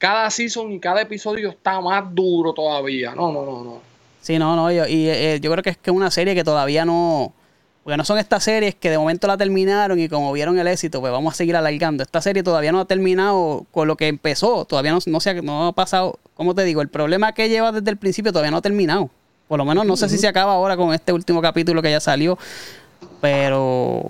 Cada 0.00 0.30
season 0.30 0.72
y 0.72 0.80
cada 0.80 1.02
episodio 1.02 1.50
está 1.50 1.78
más 1.78 2.02
duro 2.14 2.54
todavía. 2.54 3.14
No, 3.14 3.30
no, 3.30 3.44
no, 3.44 3.62
no. 3.62 3.80
Sí, 4.22 4.38
no, 4.38 4.56
no, 4.56 4.72
yo, 4.72 4.86
y 4.86 5.10
eh, 5.10 5.38
yo 5.42 5.52
creo 5.52 5.62
que 5.62 5.68
es 5.68 5.76
que 5.76 5.90
es 5.90 5.96
una 5.96 6.10
serie 6.10 6.34
que 6.34 6.42
todavía 6.42 6.86
no... 6.86 7.34
Porque 7.84 7.98
no 7.98 8.04
son 8.06 8.16
estas 8.16 8.42
series 8.42 8.74
que 8.74 8.88
de 8.88 8.96
momento 8.96 9.26
la 9.26 9.36
terminaron 9.36 9.98
y 9.98 10.08
como 10.08 10.32
vieron 10.32 10.58
el 10.58 10.68
éxito, 10.68 11.00
pues 11.00 11.12
vamos 11.12 11.34
a 11.34 11.36
seguir 11.36 11.54
alargando. 11.54 12.02
Esta 12.02 12.22
serie 12.22 12.42
todavía 12.42 12.72
no 12.72 12.80
ha 12.80 12.86
terminado 12.86 13.66
con 13.72 13.88
lo 13.88 13.96
que 13.96 14.08
empezó, 14.08 14.64
todavía 14.64 14.92
no, 14.92 15.00
no, 15.04 15.20
se 15.20 15.30
ha, 15.30 15.34
no 15.34 15.66
ha 15.66 15.72
pasado, 15.72 16.18
¿cómo 16.32 16.54
te 16.54 16.64
digo? 16.64 16.80
El 16.80 16.88
problema 16.88 17.34
que 17.34 17.50
lleva 17.50 17.70
desde 17.70 17.90
el 17.90 17.98
principio 17.98 18.32
todavía 18.32 18.52
no 18.52 18.56
ha 18.56 18.62
terminado. 18.62 19.10
Por 19.48 19.58
lo 19.58 19.66
menos 19.66 19.84
no 19.84 19.98
sé 19.98 20.08
si 20.08 20.16
se 20.16 20.28
acaba 20.28 20.54
ahora 20.54 20.78
con 20.78 20.94
este 20.94 21.12
último 21.12 21.42
capítulo 21.42 21.82
que 21.82 21.90
ya 21.90 22.00
salió, 22.00 22.38
pero... 23.20 24.06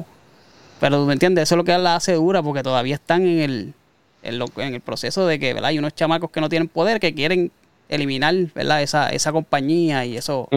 Pero 0.79 0.99
tú 0.99 1.07
me 1.07 1.15
entiendes, 1.15 1.43
eso 1.43 1.57
es 1.57 1.57
lo 1.57 1.65
que 1.65 1.77
la 1.77 1.97
hace 1.97 2.15
dura 2.15 2.43
porque 2.43 2.63
todavía 2.63 2.95
están 2.95 3.27
en 3.27 3.41
el, 3.41 3.75
en, 4.23 4.39
lo- 4.39 4.47
en 4.57 4.75
el 4.75 4.81
proceso 4.81 5.27
de 5.27 5.39
que, 5.39 5.55
¿verdad? 5.55 5.69
Hay 5.71 5.79
unos 5.79 5.95
chamacos 5.95 6.31
que 6.31 6.41
no 6.41 6.49
tienen 6.49 6.69
poder, 6.69 7.01
que 7.01 7.15
quieren 7.15 7.51
eliminar, 7.89 8.35
¿verdad? 8.55 8.83
Esa, 8.83 9.11
esa 9.11 9.33
compañía 9.33 10.05
y 10.05 10.17
eso 10.17 10.49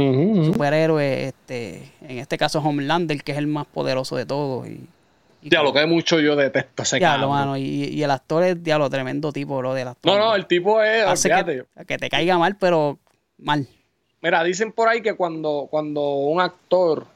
superhéroe, 0.45 1.28
este, 1.30 1.91
en 2.01 2.20
este 2.20 2.38
caso 2.38 2.59
Homelander, 2.59 3.24
que 3.24 3.32
es 3.32 3.38
el 3.38 3.47
más 3.47 3.66
poderoso 3.66 4.16
de 4.16 4.26
todos. 4.26 4.68
Y, 4.68 4.88
y 5.41 5.49
Ya 5.49 5.64
lo 5.64 5.74
que 5.74 5.86
mucho 5.86 6.20
yo 6.20 6.36
detesto 6.36 6.84
ese 6.84 6.97
Diablo, 6.99 7.30
mano, 7.30 7.57
y, 7.57 7.64
y 7.64 8.03
el 8.03 8.11
actor 8.11 8.43
es 8.43 8.64
diablo, 8.64 8.89
tremendo 8.89 9.32
tipo, 9.32 9.57
bro, 9.57 9.74
del 9.74 9.88
actor. 9.88 10.11
No, 10.16 10.20
no, 10.24 10.36
el 10.36 10.45
tipo 10.45 10.82
es, 10.84 11.05
Hace 11.05 11.30
que, 11.30 11.64
que 11.86 11.97
te 11.97 12.09
caiga 12.09 12.38
mal, 12.38 12.55
pero 12.59 12.99
mal. 13.39 13.68
Mira, 14.22 14.43
dicen 14.43 14.72
por 14.72 14.88
ahí 14.88 15.01
que 15.01 15.16
cuando, 15.16 15.68
cuando 15.72 16.01
un 16.14 16.39
actor, 16.39 17.07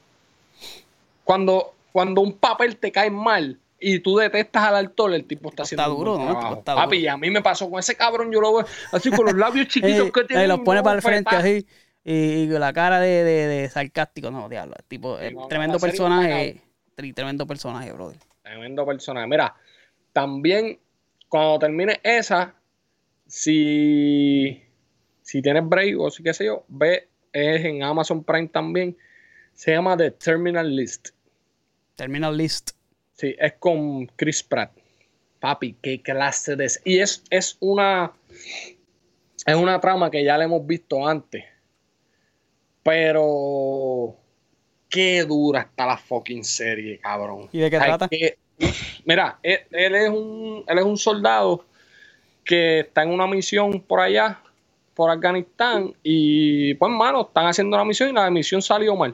cuando, 1.24 1.74
cuando 1.92 2.22
un 2.22 2.34
papel 2.34 2.78
te 2.78 2.92
cae 2.92 3.10
mal 3.12 3.58
y 3.80 4.00
tú 4.00 4.18
detestas 4.18 4.64
al 4.64 4.76
actor, 4.76 5.14
el 5.14 5.26
tipo 5.26 5.50
está 5.50 5.64
Está 5.64 5.84
haciendo 5.84 5.96
duro, 5.96 6.18
¿no? 6.18 6.32
Trabajo. 6.32 6.56
está 6.60 6.76
Papi, 6.76 6.96
duro. 6.98 7.06
y 7.06 7.08
a 7.08 7.18
mí 7.18 7.30
me 7.30 7.42
pasó 7.42 7.70
con 7.70 7.80
ese 7.80 7.96
cabrón, 7.96 8.32
yo 8.32 8.42
lo 8.42 8.56
veo 8.58 8.66
así 8.92 9.10
con 9.12 9.26
los 9.26 9.36
labios 9.36 9.68
chiquitos 9.70 10.12
que 10.12 10.24
tiene. 10.24 10.44
eh, 10.44 10.48
los 10.48 10.60
pone 10.62 10.82
para 10.84 10.96
el 10.96 11.02
frente 11.02 11.36
así 11.36 11.66
y, 12.04 12.14
y 12.14 12.48
la 12.48 12.72
cara 12.74 13.00
de, 13.00 13.24
de- 13.24 13.48
de 13.48 13.70
sarcástico. 13.70 14.32
No, 14.32 14.48
diablo, 14.50 14.76
el 14.78 14.84
tipo, 14.86 15.18
tremendo 15.50 15.78
personaje. 15.80 16.62
Tremendo 17.14 17.46
personaje, 17.46 17.92
brother. 17.92 18.18
Tremendo 18.42 18.86
personaje. 18.86 19.28
Mira, 19.28 19.54
también 20.14 20.80
cuando 21.30 21.60
termine 21.60 22.00
esa, 22.02 22.56
si, 23.28 24.64
si 25.22 25.42
tienes 25.42 25.68
break 25.68 26.00
o 26.00 26.10
si 26.10 26.24
qué 26.24 26.34
sé 26.34 26.46
yo, 26.46 26.64
ve, 26.68 27.08
es 27.34 27.64
en 27.66 27.84
Amazon 27.84 28.24
Prime 28.24 28.48
también. 28.48 28.98
Se 29.54 29.72
llama 29.72 29.98
The 29.98 30.12
Terminal 30.12 30.76
List. 30.76 31.10
Terminal 31.96 32.36
List. 32.38 32.72
Sí, 33.18 33.36
es 33.38 33.54
con 33.54 34.06
Chris 34.16 34.44
Pratt. 34.44 34.72
Papi, 35.40 35.76
qué 35.82 36.02
clase 36.02 36.56
de... 36.56 36.72
Y 36.86 37.00
es, 37.00 37.24
es 37.30 37.58
una... 37.60 38.14
Es 39.46 39.56
una 39.56 39.80
trama 39.80 40.10
que 40.10 40.24
ya 40.24 40.38
la 40.38 40.46
hemos 40.46 40.66
visto 40.66 41.08
antes. 41.08 41.44
Pero... 42.84 44.16
Qué 44.90 45.24
dura 45.26 45.62
está 45.62 45.86
la 45.86 45.98
fucking 45.98 46.46
serie, 46.46 46.98
cabrón. 47.00 47.50
¿Y 47.52 47.60
de 47.60 47.70
qué 47.70 47.78
trata? 47.78 48.08
que- 48.08 48.38
mira, 49.04 49.38
él, 49.44 49.60
él 49.72 49.96
es 49.96 50.10
un, 50.10 50.64
él 50.66 50.78
es 50.78 50.86
un 50.86 50.98
soldado 50.98 51.66
que 52.46 52.80
está 52.80 53.04
en 53.04 53.10
una 53.10 53.28
misión 53.28 53.82
por 53.82 54.00
allá, 54.00 54.40
por 54.94 55.12
Afganistán, 55.12 55.94
y 56.02 56.74
pues, 56.76 56.92
mano, 56.92 57.24
están 57.24 57.48
haciendo 57.48 57.76
la 57.76 57.84
misión 57.84 58.10
y 58.10 58.14
la 58.14 58.32
misión 58.32 58.62
salió 58.62 58.96
mal. 58.96 59.14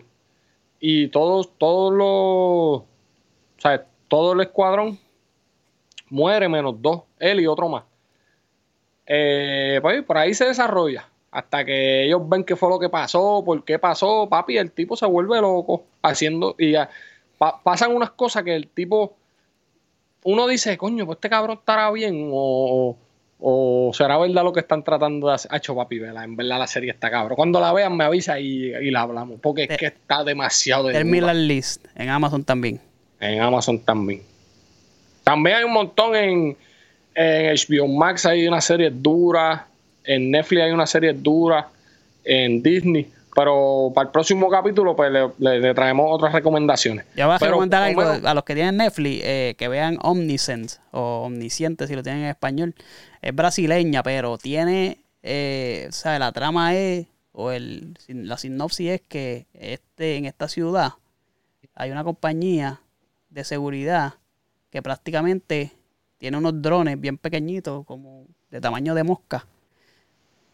Y 0.80 1.08
todos, 1.08 1.50
todos 1.58 1.92
los, 1.92 2.08
o 2.08 2.88
sea, 3.58 3.86
todo 4.14 4.34
el 4.34 4.42
escuadrón 4.42 5.00
muere 6.10 6.48
menos 6.48 6.80
dos, 6.80 7.02
él 7.18 7.40
y 7.40 7.48
otro 7.48 7.68
más. 7.68 7.84
Eh, 9.08 9.80
pues 9.82 10.04
por 10.04 10.18
ahí 10.20 10.36
se 10.36 10.46
desarrolla. 10.46 11.10
Hasta 11.32 11.66
que 11.66 12.06
ellos 12.06 12.22
ven 12.30 12.44
qué 12.44 12.56
fue 12.56 12.70
lo 12.70 12.78
que 12.78 12.90
pasó, 12.90 13.42
por 13.44 13.64
qué 13.66 13.80
pasó, 13.80 14.28
papi, 14.30 14.58
el 14.60 14.72
tipo 14.72 14.96
se 14.96 15.08
vuelve 15.08 15.42
loco 15.42 15.86
haciendo. 16.04 16.56
Y 16.60 16.74
ya, 16.74 16.90
pa- 17.40 17.60
pasan 17.64 17.96
unas 17.96 18.12
cosas 18.12 18.44
que 18.44 18.56
el 18.56 18.68
tipo. 18.68 19.16
Uno 20.26 20.46
dice, 20.48 20.78
coño, 20.78 21.08
pues 21.08 21.18
este 21.18 21.30
cabrón 21.32 21.58
estará 21.58 21.90
bien. 21.90 22.30
O, 22.32 22.96
o 23.40 23.92
será 23.96 24.20
verdad 24.20 24.44
lo 24.44 24.54
que 24.54 24.60
están 24.60 24.84
tratando 24.84 25.28
de 25.30 25.34
hacer. 25.34 25.52
Hacho, 25.52 25.76
papi, 25.76 25.98
vela, 25.98 26.24
en 26.24 26.36
verdad 26.36 26.60
la 26.60 26.68
serie 26.68 26.92
está 26.92 27.10
cabrón. 27.10 27.36
Cuando 27.36 27.60
la 27.60 27.74
vean, 27.74 27.98
me 27.98 28.04
avisa 28.04 28.40
y, 28.40 28.76
y 28.76 28.92
la 28.92 29.02
hablamos. 29.02 29.40
Porque 29.42 29.64
es 29.64 29.76
que 29.76 29.88
está 29.88 30.24
demasiado 30.24 30.84
de. 30.90 30.94
Terminal 30.94 31.48
List. 31.48 31.84
En 31.96 32.10
Amazon 32.10 32.44
también. 32.44 32.80
En 33.24 33.42
Amazon 33.42 33.80
también. 33.80 34.22
También 35.24 35.58
hay 35.58 35.64
un 35.64 35.74
montón 35.74 36.16
en, 36.16 36.58
en 37.16 37.56
HBO 37.56 37.88
Max, 37.88 38.26
hay 38.26 38.48
una 38.48 38.62
serie 38.62 38.90
dura. 38.90 39.68
En 40.04 40.32
Netflix 40.32 40.62
hay 40.64 40.72
una 40.72 40.86
serie 40.88 41.14
dura. 41.14 41.68
En 42.26 42.62
Disney. 42.64 43.10
Pero 43.36 43.92
para 43.96 44.06
el 44.08 44.12
próximo 44.12 44.48
capítulo, 44.50 44.96
pues 44.96 45.12
le, 45.12 45.28
le- 45.40 45.60
le 45.60 45.74
traemos 45.74 46.06
otras 46.10 46.32
recomendaciones. 46.34 47.06
Ya 47.16 47.26
voy 47.26 47.36
a 47.36 47.40
recomendar 47.40 47.82
algo 47.84 48.02
menos, 48.02 48.24
a 48.26 48.34
los 48.36 48.44
que 48.44 48.54
tienen 48.54 48.78
Netflix, 48.78 49.22
eh, 49.26 49.56
que 49.58 49.68
vean 49.68 49.98
Omniscient 50.04 50.72
o 50.92 51.24
Omnisciente 51.26 51.88
si 51.88 51.96
lo 51.96 52.04
tienen 52.04 52.22
en 52.24 52.30
español. 52.30 52.76
Es 53.24 53.34
brasileña, 53.34 54.04
pero 54.04 54.38
tiene, 54.38 55.00
eh, 55.24 55.88
o 55.90 55.92
sea, 55.92 56.20
la 56.20 56.32
trama 56.32 56.76
es, 56.76 57.08
o 57.32 57.50
el, 57.52 57.98
la 58.08 58.38
sinopsis 58.38 58.90
es 58.92 59.02
que 59.02 59.48
este, 59.54 60.18
en 60.18 60.26
esta 60.26 60.48
ciudad 60.48 60.92
hay 61.74 61.90
una 61.90 62.04
compañía 62.04 62.82
de 63.34 63.44
seguridad 63.44 64.14
que 64.70 64.82
prácticamente 64.82 65.72
tiene 66.18 66.38
unos 66.38 66.62
drones 66.62 67.00
bien 67.00 67.18
pequeñitos, 67.18 67.86
como 67.86 68.26
de 68.50 68.62
tamaño 68.62 68.94
de 68.96 69.04
mosca, 69.04 69.46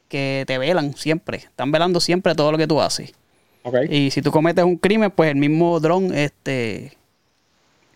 que 0.07 0.43
te 0.47 0.57
velan 0.57 0.95
siempre, 0.95 1.37
están 1.37 1.71
velando 1.71 1.99
siempre 1.99 2.33
todo 2.35 2.51
lo 2.51 2.57
que 2.57 2.67
tú 2.67 2.81
haces. 2.81 3.13
Y 3.89 4.09
si 4.11 4.21
tú 4.21 4.31
cometes 4.31 4.63
un 4.63 4.77
crimen, 4.77 5.11
pues 5.11 5.29
el 5.29 5.35
mismo 5.35 5.79
dron 5.79 6.13
este, 6.15 6.97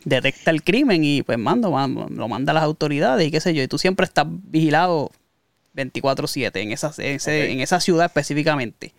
detecta 0.03 0.51
el 0.51 0.63
crimen 0.63 1.03
y 1.03 1.23
pues 1.23 1.37
mando, 1.39 1.71
ma- 1.71 1.87
lo 1.87 2.27
manda 2.27 2.51
a 2.51 2.53
las 2.53 2.63
autoridades 2.63 3.27
y 3.27 3.31
qué 3.31 3.39
sé 3.39 3.53
yo. 3.53 3.63
Y 3.63 3.67
tú 3.67 3.77
siempre 3.79 4.03
estás 4.05 4.25
vigilado 4.29 5.09
24/7 5.73 6.61
en 6.61 6.71
esa, 6.73 6.91
en, 6.97 7.15
ese- 7.15 7.45
Ok. 7.45 7.49
en 7.53 7.59
esa 7.61 7.79
ciudad 7.79 8.05
específicamente. 8.05 8.93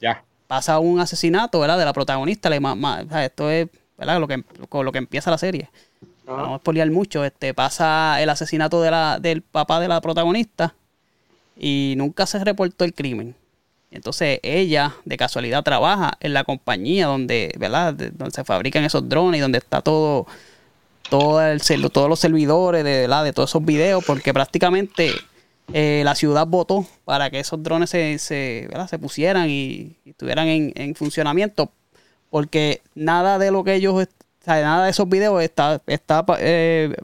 Ya. 0.00 0.24
Pasa 0.46 0.78
un 0.78 1.00
asesinato, 1.00 1.58
¿verdad? 1.60 1.78
De 1.78 1.84
la 1.84 1.92
protagonista. 1.92 2.48
Le, 2.48 2.60
ma- 2.60 2.76
ma- 2.76 3.02
esto 3.24 3.50
es, 3.50 3.68
¿verdad? 3.98 4.20
Lo 4.20 4.28
que, 4.28 4.42
con 4.68 4.84
lo 4.84 4.92
que 4.92 4.98
empieza 4.98 5.30
la 5.30 5.38
serie. 5.38 5.70
No 6.26 6.34
vamos 6.36 6.54
a 6.56 6.58
spoilear 6.58 6.90
mucho. 6.90 7.24
Este, 7.24 7.54
pasa 7.54 8.20
el 8.20 8.28
asesinato 8.30 8.82
de 8.82 8.90
la, 8.90 9.18
del 9.20 9.42
papá 9.42 9.80
de 9.80 9.88
la 9.88 10.00
protagonista. 10.00 10.74
y 11.58 11.94
nunca 11.96 12.26
se 12.26 12.42
reportó 12.44 12.84
el 12.84 12.92
crimen. 12.92 13.34
Entonces 13.90 14.40
ella 14.42 14.94
de 15.04 15.16
casualidad 15.16 15.62
trabaja 15.62 16.18
en 16.20 16.34
la 16.34 16.44
compañía 16.44 17.06
donde, 17.06 17.54
¿verdad? 17.58 17.94
De- 17.94 18.10
donde 18.10 18.32
se 18.34 18.44
fabrican 18.44 18.84
esos 18.84 19.08
drones 19.08 19.38
y 19.38 19.40
donde 19.42 19.58
está 19.58 19.80
todo, 19.80 20.26
todo 21.08 21.40
el, 21.40 21.60
todos 21.92 22.08
los 22.08 22.18
servidores 22.18 22.84
de, 22.84 23.02
¿verdad? 23.02 23.24
de 23.24 23.32
todos 23.32 23.50
esos 23.50 23.64
videos, 23.64 24.04
porque 24.04 24.34
prácticamente 24.34 25.12
eh, 25.72 26.02
la 26.04 26.14
ciudad 26.14 26.46
votó 26.46 26.84
para 27.04 27.30
que 27.30 27.38
esos 27.40 27.62
drones 27.62 27.88
se, 27.90 28.18
se, 28.18 28.66
¿verdad? 28.68 28.88
se 28.88 28.98
pusieran 28.98 29.48
y, 29.48 29.96
y 30.04 30.10
estuvieran 30.10 30.48
en, 30.48 30.72
en 30.74 30.94
funcionamiento, 30.94 31.70
porque 32.30 32.80
nada 32.94 33.38
de 33.38 33.50
lo 33.50 33.64
que 33.64 33.74
ellos, 33.74 33.94
o 33.94 34.06
sea, 34.44 34.60
nada 34.62 34.84
de 34.84 34.90
esos 34.90 35.08
videos 35.08 35.42
está, 35.42 35.80
está 35.86 36.24
eh, 36.38 36.94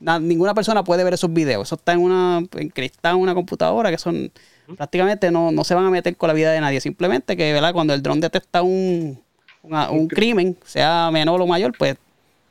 na- 0.00 0.18
ninguna 0.20 0.54
persona 0.54 0.84
puede 0.84 1.04
ver 1.04 1.14
esos 1.14 1.32
videos. 1.32 1.68
Eso 1.68 1.74
está 1.76 1.92
en 1.92 2.00
una 2.00 2.42
encriptado 2.56 3.16
en 3.16 3.22
una 3.22 3.34
computadora 3.34 3.90
que 3.90 3.98
son 3.98 4.30
prácticamente 4.76 5.30
no, 5.30 5.52
no 5.52 5.62
se 5.64 5.74
van 5.74 5.84
a 5.86 5.90
meter 5.90 6.16
con 6.16 6.28
la 6.28 6.34
vida 6.34 6.50
de 6.52 6.60
nadie. 6.60 6.80
Simplemente 6.80 7.36
que 7.36 7.52
¿verdad? 7.52 7.72
cuando 7.72 7.94
el 7.94 8.02
dron 8.02 8.20
detecta 8.20 8.62
un, 8.62 9.20
una- 9.62 9.90
un 9.90 10.08
crimen, 10.08 10.56
sea 10.64 11.10
menor 11.12 11.40
o 11.40 11.46
mayor, 11.46 11.72
pues, 11.78 11.96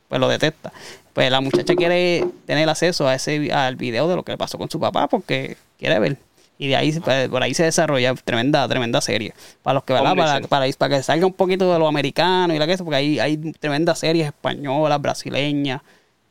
pues 0.08 0.20
lo 0.20 0.28
detecta. 0.28 0.72
Pues 1.12 1.30
la 1.30 1.40
muchacha 1.40 1.74
quiere 1.76 2.24
tener 2.44 2.68
acceso 2.68 3.06
a 3.06 3.14
ese 3.14 3.52
al 3.52 3.76
video 3.76 4.08
de 4.08 4.16
lo 4.16 4.24
que 4.24 4.36
pasó 4.36 4.58
con 4.58 4.68
su 4.68 4.80
papá 4.80 5.06
porque 5.08 5.56
quiere 5.78 5.98
ver. 6.00 6.16
Y 6.58 6.68
de 6.68 6.76
ahí 6.76 6.92
pues, 7.00 7.28
por 7.28 7.42
ahí 7.42 7.52
se 7.54 7.64
desarrolla 7.64 8.14
tremenda, 8.14 8.66
tremenda 8.68 9.00
serie. 9.00 9.34
Para 9.62 9.74
los 9.74 9.84
que, 9.84 9.92
¿verdad? 9.92 10.14
Para, 10.14 10.40
para, 10.46 10.72
para 10.72 10.96
que 10.96 11.02
salga 11.02 11.26
un 11.26 11.32
poquito 11.32 11.72
de 11.72 11.78
lo 11.78 11.88
americano 11.88 12.54
y 12.54 12.58
la 12.58 12.66
que 12.66 12.74
eso, 12.74 12.84
porque 12.84 12.96
ahí 12.96 13.18
hay 13.18 13.36
tremendas 13.36 13.98
series 13.98 14.26
españolas, 14.26 15.00
brasileñas, 15.00 15.82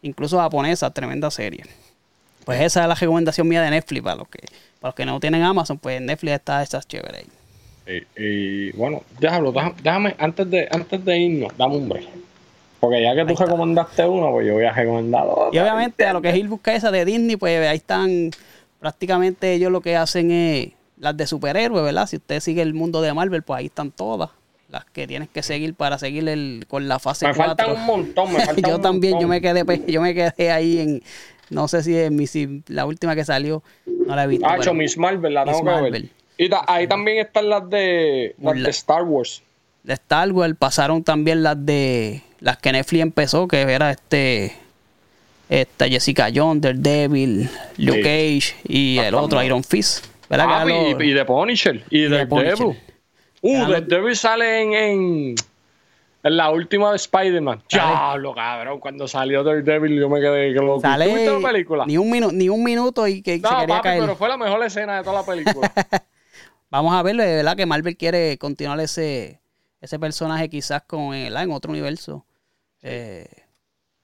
incluso 0.02 0.40
japonesas, 0.40 0.94
tremendas 0.94 1.34
series. 1.34 1.68
Pues 2.46 2.62
esa 2.62 2.84
es 2.84 2.88
la 2.88 2.96
recomendación 2.96 3.48
mía 3.48 3.62
de 3.62 3.72
Netflix 3.72 4.04
para 4.04 4.16
los 4.18 4.28
que, 4.28 4.40
para 4.80 4.90
los 4.90 4.96
que 4.96 5.06
no 5.06 5.20
tienen 5.20 5.44
Amazon, 5.44 5.78
pues 5.78 6.02
Netflix 6.02 6.34
está 6.36 6.64
esas 6.64 6.88
chéveres 6.88 7.24
ahí. 7.24 7.28
Y, 7.86 8.24
y, 8.24 8.72
bueno, 8.72 9.04
déjalo, 9.20 9.52
déjame, 9.52 10.16
antes 10.18 10.50
de, 10.50 10.68
antes 10.72 11.04
de 11.04 11.18
irnos, 11.18 11.52
dame 11.58 11.76
un 11.76 11.90
break. 11.90 12.08
Porque 12.80 13.02
ya 13.02 13.16
que 13.16 13.26
tú 13.26 13.36
recomendaste 13.36 14.06
uno, 14.06 14.32
pues 14.32 14.46
yo 14.46 14.56
voy 14.56 14.66
a 14.66 14.74
recomendar 14.74 15.26
otra. 15.26 15.50
Y 15.54 15.60
obviamente 15.60 16.06
a 16.06 16.12
lo 16.12 16.22
que 16.22 16.30
es 16.30 16.36
ir 16.36 16.48
busca 16.50 16.74
esa 16.74 16.92
de 16.92 17.06
Disney, 17.06 17.38
pues 17.38 17.66
ahí 17.66 17.78
están 17.78 18.32
prácticamente 18.84 19.54
ellos 19.54 19.72
lo 19.72 19.80
que 19.80 19.96
hacen 19.96 20.30
es 20.30 20.72
las 21.00 21.16
de 21.16 21.26
superhéroes, 21.26 21.82
¿verdad? 21.86 22.06
Si 22.06 22.18
usted 22.18 22.42
sigue 22.42 22.62
el 22.62 22.74
mundo 22.74 23.02
de 23.02 23.14
Marvel, 23.14 23.42
pues 23.42 23.60
ahí 23.60 23.66
están 23.68 23.92
todas. 23.92 24.30
Las 24.68 24.84
que 24.84 25.08
tienes 25.08 25.30
que 25.30 25.42
seguir 25.42 25.74
para 25.74 25.98
seguir 25.98 26.28
el, 26.28 26.66
con 26.68 26.90
la 26.90 27.00
fase 27.00 27.28
Me 27.28 27.34
4. 27.34 27.56
faltan 27.56 27.72
un 27.80 27.86
montón, 27.86 28.34
me 28.34 28.40
faltan 28.46 28.70
yo 28.70 28.76
un 28.76 28.82
también, 28.82 29.14
yo 29.14 29.28
montón. 29.28 29.30
me 29.30 29.42
quedé, 29.42 29.92
yo 29.92 30.02
me 30.02 30.14
quedé 30.14 30.52
ahí 30.52 30.80
en, 30.80 31.02
no 31.50 31.70
sé 31.70 31.82
si 31.82 31.98
en 31.98 32.14
mi, 32.14 32.28
si 32.28 32.62
la 32.68 32.86
última 32.86 33.16
que 33.16 33.24
salió, 33.24 33.64
no 33.86 34.18
la 34.18 34.26
he 34.26 34.28
visto. 34.28 34.46
Ah, 34.46 34.50
pero- 34.58 34.64
hecho, 34.64 34.74
Miss 34.74 34.98
Marvel, 34.98 35.34
la 35.34 35.46
tengo 35.46 35.60
Miss 35.64 35.64
que 35.64 35.74
ver. 35.76 35.82
Marvel. 35.84 36.12
Y 36.38 36.50
ta- 36.50 36.66
ahí 36.68 36.86
también 36.88 37.20
están 37.20 37.48
las 37.48 37.70
de, 37.70 38.36
las 38.42 38.58
La- 38.58 38.64
de 38.64 38.70
Star 38.72 39.04
Wars. 39.04 39.42
de 39.84 39.94
Star 39.94 40.30
Wars 40.34 40.56
pasaron 40.60 41.04
también 41.06 41.42
las 41.44 41.66
de 41.66 42.22
las 42.42 42.58
que 42.58 42.74
Netflix 42.74 43.02
empezó, 43.02 43.48
que 43.48 43.62
era 43.62 43.92
este 43.92 44.54
esta 45.50 45.88
Jessica 45.88 46.30
Jones, 46.34 46.62
Daredevil, 46.62 47.50
Luke. 47.78 48.02
Cage 48.02 48.56
y 48.68 48.98
el 48.98 49.14
otro 49.16 49.42
Iron 49.44 49.64
Fist. 49.64 50.06
¿Verdad? 50.30 50.48
Ah, 50.50 50.66
Que 50.66 50.72
y, 50.90 50.94
los- 50.94 51.04
y 51.04 51.12
de 51.12 51.26
Punisher. 51.26 51.84
Y, 51.90 52.02
de 52.04 52.10
de 52.10 52.26
Punisher. 52.28 52.58
Devil. 52.58 52.78
Uh, 53.42 53.66
The 53.66 53.72
los- 53.72 53.88
Devil 53.88 54.16
sale 54.16 54.62
en, 54.62 54.74
en, 54.74 55.36
en 56.24 56.38
la 56.38 56.50
última 56.50 56.90
de 56.92 56.96
Spider-Man. 56.96 57.62
Diablo, 57.70 58.34
cabrón. 58.34 58.80
Cuando 58.80 59.08
salió 59.08 59.44
Daredevil 59.44 60.00
yo 60.00 60.10
me 60.10 60.20
quedé 60.22 60.54
que 60.54 60.60
loco. 60.60 60.82
sale 60.82 61.08
¿Tú 61.10 61.14
viste 61.16 61.40
la 61.42 61.48
película? 61.52 61.86
ni 61.86 61.98
un 61.98 62.10
minuto 62.10 62.34
ni 62.34 62.50
un 62.50 62.64
minuto 62.64 63.08
y 63.08 63.22
que 63.22 63.38
no, 63.40 63.50
se 63.50 63.56
quería 63.56 63.68
papi, 63.76 63.84
caer. 63.84 64.00
pero 64.02 64.16
fue 64.16 64.30
la 64.30 64.38
mejor 64.38 64.64
escena 64.64 64.98
de 64.98 65.04
toda 65.04 65.22
la 65.22 65.26
película. 65.26 65.72
Vamos 66.72 66.96
a 66.96 67.04
ver, 67.04 67.16
de 67.18 67.36
verdad 67.36 67.56
que 67.56 67.66
Marvel 67.68 67.96
quiere 67.98 68.38
continuar 68.40 68.80
ese 68.80 69.42
ese 69.82 70.00
personaje 70.00 70.50
quizás 70.50 70.82
con 70.88 71.14
en 71.14 71.52
otro 71.52 71.70
universo. 71.72 72.26
Eh, 72.82 73.28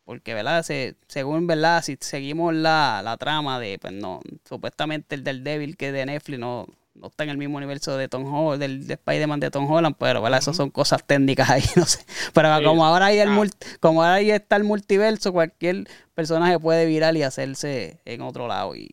porque, 0.09 0.33
¿verdad? 0.33 0.63
Se- 0.63 0.95
según, 1.07 1.45
¿verdad? 1.45 1.83
Si 1.83 1.95
seguimos 1.99 2.51
la, 2.55 3.01
la 3.03 3.15
trama 3.17 3.59
de, 3.59 3.77
pues 3.77 3.93
no, 3.93 4.21
supuestamente 4.43 5.13
el 5.13 5.23
del 5.23 5.43
Devil 5.43 5.77
que 5.77 5.89
es 5.89 5.93
de 5.93 6.03
Netflix 6.03 6.39
no, 6.39 6.65
no 6.95 7.07
está 7.09 7.25
en 7.25 7.29
el 7.29 7.37
mismo 7.37 7.57
universo 7.57 7.95
de 7.95 8.07
Tom 8.07 8.25
Holland, 8.25 8.59
del 8.59 8.87
de 8.87 8.95
Spider-Man 8.95 9.39
de 9.39 9.51
Tom 9.51 9.69
Holland, 9.71 9.95
pero, 9.99 10.19
¿verdad? 10.23 10.39
Esas 10.39 10.55
son 10.57 10.71
cosas 10.71 11.03
técnicas 11.05 11.47
ahí, 11.51 11.61
no 11.75 11.85
sé. 11.85 12.03
Pero 12.33 12.57
Sí, 12.57 12.63
como 12.63 12.83
ahora 12.87 13.05
hay 13.05 13.19
el 13.19 13.29
ah. 13.29 13.43
como 13.79 14.01
ahora 14.01 14.15
ahí 14.15 14.31
está 14.31 14.55
el 14.55 14.63
multiverso, 14.63 15.31
cualquier 15.31 15.87
personaje 16.15 16.57
puede 16.57 16.87
virar 16.87 17.15
y 17.15 17.21
hacerse 17.21 17.99
en 18.05 18.21
otro 18.21 18.47
lado. 18.47 18.75
Y, 18.75 18.89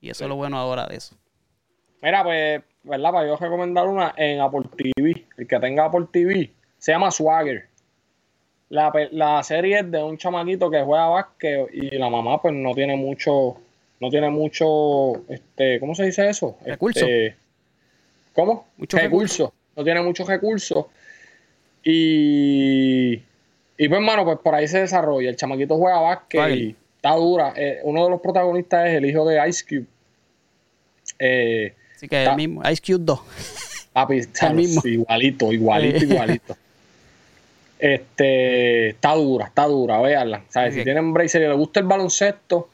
y 0.00 0.10
eso 0.10 0.22
es 0.22 0.28
lo 0.28 0.36
bueno 0.36 0.56
ahora 0.56 0.86
de 0.86 0.98
eso. 0.98 1.16
Mira, 2.00 2.22
pues, 2.22 2.62
¿verdad? 2.84 3.10
Para 3.10 3.26
yo 3.26 3.36
recomendar 3.36 3.88
una 3.88 4.14
en 4.16 4.40
Apple 4.40 4.70
TV. 4.76 5.26
El 5.36 5.48
que 5.48 5.58
tenga 5.58 5.86
Apple 5.86 6.06
TV 6.12 6.52
se 6.78 6.92
llama 6.92 7.10
Swagger. 7.10 7.69
La, 8.70 8.92
la 9.10 9.42
serie 9.42 9.80
es 9.80 9.90
de 9.90 10.02
un 10.02 10.16
chamaquito 10.16 10.70
que 10.70 10.80
juega 10.82 11.06
básquet 11.08 11.68
y 11.72 11.90
la 11.98 12.08
mamá, 12.08 12.40
pues, 12.40 12.54
no 12.54 12.72
tiene 12.74 12.96
mucho. 12.96 13.56
No 14.00 14.08
tiene 14.10 14.30
mucho. 14.30 15.28
Este, 15.28 15.78
¿Cómo 15.80 15.94
se 15.94 16.04
dice 16.06 16.28
eso? 16.30 16.56
Recursos. 16.64 17.02
Este, 17.02 17.36
¿Cómo? 18.32 18.68
Muchos 18.78 19.00
recursos. 19.02 19.50
No 19.76 19.84
tiene 19.84 20.00
muchos 20.02 20.26
recursos. 20.26 20.86
Y. 21.82 23.14
Y 23.76 23.88
pues, 23.88 23.98
hermano, 23.98 24.24
pues 24.24 24.38
por 24.38 24.54
ahí 24.54 24.68
se 24.68 24.80
desarrolla. 24.80 25.30
El 25.30 25.36
chamaquito 25.36 25.76
juega 25.76 26.00
básquet 26.00 26.54
y 26.56 26.76
está 26.96 27.14
dura. 27.16 27.52
Eh, 27.56 27.80
uno 27.84 28.04
de 28.04 28.10
los 28.10 28.20
protagonistas 28.20 28.88
es 28.88 28.94
el 28.96 29.06
hijo 29.06 29.26
de 29.26 29.48
Ice 29.48 29.64
Cube. 29.68 29.86
Eh, 31.18 31.74
Así 31.96 32.08
que 32.08 32.18
Está- 32.20 32.30
el 32.30 32.36
mismo, 32.36 32.62
Ice 32.70 32.82
Cube 32.86 33.04
2. 33.04 33.20
Papi, 33.92 34.18
está- 34.18 34.50
mismo. 34.54 34.80
igualito, 34.84 35.52
igualito, 35.52 35.98
Sí. 35.98 36.04
igualito. 36.06 36.56
Este, 37.80 38.90
está 38.90 39.14
dura, 39.14 39.46
está 39.46 39.64
dura, 39.66 40.00
véanla. 40.00 40.42
¿Sabes? 40.48 40.74
Si 40.74 40.80
Ok. 40.80 40.84
tienen 40.84 41.12
bracer 41.12 41.42
y 41.42 41.48
les 41.48 41.56
gusta 41.56 41.80
el 41.80 41.86
baloncesto, 41.86 42.68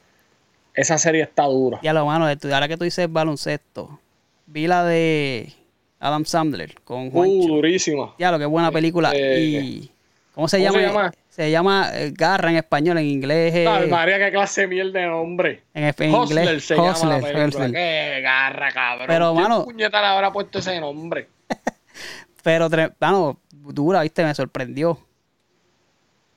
esa 0.74 0.98
serie 0.98 1.22
está 1.22 1.44
dura. 1.44 1.78
Ya 1.82 1.92
lo 1.92 2.04
mano, 2.06 2.26
ahora 2.26 2.68
que 2.68 2.76
tú 2.76 2.84
dices 2.84 3.10
baloncesto, 3.10 4.00
vi 4.46 4.66
la 4.66 4.84
de 4.84 5.52
Adam 6.00 6.24
Sandler 6.24 6.74
con 6.82 7.08
Uh, 7.08 7.10
Juancho. 7.10 7.48
durísima. 7.48 8.14
ya 8.18 8.30
lo 8.32 8.38
que 8.38 8.44
buena 8.46 8.70
película. 8.70 9.12
eh, 9.14 9.40
y 9.40 9.90
¿cómo 10.34 10.48
se 10.48 10.58
¿cómo 10.58 10.78
llama? 10.78 10.80
se 10.80 10.86
llama? 10.86 11.12
Se 11.28 11.50
llama 11.50 11.90
eh, 11.94 12.12
Garra 12.16 12.50
en 12.50 12.56
español, 12.56 12.96
en 12.98 13.04
inglés. 13.06 13.54
eh, 13.54 13.66
Ay, 13.68 13.88
María, 13.88 14.18
qué 14.18 14.30
clase 14.32 14.62
de 14.62 14.66
mierda 14.68 15.00
de 15.00 15.06
nombre. 15.06 15.62
en, 15.74 15.84
en 15.98 16.14
Hustler 16.14 16.44
inglés. 16.44 16.64
se 16.64 16.74
llama 16.76 16.90
Hustler, 16.92 17.10
la 17.10 17.20
película. 17.20 17.46
Hustler. 17.46 17.72
Qué 17.72 18.20
garra, 18.22 18.72
cabrón. 18.72 19.06
Pero, 19.06 19.32
¿Quién 19.32 19.42
mano- 19.42 19.64
puñeta 19.64 20.00
le 20.00 20.06
habrá 20.08 20.32
puesto 20.32 20.58
ese 20.58 20.80
nombre? 20.80 21.28
Pero, 22.42 22.68
mano, 23.00 23.38
dura, 23.72 24.02
viste, 24.02 24.24
me 24.24 24.34
sorprendió. 24.34 24.98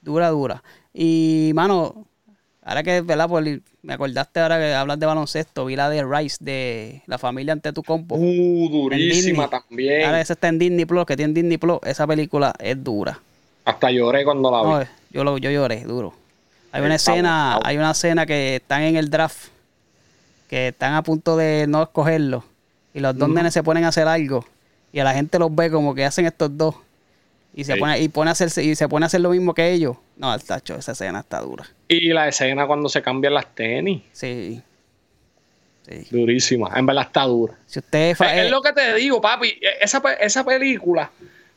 Dura, 0.02 0.30
dura. 0.30 0.64
Y, 0.94 1.52
mano, 1.54 2.06
ahora 2.64 2.84
que, 2.84 3.02
¿verdad? 3.02 3.28
Por- 3.28 3.44
me 3.82 3.94
acordaste 3.94 4.40
ahora 4.40 4.58
que 4.60 4.74
hablas 4.74 5.00
de 5.00 5.06
baloncesto, 5.06 5.66
vi 5.66 5.76
la 5.76 5.90
de 5.90 6.04
Rice, 6.04 6.38
de 6.40 7.02
La 7.06 7.18
Familia 7.18 7.54
ante 7.54 7.72
tu 7.72 7.84
compo. 7.84 8.16
Uh, 8.16 8.70
durísima 8.70 9.50
también. 9.50 10.06
Ahora 10.06 10.22
esa 10.22 10.34
está 10.34 10.50
en 10.50 10.60
Disney 10.60 10.86
Plus, 10.86 11.06
que 11.06 11.16
tiene 11.16 11.34
Disney 11.34 11.58
Plus, 11.58 11.80
esa 11.84 12.06
película 12.06 12.54
es 12.60 12.84
dura. 12.84 13.20
Hasta 13.66 13.92
lloré 13.92 14.24
cuando 14.24 14.52
la 14.52 14.62
vi. 14.62 14.86
No, 14.86 14.92
yo, 15.12 15.24
lo, 15.24 15.38
yo 15.38 15.52
lloré, 15.52 15.84
duro. 15.84 16.14
Hay 16.72 16.82
una 16.84 16.96
escena, 16.96 17.60
hay 17.64 17.78
una 17.78 17.92
escena 17.92 18.26
que 18.26 18.58
están 18.58 18.84
en 18.84 18.96
el 18.96 19.10
draft, 19.10 19.48
que 20.50 20.68
están 20.68 20.94
a 20.94 21.02
punto 21.02 21.36
de 21.36 21.66
no 21.68 21.82
escogerlo, 21.82 22.44
y 22.94 23.00
los 23.00 23.18
dos 23.18 23.30
nenes 23.30 23.54
se 23.54 23.64
ponen 23.64 23.86
a 23.86 23.88
hacer 23.88 24.08
algo, 24.08 24.46
y 24.92 25.00
a 25.00 25.04
la 25.04 25.14
gente 25.14 25.40
los 25.40 25.54
ve 25.56 25.72
como 25.72 25.96
que 25.96 26.06
hacen 26.06 26.26
estos 26.26 26.56
dos, 26.56 26.76
y 27.54 27.64
se 27.64 27.74
Sí. 27.74 27.80
pone, 27.80 28.00
y 28.00 28.08
pone 28.10 28.30
a 28.30 28.34
hacerse, 28.34 28.64
y 28.64 28.76
se 28.76 28.88
pone 28.88 29.06
a 29.06 29.08
hacer 29.08 29.22
lo 29.22 29.30
mismo 29.32 29.54
que 29.54 29.72
ellos. 29.72 29.98
No, 30.18 30.38
tacho, 30.40 30.76
esa 30.76 30.92
escena 30.94 31.20
está 31.22 31.40
dura. 31.42 31.66
Y 31.88 32.10
la 32.14 32.28
escena 32.28 32.68
cuando 32.68 32.90
se 32.90 33.02
cambian 33.02 33.34
las 33.34 33.48
tenis. 33.56 34.04
Sí. 34.12 34.62
Sí. 35.88 36.08
Durísima. 36.12 36.72
En 36.76 36.86
verdad 36.86 37.06
está 37.08 37.24
dura. 37.24 37.54
Si 37.66 37.80
usted 37.80 38.16
es 38.20 38.52
lo 38.52 38.62
que 38.62 38.74
te 38.74 38.94
digo, 38.96 39.20
papi. 39.20 39.48
E, 39.48 39.82
Esa, 39.82 40.02
esa 40.20 40.44
película, 40.46 41.10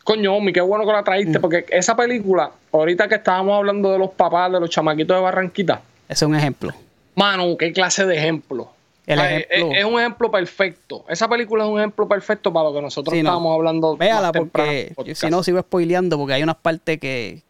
coño, 0.04 0.34
Omi, 0.36 0.52
qué 0.52 0.60
bueno 0.62 0.86
que 0.86 0.92
la 0.92 1.02
Mm. 1.02 1.04
traíste, 1.04 1.40
porque 1.40 1.66
esa 1.68 1.94
película, 1.94 2.50
ahorita 2.72 3.08
que 3.08 3.16
estábamos 3.16 3.56
hablando 3.58 3.92
de 3.92 3.98
los 3.98 4.10
papás, 4.12 4.50
de 4.50 4.58
los 4.60 4.70
chamaquitos 4.70 5.16
de 5.16 5.22
Barranquita, 5.22 5.82
ese 6.08 6.24
es 6.24 6.28
un 6.28 6.34
ejemplo. 6.34 6.72
mano, 7.14 7.56
qué 7.58 7.72
clase 7.72 8.06
de 8.06 8.16
ejemplo. 8.16 8.72
El 9.12 9.20
ejemplo- 9.20 9.72
Es, 9.72 9.78
es 9.78 9.84
un 9.84 10.00
ejemplo 10.00 10.30
perfecto. 10.30 11.04
Esa 11.08 11.28
película 11.28 11.64
es 11.64 11.70
un 11.70 11.78
ejemplo 11.78 12.08
perfecto 12.08 12.52
para 12.52 12.68
lo 12.68 12.74
que 12.74 12.82
nosotros 12.82 13.12
Sí, 13.14 13.22
no. 13.22 13.28
estábamos 13.30 13.54
hablando. 13.54 13.96
Véala 13.96 14.32
porque 14.32 14.92
yo, 15.04 15.14
si 15.14 15.28
no 15.30 15.42
sigo 15.42 15.60
spoileando 15.60 16.16
porque 16.18 16.34
hay 16.34 16.42
unas 16.42 16.56
partes 16.56 16.98
que. 16.98 17.42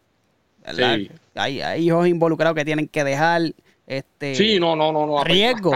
Sí. 0.75 1.09
hay, 1.35 1.61
hay 1.61 1.85
hijos 1.87 2.07
involucrados 2.07 2.55
que 2.55 2.63
tienen 2.63 2.87
que 2.87 3.03
dejar 3.03 3.41
este 3.85 4.33
Sí, 4.33 4.61
no, 4.61 4.77
no, 4.77 4.93
no. 4.93 5.05
no 5.05 5.23
riesgo 5.25 5.73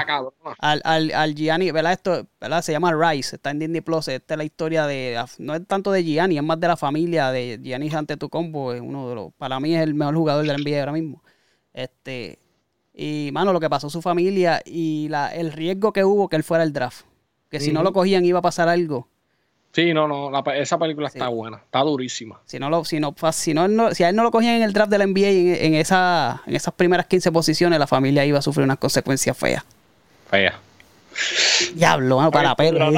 al, 0.59 0.81
al, 0.85 1.11
al 1.13 1.35
Gianni, 1.35 1.71
¿verdad? 1.71 1.91
Esto, 1.91 2.25
¿verdad? 2.39 2.61
Se 2.61 2.71
llama 2.71 2.93
Rice, 2.93 3.35
está 3.35 3.51
en 3.51 3.59
Disney 3.59 3.81
Plus, 3.81 4.07
esta 4.07 4.35
es 4.35 4.37
la 4.37 4.45
historia 4.45 4.87
de, 4.87 5.21
no 5.39 5.55
es 5.55 5.67
tanto 5.67 5.91
de 5.91 6.05
Gianni, 6.05 6.37
es 6.37 6.43
más 6.43 6.57
de 6.57 6.69
la 6.69 6.77
familia 6.77 7.31
de 7.31 7.59
Gianni 7.61 7.89
Antetokounmpo, 7.93 8.71
es 8.73 8.79
uno 8.79 9.09
de 9.09 9.15
los, 9.15 9.33
para 9.37 9.59
mí 9.59 9.75
es 9.75 9.81
el 9.81 9.93
mejor 9.93 10.15
jugador 10.15 10.45
del 10.47 10.63
NBA 10.63 10.79
ahora 10.79 10.93
mismo. 10.93 11.21
Este, 11.73 12.39
y 12.99 13.29
mano, 13.31 13.53
lo 13.53 13.59
que 13.59 13.69
pasó 13.69 13.87
a 13.87 13.89
su 13.91 14.01
familia 14.01 14.59
y 14.65 15.07
la, 15.09 15.27
el 15.27 15.51
riesgo 15.51 15.93
que 15.93 16.03
hubo 16.03 16.27
que 16.29 16.35
él 16.35 16.43
fuera 16.43 16.63
el 16.63 16.73
draft. 16.73 17.05
Que 17.51 17.59
si 17.59 17.71
no 17.71 17.83
lo 17.83 17.93
cogían 17.93 18.25
iba 18.25 18.39
a 18.39 18.41
pasar 18.41 18.67
algo. 18.67 19.07
Sí, 19.71 19.93
no, 19.93 20.07
no, 20.07 20.31
la 20.31 20.39
esa 20.55 20.79
película 20.79 21.07
está 21.07 21.27
buena, 21.27 21.57
está 21.57 21.81
durísima. 21.81 22.41
Si 22.45 22.57
no 22.57 22.71
lo, 22.71 22.83
si 22.83 22.99
no, 22.99 23.13
si 23.31 23.53
no, 23.53 23.93
si 23.93 24.03
a 24.03 24.09
él 24.09 24.15
no 24.15 24.23
lo 24.23 24.31
cogían 24.31 24.55
en 24.55 24.63
el 24.63 24.73
draft 24.73 24.89
de 24.89 24.97
la 24.97 25.05
NBA 25.05 25.27
en, 25.27 25.47
en 25.65 25.73
esa, 25.75 26.41
en 26.47 26.55
esas 26.55 26.73
primeras 26.73 27.05
15 27.05 27.31
posiciones, 27.31 27.77
la 27.77 27.85
familia 27.85 28.25
iba 28.25 28.39
a 28.39 28.41
sufrir 28.41 28.63
unas 28.63 28.79
consecuencias 28.79 29.37
feas. 29.37 29.63
Fea. 30.31 30.59
Diablo, 31.75 32.17
mano, 32.17 32.31
para 32.31 32.55
perro. 32.55 32.89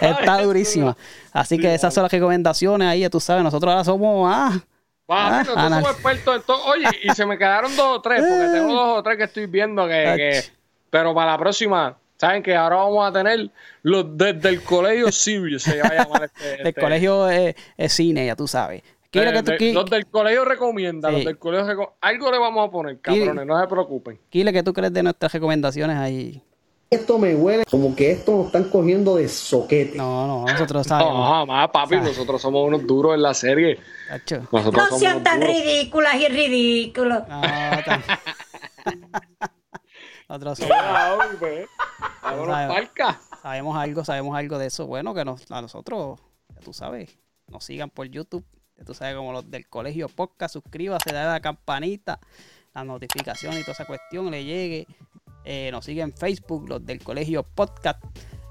Está 0.00 0.42
durísima. 0.42 0.96
Así 1.32 1.58
que 1.58 1.72
esas 1.74 1.94
son 1.94 2.02
las 2.02 2.12
recomendaciones 2.12 2.88
ahí, 2.88 3.00
ya 3.00 3.10
tú 3.10 3.20
sabes. 3.20 3.44
Nosotros 3.44 3.70
ahora 3.70 3.84
somos 3.84 4.28
ah, 4.32 4.60
Ah, 5.08 5.38
nosotros 5.40 5.56
anal- 5.64 5.82
somos 5.82 5.90
expertos 5.96 6.36
en 6.36 6.42
todo. 6.42 6.64
Oye, 6.66 6.86
y 7.02 7.10
se 7.10 7.26
me 7.26 7.36
quedaron 7.36 7.74
dos 7.76 7.98
o 7.98 8.00
tres, 8.02 8.20
porque 8.28 8.48
tengo 8.52 8.72
dos 8.72 8.98
o 8.98 9.02
tres 9.02 9.16
que 9.18 9.24
estoy 9.24 9.46
viendo 9.46 9.86
que, 9.86 10.14
que-. 10.16 10.42
Pero 10.90 11.14
para 11.14 11.32
la 11.32 11.38
próxima, 11.38 11.96
¿saben 12.16 12.42
que 12.42 12.54
Ahora 12.54 12.76
vamos 12.76 13.08
a 13.08 13.12
tener 13.12 13.50
los 13.82 14.16
desde 14.16 14.48
el 14.48 14.62
colegio 14.62 15.10
Sirius, 15.12 15.62
se 15.62 15.80
va 15.80 15.88
a 15.88 15.94
llamar 16.04 16.24
este. 16.24 16.44
del 16.58 16.66
este- 16.68 16.80
colegio 16.80 17.28
es 17.28 17.54
cine, 17.92 18.26
ya 18.26 18.36
tú 18.36 18.46
sabes. 18.46 18.82
Quiero 19.10 19.30
eh, 19.30 19.34
que 19.34 19.42
tú, 19.42 19.64
de- 19.64 19.72
los 19.74 19.90
del 19.90 20.06
colegio 20.06 20.44
recomienda, 20.46 21.10
Sí. 21.10 21.16
los 21.16 21.24
del 21.26 21.38
colegio 21.38 21.66
reco- 21.66 21.92
Algo 22.00 22.30
le 22.30 22.38
vamos 22.38 22.66
a 22.66 22.70
poner, 22.70 22.98
cabrones, 23.00 23.44
no 23.46 23.60
se 23.60 23.66
preocupen. 23.66 24.18
Kile, 24.30 24.52
¿qué 24.54 24.62
tú 24.62 24.72
crees 24.72 24.92
de 24.92 25.02
nuestras 25.02 25.30
recomendaciones 25.32 25.96
ahí? 25.98 26.42
Esto 26.92 27.18
me 27.18 27.34
huele 27.34 27.64
como 27.70 27.96
que 27.96 28.10
esto 28.10 28.36
nos 28.36 28.46
están 28.46 28.64
cogiendo 28.64 29.16
de 29.16 29.26
soquete. 29.28 29.96
No, 29.96 30.26
no, 30.26 30.44
nosotros 30.46 30.86
No, 30.86 30.98
sabemos. 30.98 31.28
jamás, 31.30 31.70
papi, 31.70 31.96
nosotros 31.96 32.40
somos 32.42 32.66
unos 32.68 32.86
duros 32.86 33.14
en 33.14 33.22
la 33.22 33.32
serie. 33.32 33.78
Cacho. 34.08 34.42
Nosotros 34.52 34.74
No 34.74 34.84
somos 34.86 35.00
sean 35.00 35.22
tan 35.22 35.40
duros. 35.40 35.54
ridículas 35.56 36.14
y 36.16 36.28
ridículos. 36.28 37.22
No, 37.28 37.40
tan- 37.40 38.02
Nosotros 40.28 40.58
somos- 40.58 40.76
vámonos 40.78 41.38
sabemos. 42.20 42.76
palca. 42.76 43.20
sabemos 43.42 43.76
algo, 43.78 44.04
sabemos 44.04 44.36
algo 44.36 44.58
de 44.58 44.66
eso. 44.66 44.86
Bueno, 44.86 45.14
que 45.14 45.24
nos, 45.24 45.50
a 45.50 45.60
nosotros, 45.62 46.20
ya 46.54 46.60
tú 46.60 46.72
sabes, 46.72 47.18
nos 47.48 47.64
sigan 47.64 47.90
por 47.90 48.06
YouTube. 48.06 48.44
Ya 48.76 48.84
tú 48.84 48.94
sabes, 48.94 49.14
como 49.16 49.32
los 49.32 49.50
del 49.50 49.68
colegio 49.68 50.08
podcast, 50.08 50.54
suscríbase, 50.54 51.12
dale 51.12 51.28
a 51.28 51.32
la 51.32 51.40
campanita, 51.40 52.20
la 52.74 52.84
notificación 52.84 53.54
y 53.58 53.60
toda 53.62 53.72
esa 53.72 53.84
cuestión 53.86 54.30
le 54.30 54.44
llegue. 54.44 54.86
Eh, 55.44 55.70
nos 55.72 55.84
siguen 55.84 56.10
en 56.10 56.12
Facebook, 56.14 56.68
los 56.68 56.84
del 56.86 57.02
colegio 57.02 57.42
podcast, 57.42 58.02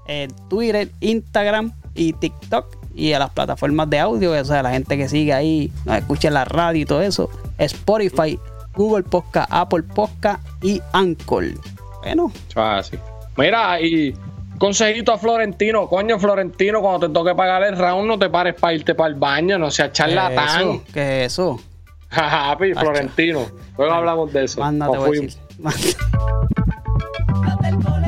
en 0.06 0.30
Twitter, 0.48 0.88
Instagram 1.00 1.72
y 1.94 2.12
TikTok. 2.12 2.76
Y 2.94 3.12
a 3.14 3.18
las 3.18 3.30
plataformas 3.30 3.88
de 3.88 3.98
audio, 3.98 4.32
o 4.32 4.44
sea, 4.44 4.62
la 4.62 4.70
gente 4.70 4.96
que 4.98 5.08
sigue 5.08 5.32
ahí, 5.32 5.72
nos 5.86 5.96
escucha 5.96 6.28
en 6.28 6.34
la 6.34 6.44
radio 6.44 6.82
y 6.82 6.84
todo 6.84 7.00
eso. 7.00 7.30
Spotify, 7.58 8.38
Google 8.74 9.04
Podcast, 9.04 9.48
Apple 9.50 9.82
Podcast 9.84 10.46
y 10.62 10.80
Anchor. 10.92 11.44
Bueno, 12.02 12.30
Ah, 12.54 12.82
sí. 12.82 12.98
Mira, 13.36 13.80
y 13.80 14.14
consejito 14.58 15.12
a 15.12 15.18
Florentino, 15.18 15.88
coño 15.88 16.18
Florentino, 16.18 16.82
cuando 16.82 17.08
te 17.08 17.14
toque 17.14 17.34
pagar 17.34 17.62
el 17.64 17.78
round, 17.78 18.06
no 18.06 18.18
te 18.18 18.28
pares 18.28 18.54
para 18.54 18.74
irte 18.74 18.94
para 18.94 19.08
el 19.08 19.14
baño, 19.14 19.58
no 19.58 19.70
seas 19.70 19.92
charlatán. 19.92 20.80
¿qué 20.92 21.24
es 21.24 21.32
eso? 21.32 21.58
Jajapi, 22.10 22.74
Florentino. 22.74 23.46
Luego 23.78 23.92
hablamos 23.94 24.32
de 24.34 24.44
eso. 24.44 24.60
Más 24.60 24.74
nada 24.74 24.92
te 24.92 24.98
Nos 24.98 25.06
voy 25.06 25.18
a 25.18 25.20
decir. 25.22 25.96
Hasta 27.40 27.68
el 27.68 28.01